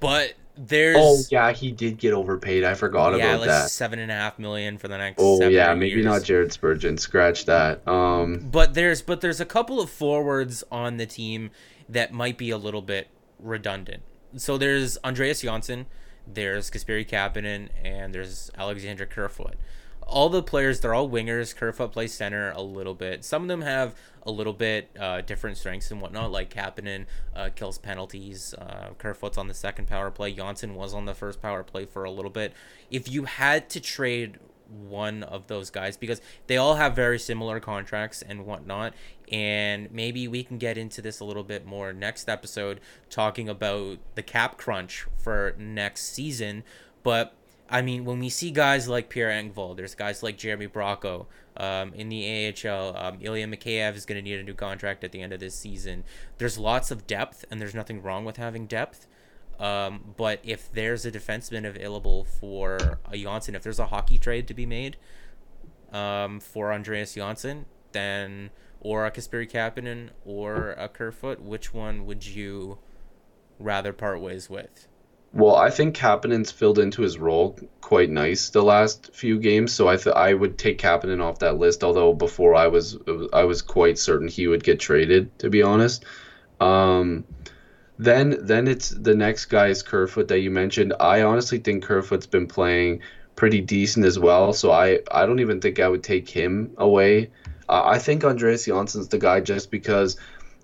But 0.00 0.32
there's 0.56 0.96
oh 0.98 1.18
yeah, 1.30 1.52
he 1.52 1.70
did 1.70 1.98
get 1.98 2.14
overpaid. 2.14 2.64
I 2.64 2.72
forgot 2.72 3.18
yeah, 3.18 3.26
about 3.26 3.40
like 3.40 3.48
that. 3.50 3.70
Seven 3.70 3.98
and 3.98 4.10
a 4.10 4.14
half 4.14 4.38
million 4.38 4.78
for 4.78 4.88
the 4.88 4.96
next. 4.96 5.16
Oh 5.18 5.46
yeah, 5.46 5.74
maybe 5.74 5.96
years. 5.96 6.06
not 6.06 6.22
Jared 6.22 6.54
Spurgeon. 6.54 6.96
Scratch 6.96 7.44
that. 7.44 7.86
Um, 7.86 8.48
but 8.50 8.72
there's 8.72 9.02
but 9.02 9.20
there's 9.20 9.42
a 9.42 9.46
couple 9.46 9.78
of 9.78 9.90
forwards 9.90 10.64
on 10.72 10.96
the 10.96 11.04
team 11.04 11.50
that 11.86 12.14
might 12.14 12.38
be 12.38 12.48
a 12.48 12.56
little 12.56 12.80
bit 12.80 13.08
redundant. 13.38 14.04
So 14.36 14.56
there's 14.56 14.96
Andreas 15.04 15.42
Johnsson 15.42 15.84
there's 16.32 16.70
Kasperi 16.70 17.08
Kapanen, 17.08 17.68
and 17.82 18.14
there's 18.14 18.50
Alexander 18.56 19.06
Kerfoot. 19.06 19.56
All 20.02 20.30
the 20.30 20.42
players, 20.42 20.80
they're 20.80 20.94
all 20.94 21.08
wingers. 21.08 21.54
Kerfoot 21.54 21.92
plays 21.92 22.14
center 22.14 22.50
a 22.52 22.62
little 22.62 22.94
bit. 22.94 23.24
Some 23.24 23.42
of 23.42 23.48
them 23.48 23.60
have 23.60 23.94
a 24.22 24.30
little 24.30 24.54
bit 24.54 24.90
uh, 24.98 25.20
different 25.20 25.58
strengths 25.58 25.90
and 25.90 26.00
whatnot, 26.00 26.32
like 26.32 26.52
Kapanen 26.52 27.04
uh, 27.36 27.50
kills 27.54 27.76
penalties. 27.76 28.54
Uh, 28.54 28.90
Kerfoot's 28.96 29.36
on 29.36 29.48
the 29.48 29.54
second 29.54 29.86
power 29.86 30.10
play. 30.10 30.32
Johnsson 30.32 30.74
was 30.74 30.94
on 30.94 31.04
the 31.04 31.14
first 31.14 31.42
power 31.42 31.62
play 31.62 31.84
for 31.84 32.04
a 32.04 32.10
little 32.10 32.30
bit. 32.30 32.54
If 32.90 33.10
you 33.10 33.24
had 33.24 33.68
to 33.70 33.80
trade 33.80 34.38
one 34.68 35.22
of 35.22 35.46
those 35.46 35.70
guys 35.70 35.96
because 35.96 36.20
they 36.46 36.56
all 36.56 36.76
have 36.76 36.94
very 36.94 37.18
similar 37.18 37.60
contracts 37.60 38.22
and 38.22 38.46
whatnot. 38.46 38.94
And 39.30 39.90
maybe 39.90 40.28
we 40.28 40.42
can 40.42 40.58
get 40.58 40.78
into 40.78 41.02
this 41.02 41.20
a 41.20 41.24
little 41.24 41.44
bit 41.44 41.66
more 41.66 41.92
next 41.92 42.28
episode, 42.28 42.80
talking 43.10 43.48
about 43.48 43.98
the 44.14 44.22
cap 44.22 44.56
crunch 44.56 45.06
for 45.16 45.54
next 45.58 46.12
season. 46.12 46.64
But 47.02 47.34
I 47.70 47.82
mean, 47.82 48.04
when 48.04 48.18
we 48.18 48.30
see 48.30 48.50
guys 48.50 48.88
like 48.88 49.10
Pierre 49.10 49.30
Engvall, 49.30 49.76
there's 49.76 49.94
guys 49.94 50.22
like 50.22 50.38
Jeremy 50.38 50.68
Bracco 50.68 51.26
um, 51.56 51.92
in 51.92 52.08
the 52.08 52.54
AHL. 52.64 52.96
Um, 52.96 53.18
Ilya 53.20 53.46
Mikheyev 53.46 53.94
is 53.94 54.06
going 54.06 54.16
to 54.16 54.22
need 54.22 54.40
a 54.40 54.42
new 54.42 54.54
contract 54.54 55.04
at 55.04 55.12
the 55.12 55.20
end 55.20 55.32
of 55.32 55.40
this 55.40 55.54
season. 55.54 56.04
There's 56.38 56.56
lots 56.56 56.90
of 56.90 57.06
depth, 57.06 57.44
and 57.50 57.60
there's 57.60 57.74
nothing 57.74 58.02
wrong 58.02 58.24
with 58.24 58.38
having 58.38 58.66
depth. 58.66 59.06
Um, 59.58 60.14
but 60.16 60.40
if 60.44 60.72
there's 60.72 61.04
a 61.04 61.10
defenseman 61.10 61.66
available 61.66 62.24
for 62.24 63.00
a 63.10 63.16
Johnsson, 63.16 63.54
if 63.54 63.62
there's 63.62 63.80
a 63.80 63.86
hockey 63.86 64.18
trade 64.18 64.46
to 64.48 64.54
be 64.54 64.66
made 64.66 64.96
um, 65.92 66.40
for 66.40 66.72
Andreas 66.72 67.14
Johnsson, 67.14 67.66
then 67.92 68.50
or 68.80 69.06
a 69.06 69.10
Kasperi 69.10 69.50
Kapanen 69.50 70.10
or 70.24 70.70
a 70.72 70.88
Kerfoot, 70.88 71.40
which 71.40 71.74
one 71.74 72.06
would 72.06 72.24
you 72.24 72.78
rather 73.58 73.92
part 73.92 74.20
ways 74.20 74.48
with? 74.48 74.86
Well, 75.32 75.56
I 75.56 75.68
think 75.68 75.94
Kapanen's 75.94 76.50
filled 76.50 76.78
into 76.78 77.02
his 77.02 77.18
role 77.18 77.58
quite 77.82 78.08
nice 78.08 78.48
the 78.48 78.62
last 78.62 79.10
few 79.12 79.38
games, 79.38 79.72
so 79.72 79.86
I 79.86 79.96
th- 79.96 80.16
I 80.16 80.32
would 80.32 80.56
take 80.56 80.78
Kapanen 80.78 81.22
off 81.22 81.40
that 81.40 81.58
list. 81.58 81.84
Although 81.84 82.14
before 82.14 82.54
I 82.54 82.68
was 82.68 82.96
I 83.32 83.44
was 83.44 83.60
quite 83.60 83.98
certain 83.98 84.28
he 84.28 84.46
would 84.46 84.64
get 84.64 84.80
traded, 84.80 85.38
to 85.40 85.50
be 85.50 85.62
honest. 85.62 86.04
Um, 86.60 87.24
Then 87.98 88.38
then 88.40 88.68
it's 88.68 88.90
the 88.90 89.14
next 89.14 89.46
guy 89.46 89.68
is 89.68 89.82
Kerfoot 89.82 90.28
that 90.28 90.40
you 90.40 90.50
mentioned. 90.50 90.94
I 91.00 91.22
honestly 91.22 91.58
think 91.58 91.82
Kerfoot's 91.82 92.26
been 92.26 92.46
playing 92.46 93.00
pretty 93.34 93.60
decent 93.60 94.06
as 94.06 94.18
well, 94.18 94.52
so 94.52 94.70
I 94.70 95.00
I 95.10 95.26
don't 95.26 95.40
even 95.40 95.60
think 95.60 95.80
I 95.80 95.88
would 95.88 96.04
take 96.04 96.28
him 96.28 96.72
away. 96.76 97.30
Uh, 97.68 97.82
I 97.84 97.98
think 97.98 98.24
Andreas 98.24 98.66
Johnsson's 98.66 99.08
the 99.08 99.18
guy 99.18 99.40
just 99.40 99.70
because 99.70 100.16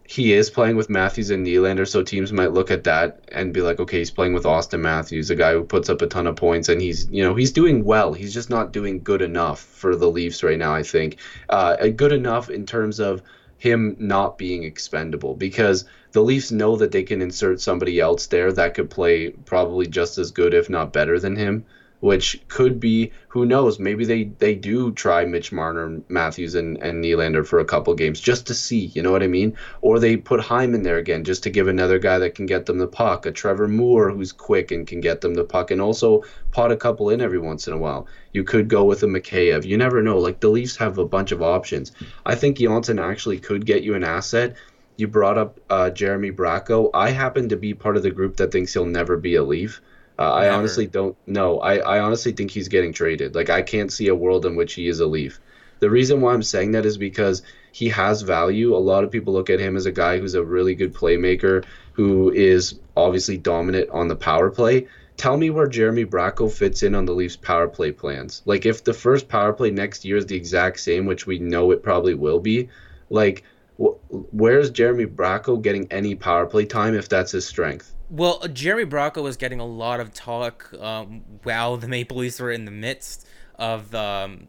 he 0.07 0.33
is 0.33 0.51
playing 0.51 0.77
with 0.77 0.91
Matthews 0.91 1.31
and 1.31 1.47
Nylander, 1.47 1.89
so 1.89 2.03
teams 2.03 2.33
might 2.33 2.53
look 2.53 2.71
at 2.71 2.85
that 2.85 3.21
and 3.33 3.55
be 3.55 3.63
like, 3.63 3.81
okay, 3.81 3.99
he's 3.99 4.11
playing 4.11 4.35
with 4.35 4.45
Auston 4.45 4.81
Matthews, 4.81 5.31
a 5.31 5.35
guy 5.35 5.55
who 5.55 5.65
puts 5.65 5.89
up 5.89 6.03
a 6.03 6.07
ton 6.07 6.27
of 6.27 6.37
points, 6.37 6.69
and 6.69 6.81
he's 6.81 7.09
you 7.11 7.23
know 7.23 7.35
he's 7.35 7.53
doing 7.53 7.85
well. 7.85 8.13
He's 8.13 8.33
just 8.33 8.51
not 8.51 8.73
doing 8.73 9.03
good 9.03 9.23
enough 9.23 9.61
for 9.61 9.97
the 9.97 10.09
Leafs 10.09 10.43
right 10.43 10.59
now. 10.59 10.75
I 10.75 10.83
think 10.83 11.17
uh, 11.49 11.89
good 11.89 12.13
enough 12.13 12.49
in 12.49 12.65
terms 12.65 13.01
of 13.01 13.23
him 13.65 13.97
not 13.99 14.37
being 14.37 14.63
expendable 14.63 15.35
because 15.35 15.87
the 16.13 16.23
Leafs 16.23 16.53
know 16.53 16.77
that 16.77 16.93
they 16.93 17.03
can 17.03 17.23
insert 17.23 17.61
somebody 17.63 17.99
else 17.99 18.27
there 18.27 18.53
that 18.53 18.75
could 18.75 18.91
play 18.91 19.31
probably 19.31 19.87
just 19.87 20.19
as 20.19 20.31
good, 20.31 20.53
if 20.53 20.69
not 20.69 20.93
better, 20.93 21.19
than 21.19 21.35
him 21.35 21.65
which 22.05 22.39
could 22.49 22.79
be 22.79 23.11
who 23.29 23.47
knows 23.47 23.79
maybe 23.79 24.05
they 24.05 24.25
they 24.25 24.55
do 24.55 24.93
try 24.93 25.25
Mitch 25.25 25.51
Marner, 25.51 26.03
Matthews, 26.11 26.55
and 26.55 26.77
and 26.83 27.03
Nylander 27.03 27.47
for 27.47 27.61
a 27.61 27.65
couple 27.65 27.95
games 27.95 28.21
just 28.21 28.47
to 28.49 28.55
see, 28.55 28.85
you 28.95 29.03
know 29.03 29.11
what 29.11 29.23
I 29.23 29.27
mean? 29.27 29.57
Or 29.81 29.99
they 29.99 30.19
put 30.19 30.41
Hyman 30.41 30.83
there 30.83 30.99
again 30.99 31.25
just 31.25 31.45
to 31.45 31.51
give 31.51 31.67
another 31.67 31.99
guy 31.99 32.19
that 32.19 32.35
can 32.35 32.45
get 32.45 32.67
them 32.67 32.77
the 32.77 32.87
puck, 32.87 33.25
a 33.25 33.33
Trevor 33.33 33.69
Moore 33.69 34.11
who's 34.11 34.33
quick 34.33 34.71
and 34.71 34.87
can 34.87 35.01
get 35.01 35.23
them 35.23 35.33
the 35.33 35.45
puck, 35.45 35.71
and 35.71 35.81
also 35.81 36.25
pot 36.51 36.71
a 36.71 36.77
couple 36.77 37.09
in 37.09 37.23
every 37.23 37.39
once 37.39 37.69
in 37.69 37.73
a 37.73 37.79
while. 37.79 38.07
You 38.33 38.45
could 38.45 38.69
go 38.69 38.85
with 38.85 39.03
a 39.03 39.07
Mikheyev. 39.07 39.65
You 39.65 39.79
never 39.79 40.03
know. 40.03 40.19
Like 40.19 40.41
the 40.41 40.51
Leafs 40.51 40.77
have 40.77 40.99
a 40.99 41.07
bunch 41.07 41.33
of 41.33 41.41
options. 41.41 41.91
I 42.27 42.35
think 42.35 42.59
Johnsson 42.59 42.99
actually 42.99 43.39
could 43.39 43.65
get 43.65 43.83
you 43.83 43.95
an 43.95 44.05
asset. 44.05 44.57
You 44.99 45.09
brought 45.09 45.39
up 45.39 45.59
uh, 45.71 45.89
Jeremy 45.89 46.33
Bracco. 46.33 46.91
I 46.93 47.13
happen 47.13 47.49
to 47.49 47.57
be 47.57 47.73
part 47.73 47.97
of 47.97 48.03
the 48.03 48.11
group 48.11 48.37
that 48.37 48.53
thinks 48.53 48.75
he'll 48.75 48.85
never 48.85 49.17
be 49.17 49.37
a 49.37 49.43
Leaf. 49.43 49.81
Uh, 50.19 50.31
I 50.31 50.49
honestly 50.51 50.87
don't 50.87 51.17
know. 51.27 51.59
I, 51.61 51.77
I 51.79 52.01
honestly 52.01 52.33
think 52.33 52.51
he's 52.51 52.69
getting 52.69 52.93
traded. 52.93 53.35
Like 53.35 53.51
I 53.51 53.63
can't 53.63 53.93
see 53.93 54.09
a 54.09 54.15
world 54.15 54.47
in 54.47 54.55
which 54.55 54.75
he 54.75 54.87
is 54.89 55.01
a 55.01 55.07
Leaf. 55.07 55.41
The 55.81 55.91
reason 55.91 56.21
why 56.21 56.33
I'm 56.33 56.43
saying 56.43 56.73
that 56.73 56.87
is 56.87 56.97
because 56.97 57.43
he 57.73 57.89
has 57.89 58.23
value. 58.23 58.77
A 58.77 58.79
lot 58.79 59.03
of 59.05 59.11
people 59.11 59.33
look 59.33 59.51
at 59.51 59.59
him 59.59 59.77
as 59.77 59.87
a 59.87 59.93
guy 59.93 60.19
who's 60.19 60.35
a 60.35 60.45
really 60.45 60.75
good 60.75 60.95
playmaker, 60.95 61.65
who 61.93 62.31
is 62.33 62.79
obviously 62.97 63.37
dominant 63.37 63.91
on 63.91 64.09
the 64.09 64.17
power 64.17 64.51
play. 64.51 64.87
Tell 65.17 65.37
me 65.37 65.51
where 65.51 65.67
Jeremy 65.67 66.05
Bracco 66.05 66.51
fits 66.51 66.83
in 66.83 66.95
on 66.95 67.05
the 67.07 67.13
Leafs 67.13 67.37
power 67.37 67.69
play 67.69 67.93
plans. 67.93 68.43
Like 68.47 68.67
if 68.67 68.85
the 68.85 68.95
first 68.95 69.29
power 69.29 69.53
play 69.53 69.71
next 69.71 70.05
year 70.05 70.17
is 70.17 70.27
the 70.27 70.37
exact 70.37 70.81
same, 70.81 71.07
which 71.07 71.27
we 71.27 71.39
know 71.39 71.71
it 71.73 71.83
probably 71.83 72.15
will 72.15 72.41
be, 72.41 72.69
like 73.11 73.45
wh- 73.81 73.99
where's 74.11 74.71
Jeremy 74.71 75.07
Bracco 75.07 75.61
getting 75.61 75.91
any 75.91 76.15
power 76.15 76.47
play 76.47 76.67
time 76.67 76.95
if 76.95 77.09
that's 77.09 77.33
his 77.33 77.47
strength? 77.47 77.94
Well, 78.11 78.41
Jeremy 78.53 78.85
Bracco 78.85 79.23
was 79.23 79.37
getting 79.37 79.61
a 79.61 79.67
lot 79.67 79.99
of 79.99 80.13
talk 80.13 80.73
um, 80.79 81.23
while 81.43 81.77
the 81.77 81.89
Maple 81.89 82.19
Leafs 82.19 82.39
were 82.39 82.53
in 82.53 82.67
the 82.67 82.71
midst 82.71 83.27
of 83.59 83.95
um, 83.95 84.49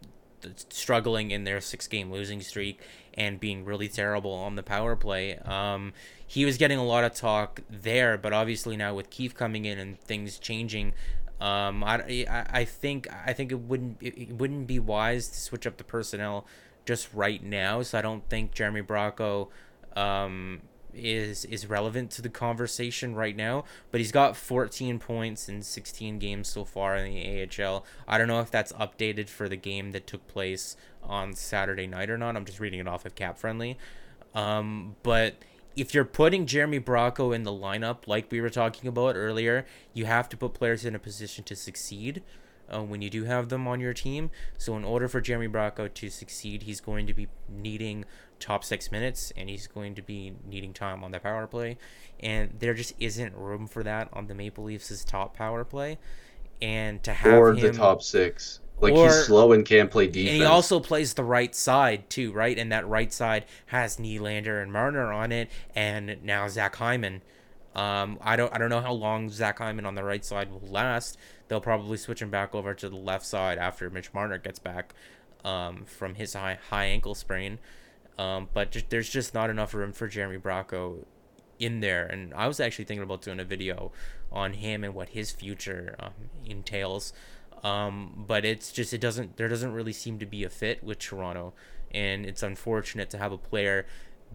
struggling 0.70 1.32
in 1.32 1.45
their 1.45 1.62
six 1.62 1.88
game 1.88 2.12
losing 2.12 2.41
streak 2.41 2.80
and 3.14 3.39
being 3.39 3.64
really 3.64 3.88
terrible 3.88 4.34
on 4.34 4.56
the 4.56 4.64
power 4.64 4.95
play. 4.95 5.38
Um, 5.38 5.93
he 6.28 6.43
was 6.43 6.58
getting 6.58 6.78
a 6.78 6.84
lot 6.84 7.03
of 7.03 7.14
talk 7.14 7.62
there, 7.70 8.18
but 8.18 8.34
obviously 8.34 8.76
now 8.76 8.93
with 8.93 9.10
Keefe 9.10 9.36
coming 9.36 9.66
in 9.66 9.80
and 9.80 9.99
things 9.99 10.38
changing, 10.38 10.93
um, 11.39 11.84
I, 11.84 12.26
I, 12.30 12.45
I 12.49 12.66
think 12.66 13.08
I 13.26 13.34
think 13.34 13.51
it 13.51 13.60
wouldn't 13.60 13.97
it 14.01 14.32
wouldn't 14.34 14.68
be 14.68 14.80
wise 14.80 15.28
to 15.30 15.39
switch 15.39 15.66
up 15.66 15.78
the 15.78 15.84
personnel 15.84 16.45
just 16.86 17.10
right 17.14 17.43
now. 17.43 17.82
So 17.82 17.97
I 17.97 18.01
don't 18.01 18.28
think 18.30 18.53
Jeremy 18.53 18.82
Bracco 18.82 19.47
um, 19.95 20.62
is 20.96 21.46
is 21.46 21.68
relevant 21.68 22.12
to 22.12 22.22
the 22.22 22.30
conversation 22.30 23.16
right 23.16 23.36
now. 23.36 23.66
But 23.91 24.02
he's 24.02 24.12
got 24.12 24.36
14 24.36 25.00
points 25.00 25.50
in 25.50 25.62
16 25.62 26.20
games 26.20 26.48
so 26.48 26.66
far 26.66 26.96
in 26.96 27.14
the 27.14 27.64
AHL. 27.64 27.86
I 28.08 28.18
don't 28.18 28.28
know 28.28 28.41
if 28.41 28.52
that's 28.52 28.72
updated 28.74 29.30
for 29.30 29.50
the 29.50 29.56
game 29.56 29.91
that 29.91 30.08
took 30.08 30.28
place 30.28 30.76
on 31.04 31.34
Saturday 31.34 31.88
night 31.88 32.10
or 32.10 32.18
not. 32.18 32.36
I'm 32.36 32.46
just 32.46 32.60
reading 32.60 32.80
it 32.80 32.88
off 32.88 33.06
of 33.06 33.16
Cap 33.16 33.38
Friendly. 33.38 33.78
Um, 34.34 34.96
but 35.04 35.36
if 35.76 35.93
you're 35.93 36.06
putting 36.06 36.46
Jeremy 36.46 36.80
Bracco 36.80 37.36
in 37.36 37.43
the 37.43 37.52
lineup, 37.52 38.08
like 38.08 38.32
we 38.32 38.41
were 38.41 38.50
talking 38.50 38.88
about 38.88 39.16
earlier, 39.16 39.66
you 39.93 40.06
have 40.06 40.30
to 40.30 40.38
put 40.38 40.54
players 40.54 40.86
in 40.86 40.96
a 40.96 41.00
position 41.00 41.43
to 41.46 41.56
succeed 41.56 42.22
uh, 42.74 42.82
when 42.82 43.01
you 43.01 43.09
do 43.09 43.24
have 43.24 43.49
them 43.49 43.68
on 43.68 43.80
your 43.80 43.93
team. 43.93 44.32
So, 44.57 44.76
in 44.76 44.84
order 44.84 45.07
for 45.07 45.22
Jeremy 45.22 45.47
Bracco 45.47 45.93
to 45.93 46.09
succeed, 46.09 46.63
he's 46.63 46.82
going 46.82 47.07
to 47.07 47.13
be 47.13 47.28
needing 47.49 48.05
top 48.39 48.63
six 48.63 48.91
minutes 48.91 49.32
and 49.38 49.49
he's 49.49 49.68
going 49.68 49.95
to 49.95 50.01
be 50.01 50.34
needing 50.45 50.74
time 50.74 51.03
on 51.03 51.11
the 51.11 51.20
power 51.20 51.47
play. 51.47 51.78
And 52.20 52.51
there 52.59 52.74
just 52.74 52.93
isn't 52.99 53.36
room 53.36 53.68
for 53.68 53.84
that 53.84 54.09
on 54.13 54.28
the 54.28 54.36
Maple 54.36 54.66
Leafs' 54.66 55.03
top 55.03 55.36
power 55.36 55.63
play. 55.63 55.97
And 56.61 57.03
to 57.03 57.13
have 57.13 57.34
or 57.34 57.53
him, 57.53 57.59
the 57.59 57.72
top 57.74 58.01
six. 58.01 58.59
Like 58.80 58.93
or, 58.93 59.05
he's 59.05 59.26
slow 59.26 59.53
and 59.53 59.66
can't 59.66 59.89
play 59.89 60.07
defense. 60.07 60.30
And 60.30 60.38
he 60.38 60.43
also 60.43 60.80
plays 60.80 61.13
the 61.13 61.24
right 61.24 61.55
side 61.55 62.09
too, 62.09 62.32
right? 62.34 62.57
And 62.57 62.72
that 62.72 62.88
right 62.88 63.11
side 63.11 63.45
has 63.68 63.97
Nylander 63.97 64.61
and 64.61 64.72
Marner 64.72 65.13
on 65.13 65.32
it, 65.32 65.49
and 65.76 66.18
now 66.24 66.47
Zach 66.47 66.76
Hyman. 66.76 67.22
Um, 67.74 68.18
I 68.22 68.36
don't 68.36 68.53
I 68.53 68.57
don't 68.57 68.70
know 68.70 68.82
how 68.82 68.93
long 68.93 69.30
Zach 69.30 69.59
Hyman 69.59 69.86
on 69.86 69.95
the 69.95 70.03
right 70.03 70.24
side 70.26 70.51
will 70.51 70.68
last. 70.70 71.18
They'll 71.48 71.62
probably 71.62 71.98
switch 71.98 72.22
him 72.22 72.30
back 72.30 72.56
over 72.56 72.74
to 72.74 72.89
the 72.89 72.96
left 72.96 73.26
side 73.26 73.58
after 73.58 73.89
Mitch 73.89 74.14
Marner 74.14 74.38
gets 74.38 74.60
back 74.60 74.93
um, 75.43 75.86
from 75.86 76.16
his 76.16 76.34
high 76.34 76.58
high 76.70 76.86
ankle 76.86 77.16
sprain. 77.16 77.60
Um, 78.18 78.50
but 78.54 78.72
just, 78.72 78.89
there's 78.89 79.10
just 79.10 79.34
not 79.34 79.50
enough 79.50 79.74
room 79.74 79.91
for 79.91 80.08
Jeremy 80.08 80.38
Bracco 80.38 81.06
in 81.60 81.82
there. 81.82 82.06
And 82.06 82.34
I 82.34 82.48
was 82.48 82.60
actually 82.60 82.86
thinking 82.86 83.04
about 83.04 83.22
doing 83.22 83.39
a 83.39 83.46
video 83.46 83.91
on 84.32 84.54
him 84.54 84.84
and 84.84 84.93
what 84.93 85.10
his 85.10 85.32
future 85.32 85.96
um, 86.00 86.14
entails. 86.46 87.14
Um, 87.64 88.26
but 88.28 88.46
it's 88.46 88.72
just 88.72 88.93
it 88.93 89.02
doesn't 89.02 89.38
there 89.38 89.48
doesn't 89.48 89.74
really 89.74 89.93
seem 89.93 90.20
to 90.20 90.26
be 90.26 90.43
a 90.43 90.50
fit 90.50 90.84
with 90.84 91.00
Toronto, 91.00 91.54
and 91.91 92.26
it's 92.26 92.43
unfortunate 92.43 93.10
to 93.12 93.18
have 93.18 93.32
a 93.32 93.38
player 93.38 93.86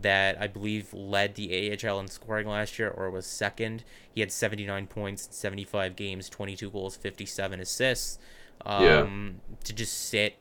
that 0.01 0.41
I 0.41 0.47
believe 0.47 0.93
led 0.93 1.35
the 1.35 1.73
AHL 1.73 2.01
in 2.01 2.09
scoring 2.09 2.49
last 2.49 2.79
year 2.79 2.89
or 2.89 3.11
was 3.11 3.27
second. 3.27 3.85
He 4.13 4.21
had 4.21 4.33
79 4.33 4.87
points 4.87 5.27
in 5.27 5.33
75 5.33 5.97
games, 5.97 6.29
22 6.29 6.71
goals, 6.71 6.97
57 6.97 7.61
assists. 7.61 8.19
Um, 8.65 8.85
yeah. 8.85 9.57
To 9.65 9.73
just 9.73 10.09
sit 10.09 10.37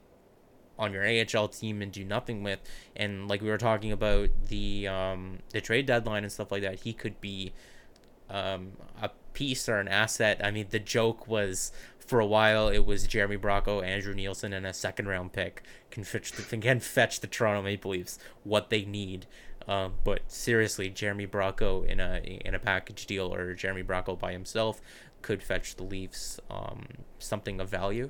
on 0.78 0.93
your 0.93 1.06
AHL 1.06 1.50
team 1.50 1.82
and 1.82 1.91
do 1.91 2.06
nothing 2.06 2.41
with. 2.41 2.60
And 2.95 3.28
like 3.28 3.41
we 3.41 3.50
were 3.50 3.58
talking 3.58 3.91
about 3.91 4.30
the 4.47 4.88
um, 4.88 5.39
the 5.52 5.62
trade 5.62 5.86
deadline 5.86 6.24
and 6.24 6.32
stuff 6.32 6.52
like 6.52 6.62
that, 6.62 6.82
he 6.82 6.93
could 6.93 7.20
be 7.20 7.52
um, 8.30 8.72
a 9.02 9.10
piece 9.34 9.68
or 9.68 9.80
an 9.80 9.88
asset. 9.88 10.39
I 10.43 10.52
mean, 10.52 10.68
the 10.70 10.80
joke 10.80 11.28
was 11.28 11.72
for 12.10 12.20
a 12.20 12.26
while 12.26 12.70
it 12.70 12.88
was 12.88 13.05
Jeremy 13.05 13.38
Bracco, 13.38 13.86
Andrew 13.86 14.16
Nielsen, 14.16 14.51
and 14.51 14.66
a 14.66 14.74
second 14.74 15.07
round 15.07 15.32
pick 15.32 15.62
can 15.91 16.03
fetch 16.03 16.32
the, 16.32 16.57
can 16.57 16.80
fetch 16.80 17.20
the 17.20 17.28
Toronto 17.28 17.62
Maple 17.62 17.91
Leafs 17.91 18.18
what 18.43 18.72
they 18.72 18.84
need. 18.84 19.28
Um, 19.68 19.93
but 20.03 20.22
seriously, 20.28 20.89
Jeremy 20.89 21.28
Bracco 21.28 21.86
in 21.86 21.99
a 21.99 22.20
in 22.43 22.55
a 22.55 22.60
package 22.60 23.05
deal 23.05 23.32
or 23.32 23.53
Jeremy 23.53 23.84
Bracco 23.84 24.18
by 24.18 24.32
himself 24.32 24.82
could 25.22 25.43
fetch 25.43 25.76
the 25.76 25.84
Leafs 25.84 26.39
um, 26.49 26.88
something 27.20 27.62
of 27.62 27.70
value. 27.70 28.10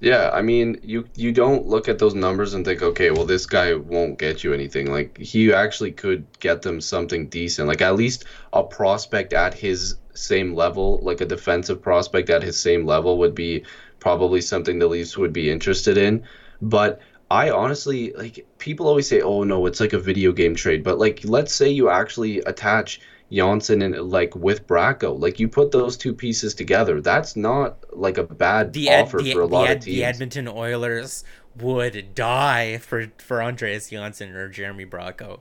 Yeah, 0.00 0.30
I 0.32 0.42
mean, 0.42 0.78
you 0.84 1.08
you 1.16 1.32
don't 1.32 1.66
look 1.66 1.88
at 1.88 1.98
those 1.98 2.14
numbers 2.14 2.54
and 2.54 2.64
think, 2.64 2.82
okay, 2.82 3.10
well, 3.10 3.24
this 3.24 3.46
guy 3.46 3.74
won't 3.74 4.16
get 4.16 4.44
you 4.44 4.54
anything. 4.54 4.92
Like 4.92 5.18
he 5.18 5.52
actually 5.52 5.90
could 5.90 6.24
get 6.38 6.62
them 6.62 6.80
something 6.80 7.26
decent, 7.26 7.66
like 7.66 7.82
at 7.82 7.96
least 7.96 8.24
a 8.52 8.62
prospect 8.62 9.32
at 9.32 9.54
his 9.54 9.96
same 10.18 10.54
level, 10.54 10.98
like 11.02 11.20
a 11.20 11.26
defensive 11.26 11.80
prospect 11.80 12.30
at 12.30 12.42
his 12.42 12.58
same 12.58 12.84
level 12.86 13.18
would 13.18 13.34
be 13.34 13.64
probably 14.00 14.40
something 14.40 14.78
the 14.78 14.86
Leafs 14.86 15.16
would 15.16 15.32
be 15.32 15.50
interested 15.50 15.96
in. 15.96 16.24
But 16.60 17.00
I 17.30 17.50
honestly 17.50 18.12
like 18.14 18.46
people 18.58 18.88
always 18.88 19.08
say, 19.08 19.20
"Oh 19.20 19.44
no, 19.44 19.66
it's 19.66 19.80
like 19.80 19.92
a 19.92 19.98
video 19.98 20.32
game 20.32 20.54
trade." 20.54 20.82
But 20.82 20.98
like, 20.98 21.20
let's 21.24 21.54
say 21.54 21.68
you 21.68 21.90
actually 21.90 22.38
attach 22.40 23.00
Johnsson 23.30 23.82
and 23.82 23.94
like 24.10 24.34
with 24.34 24.66
Bracco. 24.66 25.18
Like 25.18 25.38
you 25.38 25.48
put 25.48 25.70
those 25.70 25.96
two 25.96 26.14
pieces 26.14 26.54
together, 26.54 27.00
that's 27.00 27.36
not 27.36 27.78
like 27.92 28.18
a 28.18 28.24
bad 28.24 28.72
the 28.72 28.88
offer 28.90 29.18
the, 29.18 29.32
for 29.32 29.42
a 29.42 29.46
lot 29.46 29.66
the, 29.66 29.74
of 29.74 29.80
teams. 29.80 29.96
The 29.96 30.04
Edmonton 30.04 30.48
Oilers 30.48 31.24
would 31.56 32.14
die 32.14 32.78
for 32.78 33.06
for 33.18 33.42
Andreas 33.42 33.90
Johnsson 33.90 34.30
or 34.34 34.48
Jeremy 34.48 34.86
Bracco. 34.86 35.40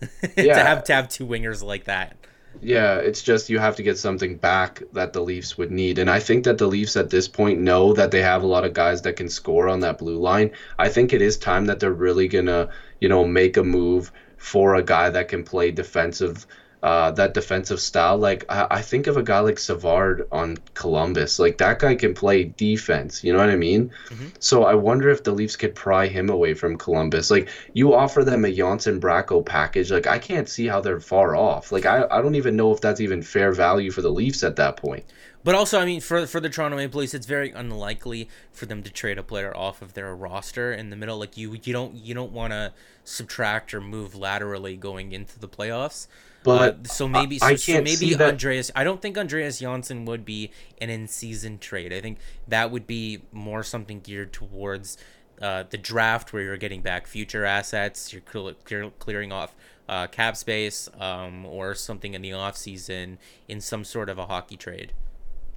yeah. 0.36 0.54
to 0.54 0.64
have 0.64 0.84
to 0.84 0.94
have 0.94 1.08
two 1.08 1.26
wingers 1.26 1.62
like 1.62 1.84
that. 1.84 2.16
Yeah, 2.58 2.96
it's 2.96 3.22
just 3.22 3.48
you 3.48 3.58
have 3.58 3.76
to 3.76 3.82
get 3.82 3.96
something 3.98 4.36
back 4.36 4.82
that 4.92 5.12
the 5.12 5.22
Leafs 5.22 5.56
would 5.56 5.70
need. 5.70 5.98
And 5.98 6.10
I 6.10 6.18
think 6.20 6.44
that 6.44 6.58
the 6.58 6.66
Leafs 6.66 6.96
at 6.96 7.10
this 7.10 7.28
point 7.28 7.60
know 7.60 7.92
that 7.92 8.10
they 8.10 8.22
have 8.22 8.42
a 8.42 8.46
lot 8.46 8.64
of 8.64 8.74
guys 8.74 9.02
that 9.02 9.16
can 9.16 9.28
score 9.28 9.68
on 9.68 9.80
that 9.80 9.98
blue 9.98 10.18
line. 10.18 10.50
I 10.78 10.88
think 10.88 11.12
it 11.12 11.22
is 11.22 11.36
time 11.38 11.66
that 11.66 11.80
they're 11.80 11.92
really 11.92 12.28
going 12.28 12.46
to, 12.46 12.68
you 13.00 13.08
know, 13.08 13.24
make 13.24 13.56
a 13.56 13.62
move 13.62 14.10
for 14.36 14.74
a 14.74 14.82
guy 14.82 15.10
that 15.10 15.28
can 15.28 15.44
play 15.44 15.70
defensive 15.70 16.46
uh, 16.82 17.10
that 17.12 17.34
defensive 17.34 17.80
style. 17.80 18.16
Like 18.16 18.44
I, 18.48 18.66
I, 18.70 18.82
think 18.82 19.06
of 19.06 19.16
a 19.16 19.22
guy 19.22 19.40
like 19.40 19.58
Savard 19.58 20.26
on 20.32 20.56
Columbus. 20.74 21.38
Like 21.38 21.58
that 21.58 21.78
guy 21.78 21.94
can 21.94 22.14
play 22.14 22.44
defense. 22.44 23.22
You 23.22 23.32
know 23.32 23.38
what 23.38 23.50
I 23.50 23.56
mean? 23.56 23.90
Mm-hmm. 24.08 24.28
So 24.38 24.64
I 24.64 24.74
wonder 24.74 25.10
if 25.10 25.22
the 25.22 25.32
Leafs 25.32 25.56
could 25.56 25.74
pry 25.74 26.06
him 26.06 26.30
away 26.30 26.54
from 26.54 26.78
Columbus. 26.78 27.30
Like 27.30 27.48
you 27.74 27.94
offer 27.94 28.24
them 28.24 28.44
a 28.44 28.52
Johnsson 28.52 29.00
Bracco 29.00 29.44
package. 29.44 29.90
Like 29.90 30.06
I 30.06 30.18
can't 30.18 30.48
see 30.48 30.66
how 30.66 30.80
they're 30.80 31.00
far 31.00 31.36
off. 31.36 31.70
Like 31.70 31.84
I, 31.84 32.06
I 32.10 32.22
don't 32.22 32.34
even 32.34 32.56
know 32.56 32.72
if 32.72 32.80
that's 32.80 33.00
even 33.00 33.22
fair 33.22 33.52
value 33.52 33.90
for 33.90 34.00
the 34.00 34.10
Leafs 34.10 34.42
at 34.42 34.56
that 34.56 34.76
point. 34.76 35.04
But 35.42 35.54
also, 35.54 35.80
I 35.80 35.86
mean, 35.86 36.00
for 36.00 36.26
for 36.26 36.40
the 36.40 36.50
Toronto 36.50 36.76
Maple 36.76 37.00
Leafs, 37.00 37.14
it's 37.14 37.26
very 37.26 37.50
unlikely 37.50 38.28
for 38.52 38.66
them 38.66 38.82
to 38.82 38.90
trade 38.90 39.16
a 39.16 39.22
player 39.22 39.56
off 39.56 39.80
of 39.80 39.94
their 39.94 40.14
roster 40.14 40.72
in 40.72 40.90
the 40.90 40.96
middle. 40.96 41.18
Like 41.18 41.36
you, 41.36 41.58
you 41.62 41.72
don't 41.72 41.94
you 41.94 42.14
don't 42.14 42.32
want 42.32 42.52
to 42.52 42.72
subtract 43.04 43.72
or 43.72 43.80
move 43.80 44.14
laterally 44.14 44.76
going 44.76 45.12
into 45.12 45.38
the 45.38 45.48
playoffs. 45.48 46.06
But 46.42 46.74
uh, 46.74 46.88
so 46.88 47.06
maybe 47.06 47.38
so, 47.38 47.54
so 47.56 47.82
maybe 47.82 48.16
Andreas. 48.16 48.70
I 48.74 48.84
don't 48.84 49.02
think 49.02 49.18
Andreas 49.18 49.58
Johnsson 49.60 50.04
would 50.06 50.24
be 50.24 50.50
an 50.80 50.88
in-season 50.88 51.58
trade. 51.58 51.92
I 51.92 52.00
think 52.00 52.18
that 52.48 52.70
would 52.70 52.86
be 52.86 53.22
more 53.30 53.62
something 53.62 54.00
geared 54.00 54.32
towards 54.32 54.96
uh, 55.40 55.64
the 55.68 55.78
draft, 55.78 56.32
where 56.32 56.42
you're 56.42 56.56
getting 56.56 56.80
back 56.80 57.06
future 57.06 57.44
assets. 57.44 58.12
You're 58.12 58.22
clear, 58.22 58.54
clear, 58.64 58.90
clearing 58.98 59.32
off 59.32 59.54
uh, 59.88 60.06
cap 60.06 60.36
space, 60.36 60.88
um, 60.98 61.44
or 61.44 61.74
something 61.74 62.14
in 62.14 62.22
the 62.22 62.32
off 62.32 62.56
season 62.56 63.18
in 63.48 63.60
some 63.60 63.84
sort 63.84 64.08
of 64.08 64.18
a 64.18 64.26
hockey 64.26 64.56
trade. 64.56 64.92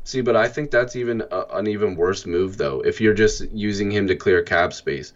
See, 0.05 0.21
but 0.21 0.36
I 0.36 0.49
think 0.49 0.69
that's 0.69 0.97
even 0.97 1.21
a, 1.31 1.45
an 1.53 1.67
even 1.67 1.95
worse 1.95 2.25
move 2.25 2.57
though. 2.57 2.81
If 2.81 2.99
you're 2.99 3.13
just 3.13 3.49
using 3.51 3.89
him 3.89 4.07
to 4.07 4.15
clear 4.15 4.41
cap 4.41 4.73
space, 4.73 5.13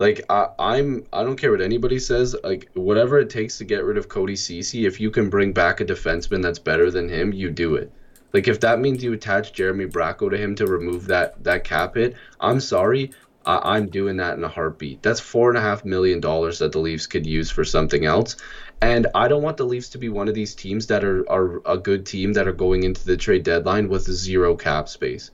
like 0.00 0.22
I, 0.30 0.48
I'm, 0.58 1.06
I 1.12 1.22
don't 1.22 1.36
care 1.36 1.52
what 1.52 1.60
anybody 1.60 2.00
says. 2.00 2.34
Like 2.42 2.70
whatever 2.72 3.20
it 3.20 3.30
takes 3.30 3.58
to 3.58 3.64
get 3.64 3.84
rid 3.84 3.98
of 3.98 4.08
Cody 4.08 4.34
Ceci, 4.34 4.86
if 4.86 4.98
you 4.98 5.10
can 5.10 5.30
bring 5.30 5.52
back 5.52 5.80
a 5.80 5.84
defenseman 5.84 6.42
that's 6.42 6.58
better 6.58 6.90
than 6.90 7.08
him, 7.08 7.32
you 7.32 7.50
do 7.50 7.76
it. 7.76 7.92
Like 8.32 8.48
if 8.48 8.60
that 8.60 8.80
means 8.80 9.04
you 9.04 9.12
attach 9.12 9.52
Jeremy 9.52 9.86
Bracco 9.86 10.30
to 10.30 10.38
him 10.38 10.54
to 10.56 10.66
remove 10.66 11.06
that 11.08 11.44
that 11.44 11.64
cap 11.64 11.96
hit, 11.96 12.16
I'm 12.40 12.60
sorry, 12.60 13.12
I, 13.44 13.76
am 13.76 13.88
doing 13.88 14.16
that 14.16 14.38
in 14.38 14.44
a 14.44 14.48
heartbeat. 14.48 15.02
That's 15.02 15.20
four 15.20 15.50
and 15.50 15.58
a 15.58 15.62
half 15.62 15.84
million 15.84 16.20
dollars 16.20 16.60
that 16.60 16.72
the 16.72 16.78
Leafs 16.78 17.06
could 17.06 17.26
use 17.26 17.50
for 17.50 17.64
something 17.64 18.06
else. 18.06 18.36
And 18.80 19.06
I 19.14 19.28
don't 19.28 19.42
want 19.42 19.58
the 19.58 19.66
Leafs 19.66 19.90
to 19.90 19.98
be 19.98 20.08
one 20.08 20.28
of 20.28 20.34
these 20.34 20.54
teams 20.54 20.86
that 20.86 21.04
are, 21.04 21.30
are 21.30 21.60
a 21.66 21.76
good 21.76 22.06
team 22.06 22.32
that 22.34 22.48
are 22.48 22.52
going 22.52 22.84
into 22.84 23.04
the 23.04 23.16
trade 23.16 23.42
deadline 23.42 23.88
with 23.88 24.04
zero 24.04 24.56
cap 24.56 24.88
space. 24.88 25.30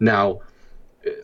Now, 0.00 0.40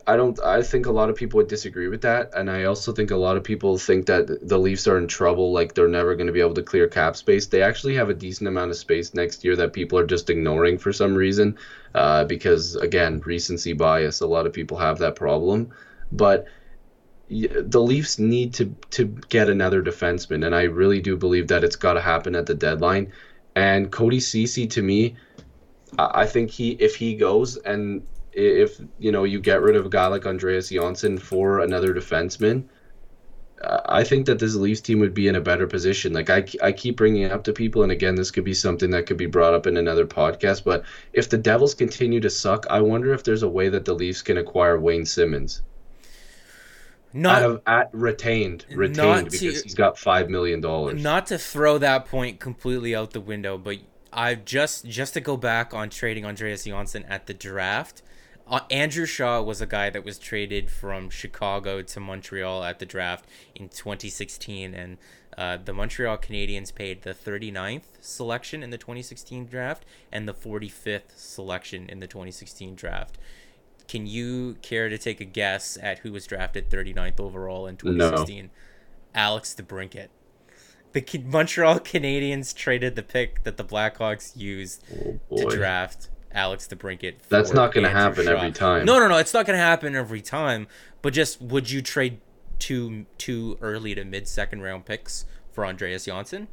I 0.07 0.15
don't. 0.15 0.39
I 0.41 0.63
think 0.63 0.87
a 0.87 0.91
lot 0.91 1.09
of 1.09 1.15
people 1.15 1.37
would 1.37 1.47
disagree 1.47 1.87
with 1.87 2.01
that, 2.01 2.31
and 2.35 2.49
I 2.49 2.63
also 2.63 2.91
think 2.91 3.11
a 3.11 3.15
lot 3.15 3.37
of 3.37 3.43
people 3.43 3.77
think 3.77 4.07
that 4.07 4.47
the 4.47 4.57
Leafs 4.57 4.87
are 4.87 4.97
in 4.97 5.07
trouble. 5.07 5.51
Like 5.51 5.75
they're 5.75 5.87
never 5.87 6.15
going 6.15 6.25
to 6.27 6.33
be 6.33 6.39
able 6.39 6.55
to 6.55 6.63
clear 6.63 6.87
cap 6.87 7.15
space. 7.15 7.45
They 7.45 7.61
actually 7.61 7.93
have 7.95 8.09
a 8.09 8.15
decent 8.15 8.47
amount 8.47 8.71
of 8.71 8.77
space 8.77 9.13
next 9.13 9.43
year 9.43 9.55
that 9.57 9.73
people 9.73 9.99
are 9.99 10.05
just 10.05 10.31
ignoring 10.31 10.79
for 10.79 10.91
some 10.91 11.13
reason, 11.13 11.57
uh, 11.93 12.23
because 12.23 12.75
again, 12.75 13.21
recency 13.23 13.73
bias. 13.73 14.21
A 14.21 14.27
lot 14.27 14.47
of 14.47 14.53
people 14.53 14.77
have 14.77 14.97
that 14.97 15.15
problem, 15.15 15.69
but 16.11 16.47
the 17.29 17.81
Leafs 17.81 18.17
need 18.17 18.55
to 18.55 18.75
to 18.91 19.05
get 19.29 19.47
another 19.47 19.83
defenseman, 19.83 20.43
and 20.43 20.55
I 20.55 20.63
really 20.63 21.01
do 21.01 21.15
believe 21.17 21.49
that 21.49 21.63
it's 21.63 21.75
got 21.75 21.93
to 21.93 22.01
happen 22.01 22.35
at 22.35 22.47
the 22.47 22.55
deadline. 22.55 23.11
And 23.55 23.91
Cody 23.91 24.21
Ceci, 24.21 24.65
to 24.67 24.81
me, 24.81 25.17
I 25.99 26.25
think 26.25 26.49
he 26.49 26.71
if 26.71 26.95
he 26.95 27.15
goes 27.15 27.57
and 27.57 28.01
if 28.37 28.79
you 28.99 29.11
know 29.11 29.23
you 29.23 29.39
get 29.39 29.61
rid 29.61 29.75
of 29.75 29.85
a 29.87 29.89
guy 29.89 30.07
like 30.07 30.25
Andreas 30.25 30.69
Johnsson 30.69 31.17
for 31.17 31.59
another 31.59 31.93
defenseman, 31.93 32.65
I 33.63 34.03
think 34.03 34.27
that 34.27 34.37
this 34.37 34.53
Leafs 34.53 34.81
team 34.81 34.99
would 34.99 35.15
be 35.15 35.27
in 35.27 35.35
a 35.35 35.41
better 35.41 35.65
position. 35.65 36.13
Like 36.13 36.29
I, 36.29 36.45
I 36.61 36.71
keep 36.71 36.97
bringing 36.97 37.23
it 37.23 37.31
up 37.31 37.43
to 37.45 37.53
people, 37.53 37.81
and 37.81 37.91
again, 37.91 38.13
this 38.13 38.29
could 38.29 38.43
be 38.43 38.53
something 38.53 38.91
that 38.91 39.07
could 39.07 39.17
be 39.17 39.25
brought 39.25 39.55
up 39.55 39.65
in 39.65 39.75
another 39.75 40.05
podcast. 40.05 40.63
But 40.63 40.85
if 41.13 41.29
the 41.29 41.37
Devils 41.39 41.73
continue 41.73 42.19
to 42.19 42.29
suck, 42.29 42.67
I 42.69 42.81
wonder 42.81 43.11
if 43.11 43.23
there's 43.23 43.41
a 43.41 43.49
way 43.49 43.69
that 43.69 43.85
the 43.85 43.95
Leafs 43.95 44.21
can 44.21 44.37
acquire 44.37 44.79
Wayne 44.79 45.05
Simmonds. 45.05 45.63
Not 47.11 47.41
of, 47.41 47.61
at 47.65 47.89
retained, 47.93 48.65
retained 48.69 49.31
because 49.31 49.39
to, 49.39 49.63
he's 49.63 49.73
got 49.73 49.97
five 49.97 50.29
million 50.29 50.61
dollars. 50.61 51.01
Not 51.01 51.25
to 51.27 51.39
throw 51.39 51.79
that 51.79 52.05
point 52.05 52.39
completely 52.39 52.95
out 52.95 53.11
the 53.11 53.21
window, 53.21 53.57
but 53.57 53.77
I've 54.13 54.45
just 54.45 54.85
just 54.85 55.15
to 55.15 55.21
go 55.21 55.35
back 55.35 55.73
on 55.73 55.89
trading 55.89 56.25
Andreas 56.25 56.65
Johnsson 56.65 57.03
at 57.05 57.25
the 57.25 57.33
draft 57.33 58.03
uh, 58.49 58.61
Andrew 58.71 59.05
Shaw 59.05 59.41
was 59.41 59.61
a 59.61 59.65
guy 59.65 59.89
that 59.89 60.05
was 60.05 60.17
traded 60.17 60.69
from 60.69 61.09
Chicago 61.09 61.81
to 61.81 61.99
Montreal 61.99 62.63
at 62.63 62.79
the 62.79 62.85
draft 62.85 63.25
in 63.55 63.69
2016, 63.69 64.73
and 64.73 64.97
uh, 65.37 65.57
the 65.63 65.73
Montreal 65.73 66.17
Canadiens 66.17 66.73
paid 66.73 67.03
the 67.03 67.13
39th 67.13 67.83
selection 67.99 68.63
in 68.63 68.69
the 68.69 68.77
2016 68.77 69.45
draft 69.45 69.85
and 70.11 70.27
the 70.27 70.33
45th 70.33 71.15
selection 71.15 71.89
in 71.89 71.99
the 71.99 72.07
2016 72.07 72.75
draft. 72.75 73.17
Can 73.87 74.07
you 74.07 74.57
care 74.61 74.89
to 74.89 74.97
take 74.97 75.21
a 75.21 75.25
guess 75.25 75.77
at 75.81 75.99
who 75.99 76.11
was 76.11 76.25
drafted 76.25 76.69
39th 76.69 77.19
overall 77.19 77.67
in 77.67 77.77
2016? 77.77 78.45
No. 78.45 78.49
Alex 79.13 79.55
DeBrincat. 79.57 80.07
The 80.93 81.23
Montreal 81.25 81.79
Canadiens 81.81 82.55
traded 82.55 82.95
the 82.95 83.03
pick 83.03 83.43
that 83.43 83.57
the 83.57 83.63
Blackhawks 83.63 84.35
used 84.35 84.83
oh 85.31 85.37
to 85.37 85.55
draft 85.55 86.09
Alex 86.31 86.67
DeBrincat. 86.67 87.15
That's 87.29 87.53
not 87.53 87.73
going 87.73 87.83
to 87.83 87.89
happen 87.89 88.25
Shaw. 88.25 88.31
every 88.31 88.51
time. 88.51 88.85
No, 88.85 88.99
no, 88.99 89.07
no. 89.07 89.17
It's 89.17 89.33
not 89.33 89.45
going 89.45 89.57
to 89.57 89.63
happen 89.63 89.95
every 89.95 90.21
time. 90.21 90.67
But 91.01 91.13
just 91.13 91.41
would 91.41 91.69
you 91.69 91.81
trade 91.81 92.19
two 92.59 93.05
two 93.17 93.57
early 93.61 93.95
to 93.95 94.03
mid 94.03 94.27
second 94.27 94.61
round 94.61 94.85
picks 94.85 95.25
for 95.51 95.65
Andreas 95.65 96.05
Johnsson? 96.05 96.47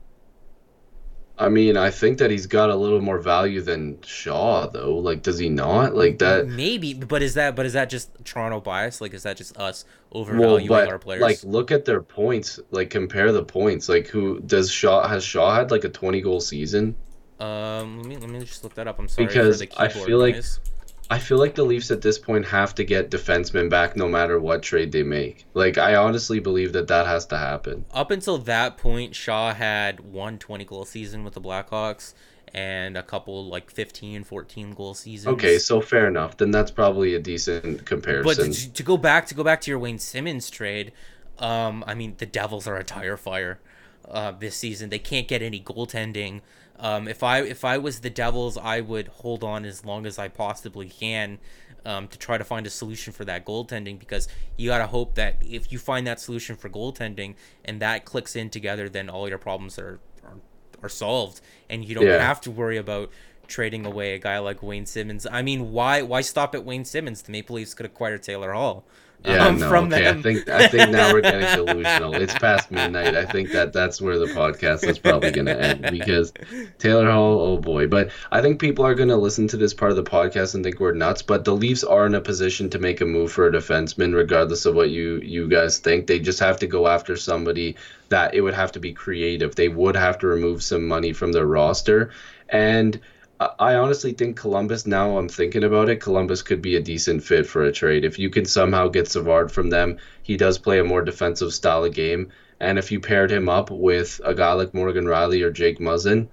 I 1.37 1.49
mean, 1.49 1.77
I 1.77 1.91
think 1.91 2.19
that 2.19 2.31
he's 2.31 2.47
got 2.47 2.71
a 2.71 2.77
little 2.77 3.01
more 3.01 3.19
value 3.19 3.61
than 3.61 4.01
Shaw, 4.03 4.69
though. 4.69 4.97
Like, 4.97 5.23
does 5.23 5.37
he 5.37 5.49
not? 5.49 5.97
Like 5.97 6.21
that? 6.21 6.47
Maybe, 6.47 6.95
but 6.95 7.23
is 7.23 7.35
that? 7.35 7.57
But 7.57 7.67
is 7.67 7.73
that 7.73 7.91
just 7.91 8.13
Toronto 8.25 8.61
bias? 8.61 9.01
Like, 9.01 9.15
is 9.15 9.25
that 9.25 9.37
just 9.37 9.57
us 9.57 9.85
overvaluing 10.13 10.69
well, 10.69 10.85
but, 10.85 10.93
our 10.93 10.99
players? 11.01 11.23
Like, 11.23 11.43
look 11.43 11.73
at 11.73 11.85
their 11.85 12.03
points. 12.03 12.61
Like, 12.71 12.89
compare 12.89 13.33
the 13.33 13.43
points. 13.43 13.89
Like, 13.89 14.07
who 14.07 14.39
does 14.43 14.71
Shaw? 14.71 15.09
Has 15.09 15.25
Shaw 15.25 15.53
had 15.53 15.73
like 15.73 15.83
a 15.83 15.89
twenty 15.89 16.21
goal 16.21 16.41
season? 16.41 16.95
Um, 17.45 17.99
let 17.99 18.07
me 18.07 18.17
let 18.17 18.31
me 18.31 18.41
just 18.41 18.65
look 18.65 18.75
that 18.75 18.87
up. 18.89 18.99
I'm 18.99 19.09
sorry 19.09 19.27
because 19.27 19.63
I 19.77 19.89
feel 19.89 20.19
like 20.19 20.37
I 21.11 21.19
feel 21.19 21.39
like 21.39 21.55
the 21.55 21.65
Leafs 21.65 21.91
at 21.91 22.01
this 22.01 22.19
point 22.19 22.47
have 22.47 22.75
to 22.77 22.85
get 22.85 23.11
defensemen 23.11 23.69
back 23.69 23.97
no 23.97 24.09
matter 24.09 24.41
what 24.41 24.63
trade 24.63 24.93
they 24.93 25.03
make. 25.03 25.45
Like 25.53 25.77
I 25.77 25.97
honestly 25.97 26.39
believe 26.39 26.73
that 26.73 26.89
that 26.89 27.07
has 27.07 27.27
to 27.27 27.39
happen. 27.39 27.85
Up 27.93 28.11
until 28.11 28.39
that 28.39 28.79
point, 28.79 29.15
Shaw 29.15 29.53
had 29.53 30.01
one 30.01 30.39
20 30.39 30.65
goal 30.65 30.85
season 30.85 31.23
with 31.23 31.35
the 31.35 31.41
Blackhawks 31.41 32.15
and 32.55 32.97
a 32.97 33.03
couple 33.03 33.47
like 33.47 33.71
15 33.71 34.25
14 34.25 34.73
goal 34.73 34.95
seasons. 34.95 35.35
Okay, 35.35 35.59
so 35.59 35.81
fair 35.81 36.07
enough. 36.07 36.37
Then 36.37 36.51
that's 36.51 36.71
probably 36.71 37.15
a 37.15 37.19
decent 37.19 37.85
comparison. 37.85 38.51
But 38.51 38.75
to, 38.75 38.83
go 38.83 38.97
back 38.97 39.27
to 39.27 39.35
go 39.35 39.45
back 39.45 39.61
to 39.63 39.71
your 39.71 39.79
Wayne 39.79 39.99
Simmonds 39.99 40.49
trade, 40.49 40.93
um 41.39 41.85
I 41.87 41.95
mean 41.95 42.15
the 42.17 42.27
Devils 42.27 42.67
are 42.67 42.77
a 42.77 42.85
tire 42.85 43.19
fire 43.19 43.59
uh 44.09 44.33
this 44.33 44.57
season. 44.57 44.89
They 44.89 44.99
can't 44.99 45.29
get 45.29 45.43
any 45.43 45.61
goaltending. 45.61 46.41
Um, 46.79 47.07
if 47.09 47.23
I 47.23 47.43
if 47.43 47.65
I 47.65 47.79
was 47.79 48.01
the 48.01 48.11
Devils, 48.11 48.59
I 48.59 48.81
would 48.81 49.09
hold 49.09 49.45
on 49.45 49.65
as 49.65 49.85
long 49.85 50.07
as 50.07 50.19
I 50.19 50.29
possibly 50.29 50.89
can 50.89 51.39
um, 51.85 52.09
to 52.09 52.19
try 52.19 52.39
to 52.39 52.45
find 52.45 52.67
a 52.67 52.71
solution 52.71 53.13
for 53.13 53.25
that 53.25 53.45
goaltending 53.47 53.99
because 53.99 54.29
you 54.57 54.71
gotta 54.71 54.87
hope 54.87 55.15
that 55.15 55.37
if 55.41 55.71
you 55.71 55.79
find 55.79 56.07
that 56.07 56.21
solution 56.21 56.57
for 56.57 56.69
goaltending 56.69 57.35
and 57.65 57.81
that 57.81 58.05
clicks 58.05 58.35
in 58.35 58.51
together, 58.51 58.89
then 58.89 59.09
all 59.09 59.29
your 59.29 59.39
problems 59.39 59.79
are 59.79 60.01
are, 60.25 60.39
are 60.83 60.89
solved 60.89 61.41
and 61.71 61.85
you 61.85 61.95
don't 61.95 62.07
yeah. 62.07 62.19
have 62.19 62.41
to 62.43 62.51
worry 62.51 62.77
about 62.77 63.11
trading 63.47 63.87
away 63.87 64.15
a 64.15 64.19
guy 64.19 64.39
like 64.39 64.63
Wayne 64.63 64.87
Simmonds. 64.87 65.27
I 65.31 65.43
mean, 65.43 65.73
why 65.73 66.03
why 66.03 66.23
stop 66.23 66.55
at 66.55 66.65
Wayne 66.65 66.85
Simmonds? 66.85 67.23
The 67.23 67.33
Maple 67.33 67.57
Leafs 67.57 67.75
could 67.75 67.87
acquire 67.87 68.19
Taylor 68.19 68.53
Hall. 68.53 68.85
Yeah, 69.25 69.47
um, 69.47 69.59
no, 69.59 69.69
from 69.71 69.87
okay. 69.87 70.03
them. 70.03 70.19
I 70.19 70.23
think 70.23 70.49
I 70.51 70.69
think 70.69 70.91
now 70.91 71.13
we're 71.13 71.23
getting 71.23 71.41
delusional. 71.67 72.15
It's 72.15 72.35
past 72.35 72.71
midnight. 72.71 73.15
I 73.17 73.25
think 73.25 73.53
that 73.53 73.73
that's 73.73 73.99
where 74.01 74.19
the 74.19 74.27
podcast 74.27 74.87
is 74.87 74.99
probably 74.99 75.31
going 75.31 75.47
to 75.47 75.59
end 75.59 75.87
because 75.91 76.33
Taylor 76.79 77.11
Hall, 77.11 77.41
oh 77.41 77.57
boy. 77.57 77.87
But 77.87 78.11
I 78.31 78.43
think 78.43 78.61
people 78.61 78.85
are 78.85 78.95
going 78.95 79.09
to 79.09 79.17
listen 79.17 79.49
to 79.49 79.57
this 79.57 79.73
part 79.73 79.93
of 79.93 79.97
the 79.97 80.03
podcast 80.03 80.55
and 80.55 80.63
think 80.63 80.79
we're 80.79 80.93
nuts. 80.93 81.23
But 81.23 81.45
the 81.45 81.55
Leafs 81.55 81.85
are 81.85 82.05
in 82.05 82.15
a 82.15 82.21
position 82.21 82.69
to 82.71 82.79
make 82.79 83.01
a 83.01 83.07
move 83.07 83.33
for 83.33 83.47
a 83.47 83.53
defenseman, 83.53 84.15
regardless 84.15 84.67
of 84.67 84.75
what 84.75 84.91
you 84.91 85.17
you 85.17 85.49
guys 85.49 85.79
think. 85.79 86.07
They 86.07 86.19
just 86.19 86.41
have 86.41 86.59
to 86.59 86.67
go 86.67 86.87
after 86.87 87.17
somebody 87.17 87.77
that 88.11 88.35
it 88.35 88.43
would 88.43 88.55
have 88.55 88.73
to 88.73 88.81
be 88.81 88.93
creative. 88.93 89.55
They 89.55 89.69
would 89.69 89.97
have 89.97 90.19
to 90.19 90.27
remove 90.27 90.63
some 90.63 90.87
money 90.87 91.15
from 91.15 91.33
their 91.33 91.47
roster 91.47 92.11
and 92.51 93.01
I 93.59 93.75
honestly 93.75 94.13
think 94.13 94.37
Columbus. 94.37 94.87
Now 94.87 95.19
I'm 95.19 95.29
thinking 95.29 95.65
about 95.65 95.89
it. 95.89 96.01
Columbus 96.01 96.43
could 96.43 96.63
be 96.63 96.77
a 96.77 96.81
decent 96.81 97.23
fit 97.23 97.47
for 97.47 97.65
a 97.65 97.73
trade 97.73 98.05
if 98.05 98.19
you 98.19 98.31
can 98.31 98.45
somehow 98.45 98.89
get 98.89 99.09
Savard 99.09 99.51
from 99.51 99.71
them. 99.71 99.99
He 100.23 100.37
does 100.37 100.59
play 100.59 100.79
a 100.79 100.85
more 100.85 101.03
defensive 101.03 101.53
style 101.53 101.85
of 101.85 101.95
game, 101.95 102.31
and 102.61 102.79
if 102.79 102.93
you 102.93 103.01
paired 103.01 103.31
him 103.31 103.49
up 103.49 103.71
with 103.71 104.21
a 104.25 104.35
guy 104.35 104.53
like 104.53 104.75
Morgan 104.75 105.07
Rielly 105.07 105.43
or 105.43 105.51
Jake 105.51 105.79
Muzzin, 105.81 106.29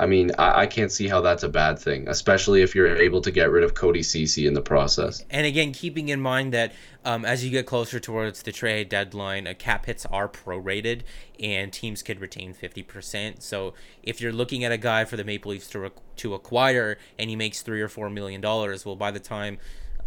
I 0.00 0.06
mean, 0.06 0.32
I, 0.38 0.62
I, 0.62 0.66
can't 0.66 0.90
see 0.90 1.08
how 1.08 1.20
that's 1.20 1.42
a 1.42 1.48
bad 1.48 1.78
thing, 1.78 2.08
especially 2.08 2.62
if 2.62 2.74
you're 2.74 2.96
able 2.96 3.20
to 3.20 3.30
get 3.30 3.50
rid 3.50 3.62
of 3.64 3.74
Cody 3.74 4.02
Ceci 4.02 4.46
in 4.46 4.54
the 4.54 4.62
process. 4.62 5.22
And 5.28 5.46
again, 5.46 5.72
keeping 5.72 6.08
in 6.08 6.22
mind 6.22 6.54
that 6.54 6.72
um, 7.04 7.26
as 7.26 7.44
you 7.44 7.50
get 7.50 7.66
closer 7.66 8.00
towards 8.00 8.42
the 8.42 8.50
trade 8.50 8.88
deadline, 8.88 9.46
uh, 9.46 9.52
cap 9.52 9.84
hits 9.84 10.06
are 10.06 10.26
prorated, 10.26 11.02
and 11.38 11.70
teams 11.70 12.02
could 12.02 12.18
retain 12.18 12.54
50%. 12.54 13.42
So 13.42 13.74
if 14.02 14.22
you're 14.22 14.32
looking 14.32 14.64
at 14.64 14.72
a 14.72 14.78
guy 14.78 15.04
for 15.04 15.18
the 15.18 15.24
Maple 15.24 15.50
Leafs 15.50 15.68
to, 15.68 15.92
to 16.16 16.34
acquire 16.34 16.96
and 17.18 17.28
he 17.28 17.36
makes 17.36 17.60
three 17.60 17.82
or 17.82 17.88
four 17.88 18.08
million 18.08 18.40
dollars, 18.40 18.86
well, 18.86 18.96
by 18.96 19.10
the 19.10 19.20
time 19.20 19.58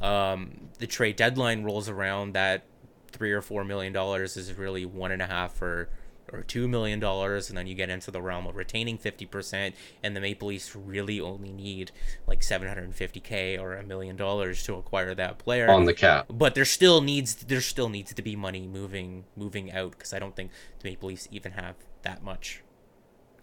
um, 0.02 0.70
the 0.80 0.88
trade 0.88 1.18
deadline 1.18 1.64
rolls 1.64 1.88
around, 1.88 2.34
that 2.34 2.66
three 3.12 3.32
or 3.32 3.44
four 3.44 3.64
million 3.64 3.94
dollars 3.94 4.38
is 4.38 4.52
really 4.54 4.88
one 4.88 5.12
and 5.12 5.22
a 5.22 5.28
half 5.28 5.62
or 5.62 5.90
or 6.34 6.42
two 6.42 6.68
million 6.68 7.00
dollars, 7.00 7.50
and 7.50 7.58
then 7.58 7.68
you 7.68 7.76
get 7.76 7.90
into 7.90 8.12
the 8.12 8.22
realm 8.22 8.48
of 8.48 8.56
retaining 8.56 8.98
fifty 8.98 9.26
percent, 9.26 9.76
and 10.02 10.16
the 10.16 10.22
Maple 10.22 10.48
Leafs 10.50 10.76
really 10.76 11.22
only 11.22 11.52
need 11.52 11.92
like 12.28 12.44
seven 12.44 12.68
hundred 12.68 12.86
and 12.86 12.96
fifty 12.96 13.20
k 13.20 13.58
or 13.58 13.76
a 13.76 13.84
million 13.84 14.16
dollars 14.16 14.64
to 14.64 14.76
acquire 14.76 15.14
that 15.16 15.38
player 15.38 15.70
on 15.70 15.86
the 15.86 15.94
cap. 15.94 16.26
But 16.30 16.56
there 16.56 16.66
still 16.66 17.02
needs 17.02 17.36
there 17.36 17.62
still 17.62 17.90
needs 17.90 18.14
to 18.14 18.22
be 18.22 18.36
money 18.36 18.68
moving 18.68 19.26
moving 19.36 19.72
out 19.72 19.92
because 19.92 20.14
I 20.14 20.20
don't 20.20 20.36
think 20.36 20.52
the 20.80 20.90
Maple 20.90 21.10
Leafs 21.10 21.28
even 21.32 21.54
have 21.54 21.76
that 22.02 22.24
much 22.24 22.64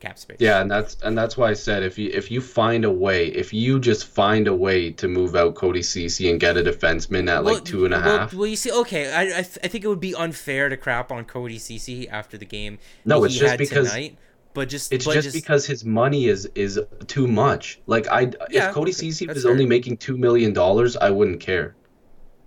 cap 0.00 0.18
space. 0.18 0.38
Yeah, 0.40 0.60
and 0.60 0.70
that's 0.70 0.96
and 1.02 1.16
that's 1.16 1.36
why 1.36 1.50
I 1.50 1.54
said 1.54 1.82
if 1.82 1.98
you 1.98 2.10
if 2.12 2.30
you 2.30 2.40
find 2.40 2.84
a 2.84 2.90
way, 2.90 3.28
if 3.28 3.52
you 3.52 3.78
just 3.78 4.06
find 4.06 4.48
a 4.48 4.54
way 4.54 4.90
to 4.92 5.06
move 5.06 5.36
out 5.36 5.54
Cody 5.54 5.82
Ceci 5.82 6.30
and 6.30 6.40
get 6.40 6.56
a 6.56 6.62
defenseman 6.62 7.28
at 7.30 7.44
well, 7.44 7.54
like 7.54 7.64
two 7.64 7.84
and 7.84 7.94
a 7.94 7.98
well, 7.98 8.18
half. 8.18 8.34
well, 8.34 8.46
you 8.46 8.56
see, 8.56 8.72
okay, 8.72 9.12
I 9.12 9.22
I, 9.22 9.42
th- 9.42 9.58
I, 9.62 9.68
think 9.68 9.84
it 9.84 9.88
would 9.88 10.00
be 10.00 10.14
unfair 10.14 10.68
to 10.68 10.76
crap 10.76 11.12
on 11.12 11.24
Cody 11.24 11.58
Ceci 11.58 12.08
after 12.08 12.36
the 12.36 12.44
game. 12.44 12.78
No, 13.04 13.22
it's 13.24 13.36
just 13.36 13.58
because. 13.58 13.90
Tonight, 13.90 14.18
but 14.52 14.68
just 14.68 14.92
it's 14.92 15.04
but 15.04 15.14
just, 15.14 15.26
just, 15.26 15.36
because 15.36 15.64
his 15.66 15.84
money 15.84 16.26
is 16.26 16.46
is 16.56 16.80
too 17.06 17.28
much. 17.28 17.80
Like 17.86 18.08
I, 18.08 18.32
yeah, 18.50 18.68
if 18.68 18.74
Cody 18.74 18.90
okay, 18.90 19.10
Ceci 19.10 19.26
was 19.28 19.42
fair. 19.42 19.52
only 19.52 19.66
making 19.66 19.98
two 19.98 20.16
million 20.16 20.52
dollars, 20.52 20.96
I 20.96 21.10
wouldn't 21.10 21.40
care. 21.40 21.76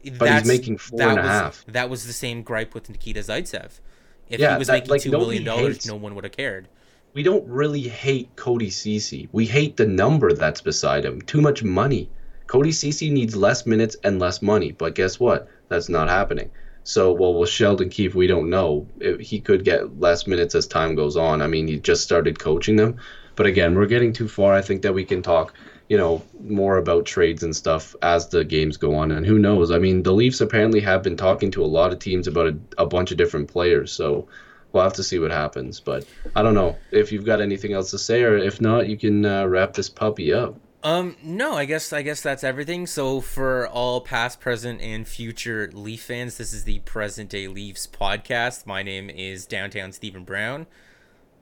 But 0.04 0.20
that's, 0.20 0.42
he's 0.42 0.48
making 0.60 0.80
four 0.80 1.02
and 1.02 1.20
a 1.20 1.22
was, 1.22 1.32
half. 1.32 1.66
That 1.70 1.90
was 1.90 2.06
the 2.06 2.12
same 2.12 2.42
gripe 2.42 2.74
with 2.74 2.90
Nikita 2.90 3.22
Zaitsev. 3.22 3.80
If 4.28 4.40
yeah, 4.40 4.54
he 4.54 4.60
was 4.60 4.68
that, 4.68 4.74
making 4.74 4.90
like, 4.90 5.02
two 5.02 5.12
million 5.12 5.46
dollars, 5.46 5.86
no 5.86 5.96
one 5.96 6.14
would 6.16 6.26
have 6.26 6.34
cared 6.34 6.68
we 7.14 7.24
don't 7.24 7.48
really 7.48 7.82
hate 7.82 8.36
Cody 8.36 8.70
Ceci. 8.70 9.30
We 9.32 9.46
hate 9.46 9.78
the 9.78 9.86
number 9.86 10.34
that's 10.34 10.62
beside 10.62 11.06
him. 11.06 11.22
Too 11.22 11.42
much 11.42 11.64
money. 11.64 12.10
Cody 12.48 12.72
Ceci 12.72 13.10
needs 13.10 13.36
less 13.36 13.66
minutes 13.66 13.96
and 14.04 14.20
less 14.20 14.42
money, 14.42 14.72
but 14.72 14.96
guess 14.96 15.20
what? 15.20 15.48
That's 15.70 15.90
not 15.90 16.10
happening. 16.10 16.50
So, 16.84 17.14
well, 17.14 17.36
with 17.36 17.50
Sheldon 17.50 17.90
Keefe, 17.90 18.16
we 18.16 18.28
don't 18.28 18.50
know. 18.50 18.88
He 19.20 19.40
could 19.40 19.64
get 19.64 20.00
less 20.00 20.28
minutes 20.28 20.54
as 20.56 20.68
time 20.68 20.96
goes 20.96 21.16
on. 21.16 21.42
I 21.42 21.48
mean, 21.48 21.68
he 21.68 21.80
just 21.80 22.04
started 22.04 22.40
coaching 22.40 22.76
them. 22.76 22.98
But 23.36 23.46
again, 23.46 23.76
we're 23.76 23.86
getting 23.86 24.12
too 24.12 24.28
far. 24.28 24.54
I 24.54 24.62
think 24.62 24.82
that 24.82 24.94
we 24.94 25.06
can 25.06 25.22
talk, 25.22 25.54
you 25.88 25.98
know, 25.98 26.22
more 26.42 26.78
about 26.78 27.06
trades 27.06 27.42
and 27.44 27.56
stuff 27.56 27.96
as 28.02 28.28
the 28.28 28.44
games 28.44 28.78
go 28.78 28.96
on. 28.96 29.12
And 29.12 29.26
who 29.26 29.40
knows? 29.40 29.72
I 29.72 29.80
mean, 29.80 30.04
the 30.04 30.14
Leafs 30.14 30.42
apparently 30.42 30.82
have 30.82 31.04
been 31.04 31.16
talking 31.16 31.52
to 31.52 31.64
a 31.64 31.66
lot 31.66 31.94
of 31.94 32.00
teams 32.00 32.28
about 32.28 32.48
a, 32.48 32.58
a 32.78 32.86
bunch 32.86 33.12
of 33.12 33.18
different 33.18 33.50
players. 33.50 33.92
So, 33.92 34.28
we'll 34.74 34.84
have 34.84 34.94
to 34.94 35.04
see 35.04 35.20
what 35.20 35.32
happens. 35.32 35.80
But 35.80 36.06
I 36.36 36.42
don't 36.42 36.56
know 36.56 36.76
if 36.92 37.12
you've 37.12 37.26
got 37.26 37.40
anything 37.40 37.72
else 37.72 37.92
to 37.92 38.00
say, 38.00 38.24
or 38.24 38.38
if 38.38 38.60
not, 38.60 38.90
you 38.90 38.98
can 38.98 39.26
uh, 39.26 39.46
wrap 39.46 39.74
this 39.74 39.90
puppy 39.90 40.34
up. 40.34 40.60
Um, 40.84 41.16
no, 41.24 41.54
I 41.54 41.64
guess 41.64 41.94
I 41.94 42.02
guess 42.02 42.22
that's 42.22 42.44
everything. 42.44 42.88
So 42.88 43.22
for 43.22 43.68
all 43.70 44.02
past, 44.02 44.42
present, 44.42 44.82
and 44.82 45.08
future 45.08 45.70
Leaf 45.74 46.04
fans, 46.04 46.38
this 46.38 46.52
is 46.52 46.66
the 46.66 46.80
Present 46.80 47.30
Day 47.30 47.48
Leafs 47.48 47.88
podcast. 47.88 48.66
My 48.66 48.84
name 48.84 49.10
is 49.10 49.46
Downtown 49.46 49.94
Stephen 49.94 50.26
Brown. 50.26 50.68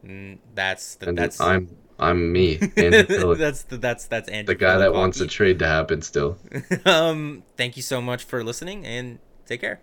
Mm, 0.06 0.38
that's 0.54 0.96
the, 0.96 1.14
that's 1.14 1.42
I'm 1.42 1.76
I'm 1.98 2.32
me. 2.32 2.56
that's 2.76 3.64
the, 3.64 3.78
that's 3.82 4.06
that's 4.06 4.30
Andrew 4.30 4.54
the 4.54 4.60
guy 4.60 4.78
that 4.78 4.94
wants 4.94 5.20
a 5.22 5.28
trade 5.28 5.58
to 5.60 5.68
happen 5.68 6.04
still. 6.04 6.38
um, 6.86 7.42
thank 7.58 7.78
you 7.78 7.84
so 7.84 8.00
much 8.00 8.24
for 8.24 8.44
listening, 8.44 8.86
and 8.86 9.18
take 9.48 9.62
care. 9.62 9.82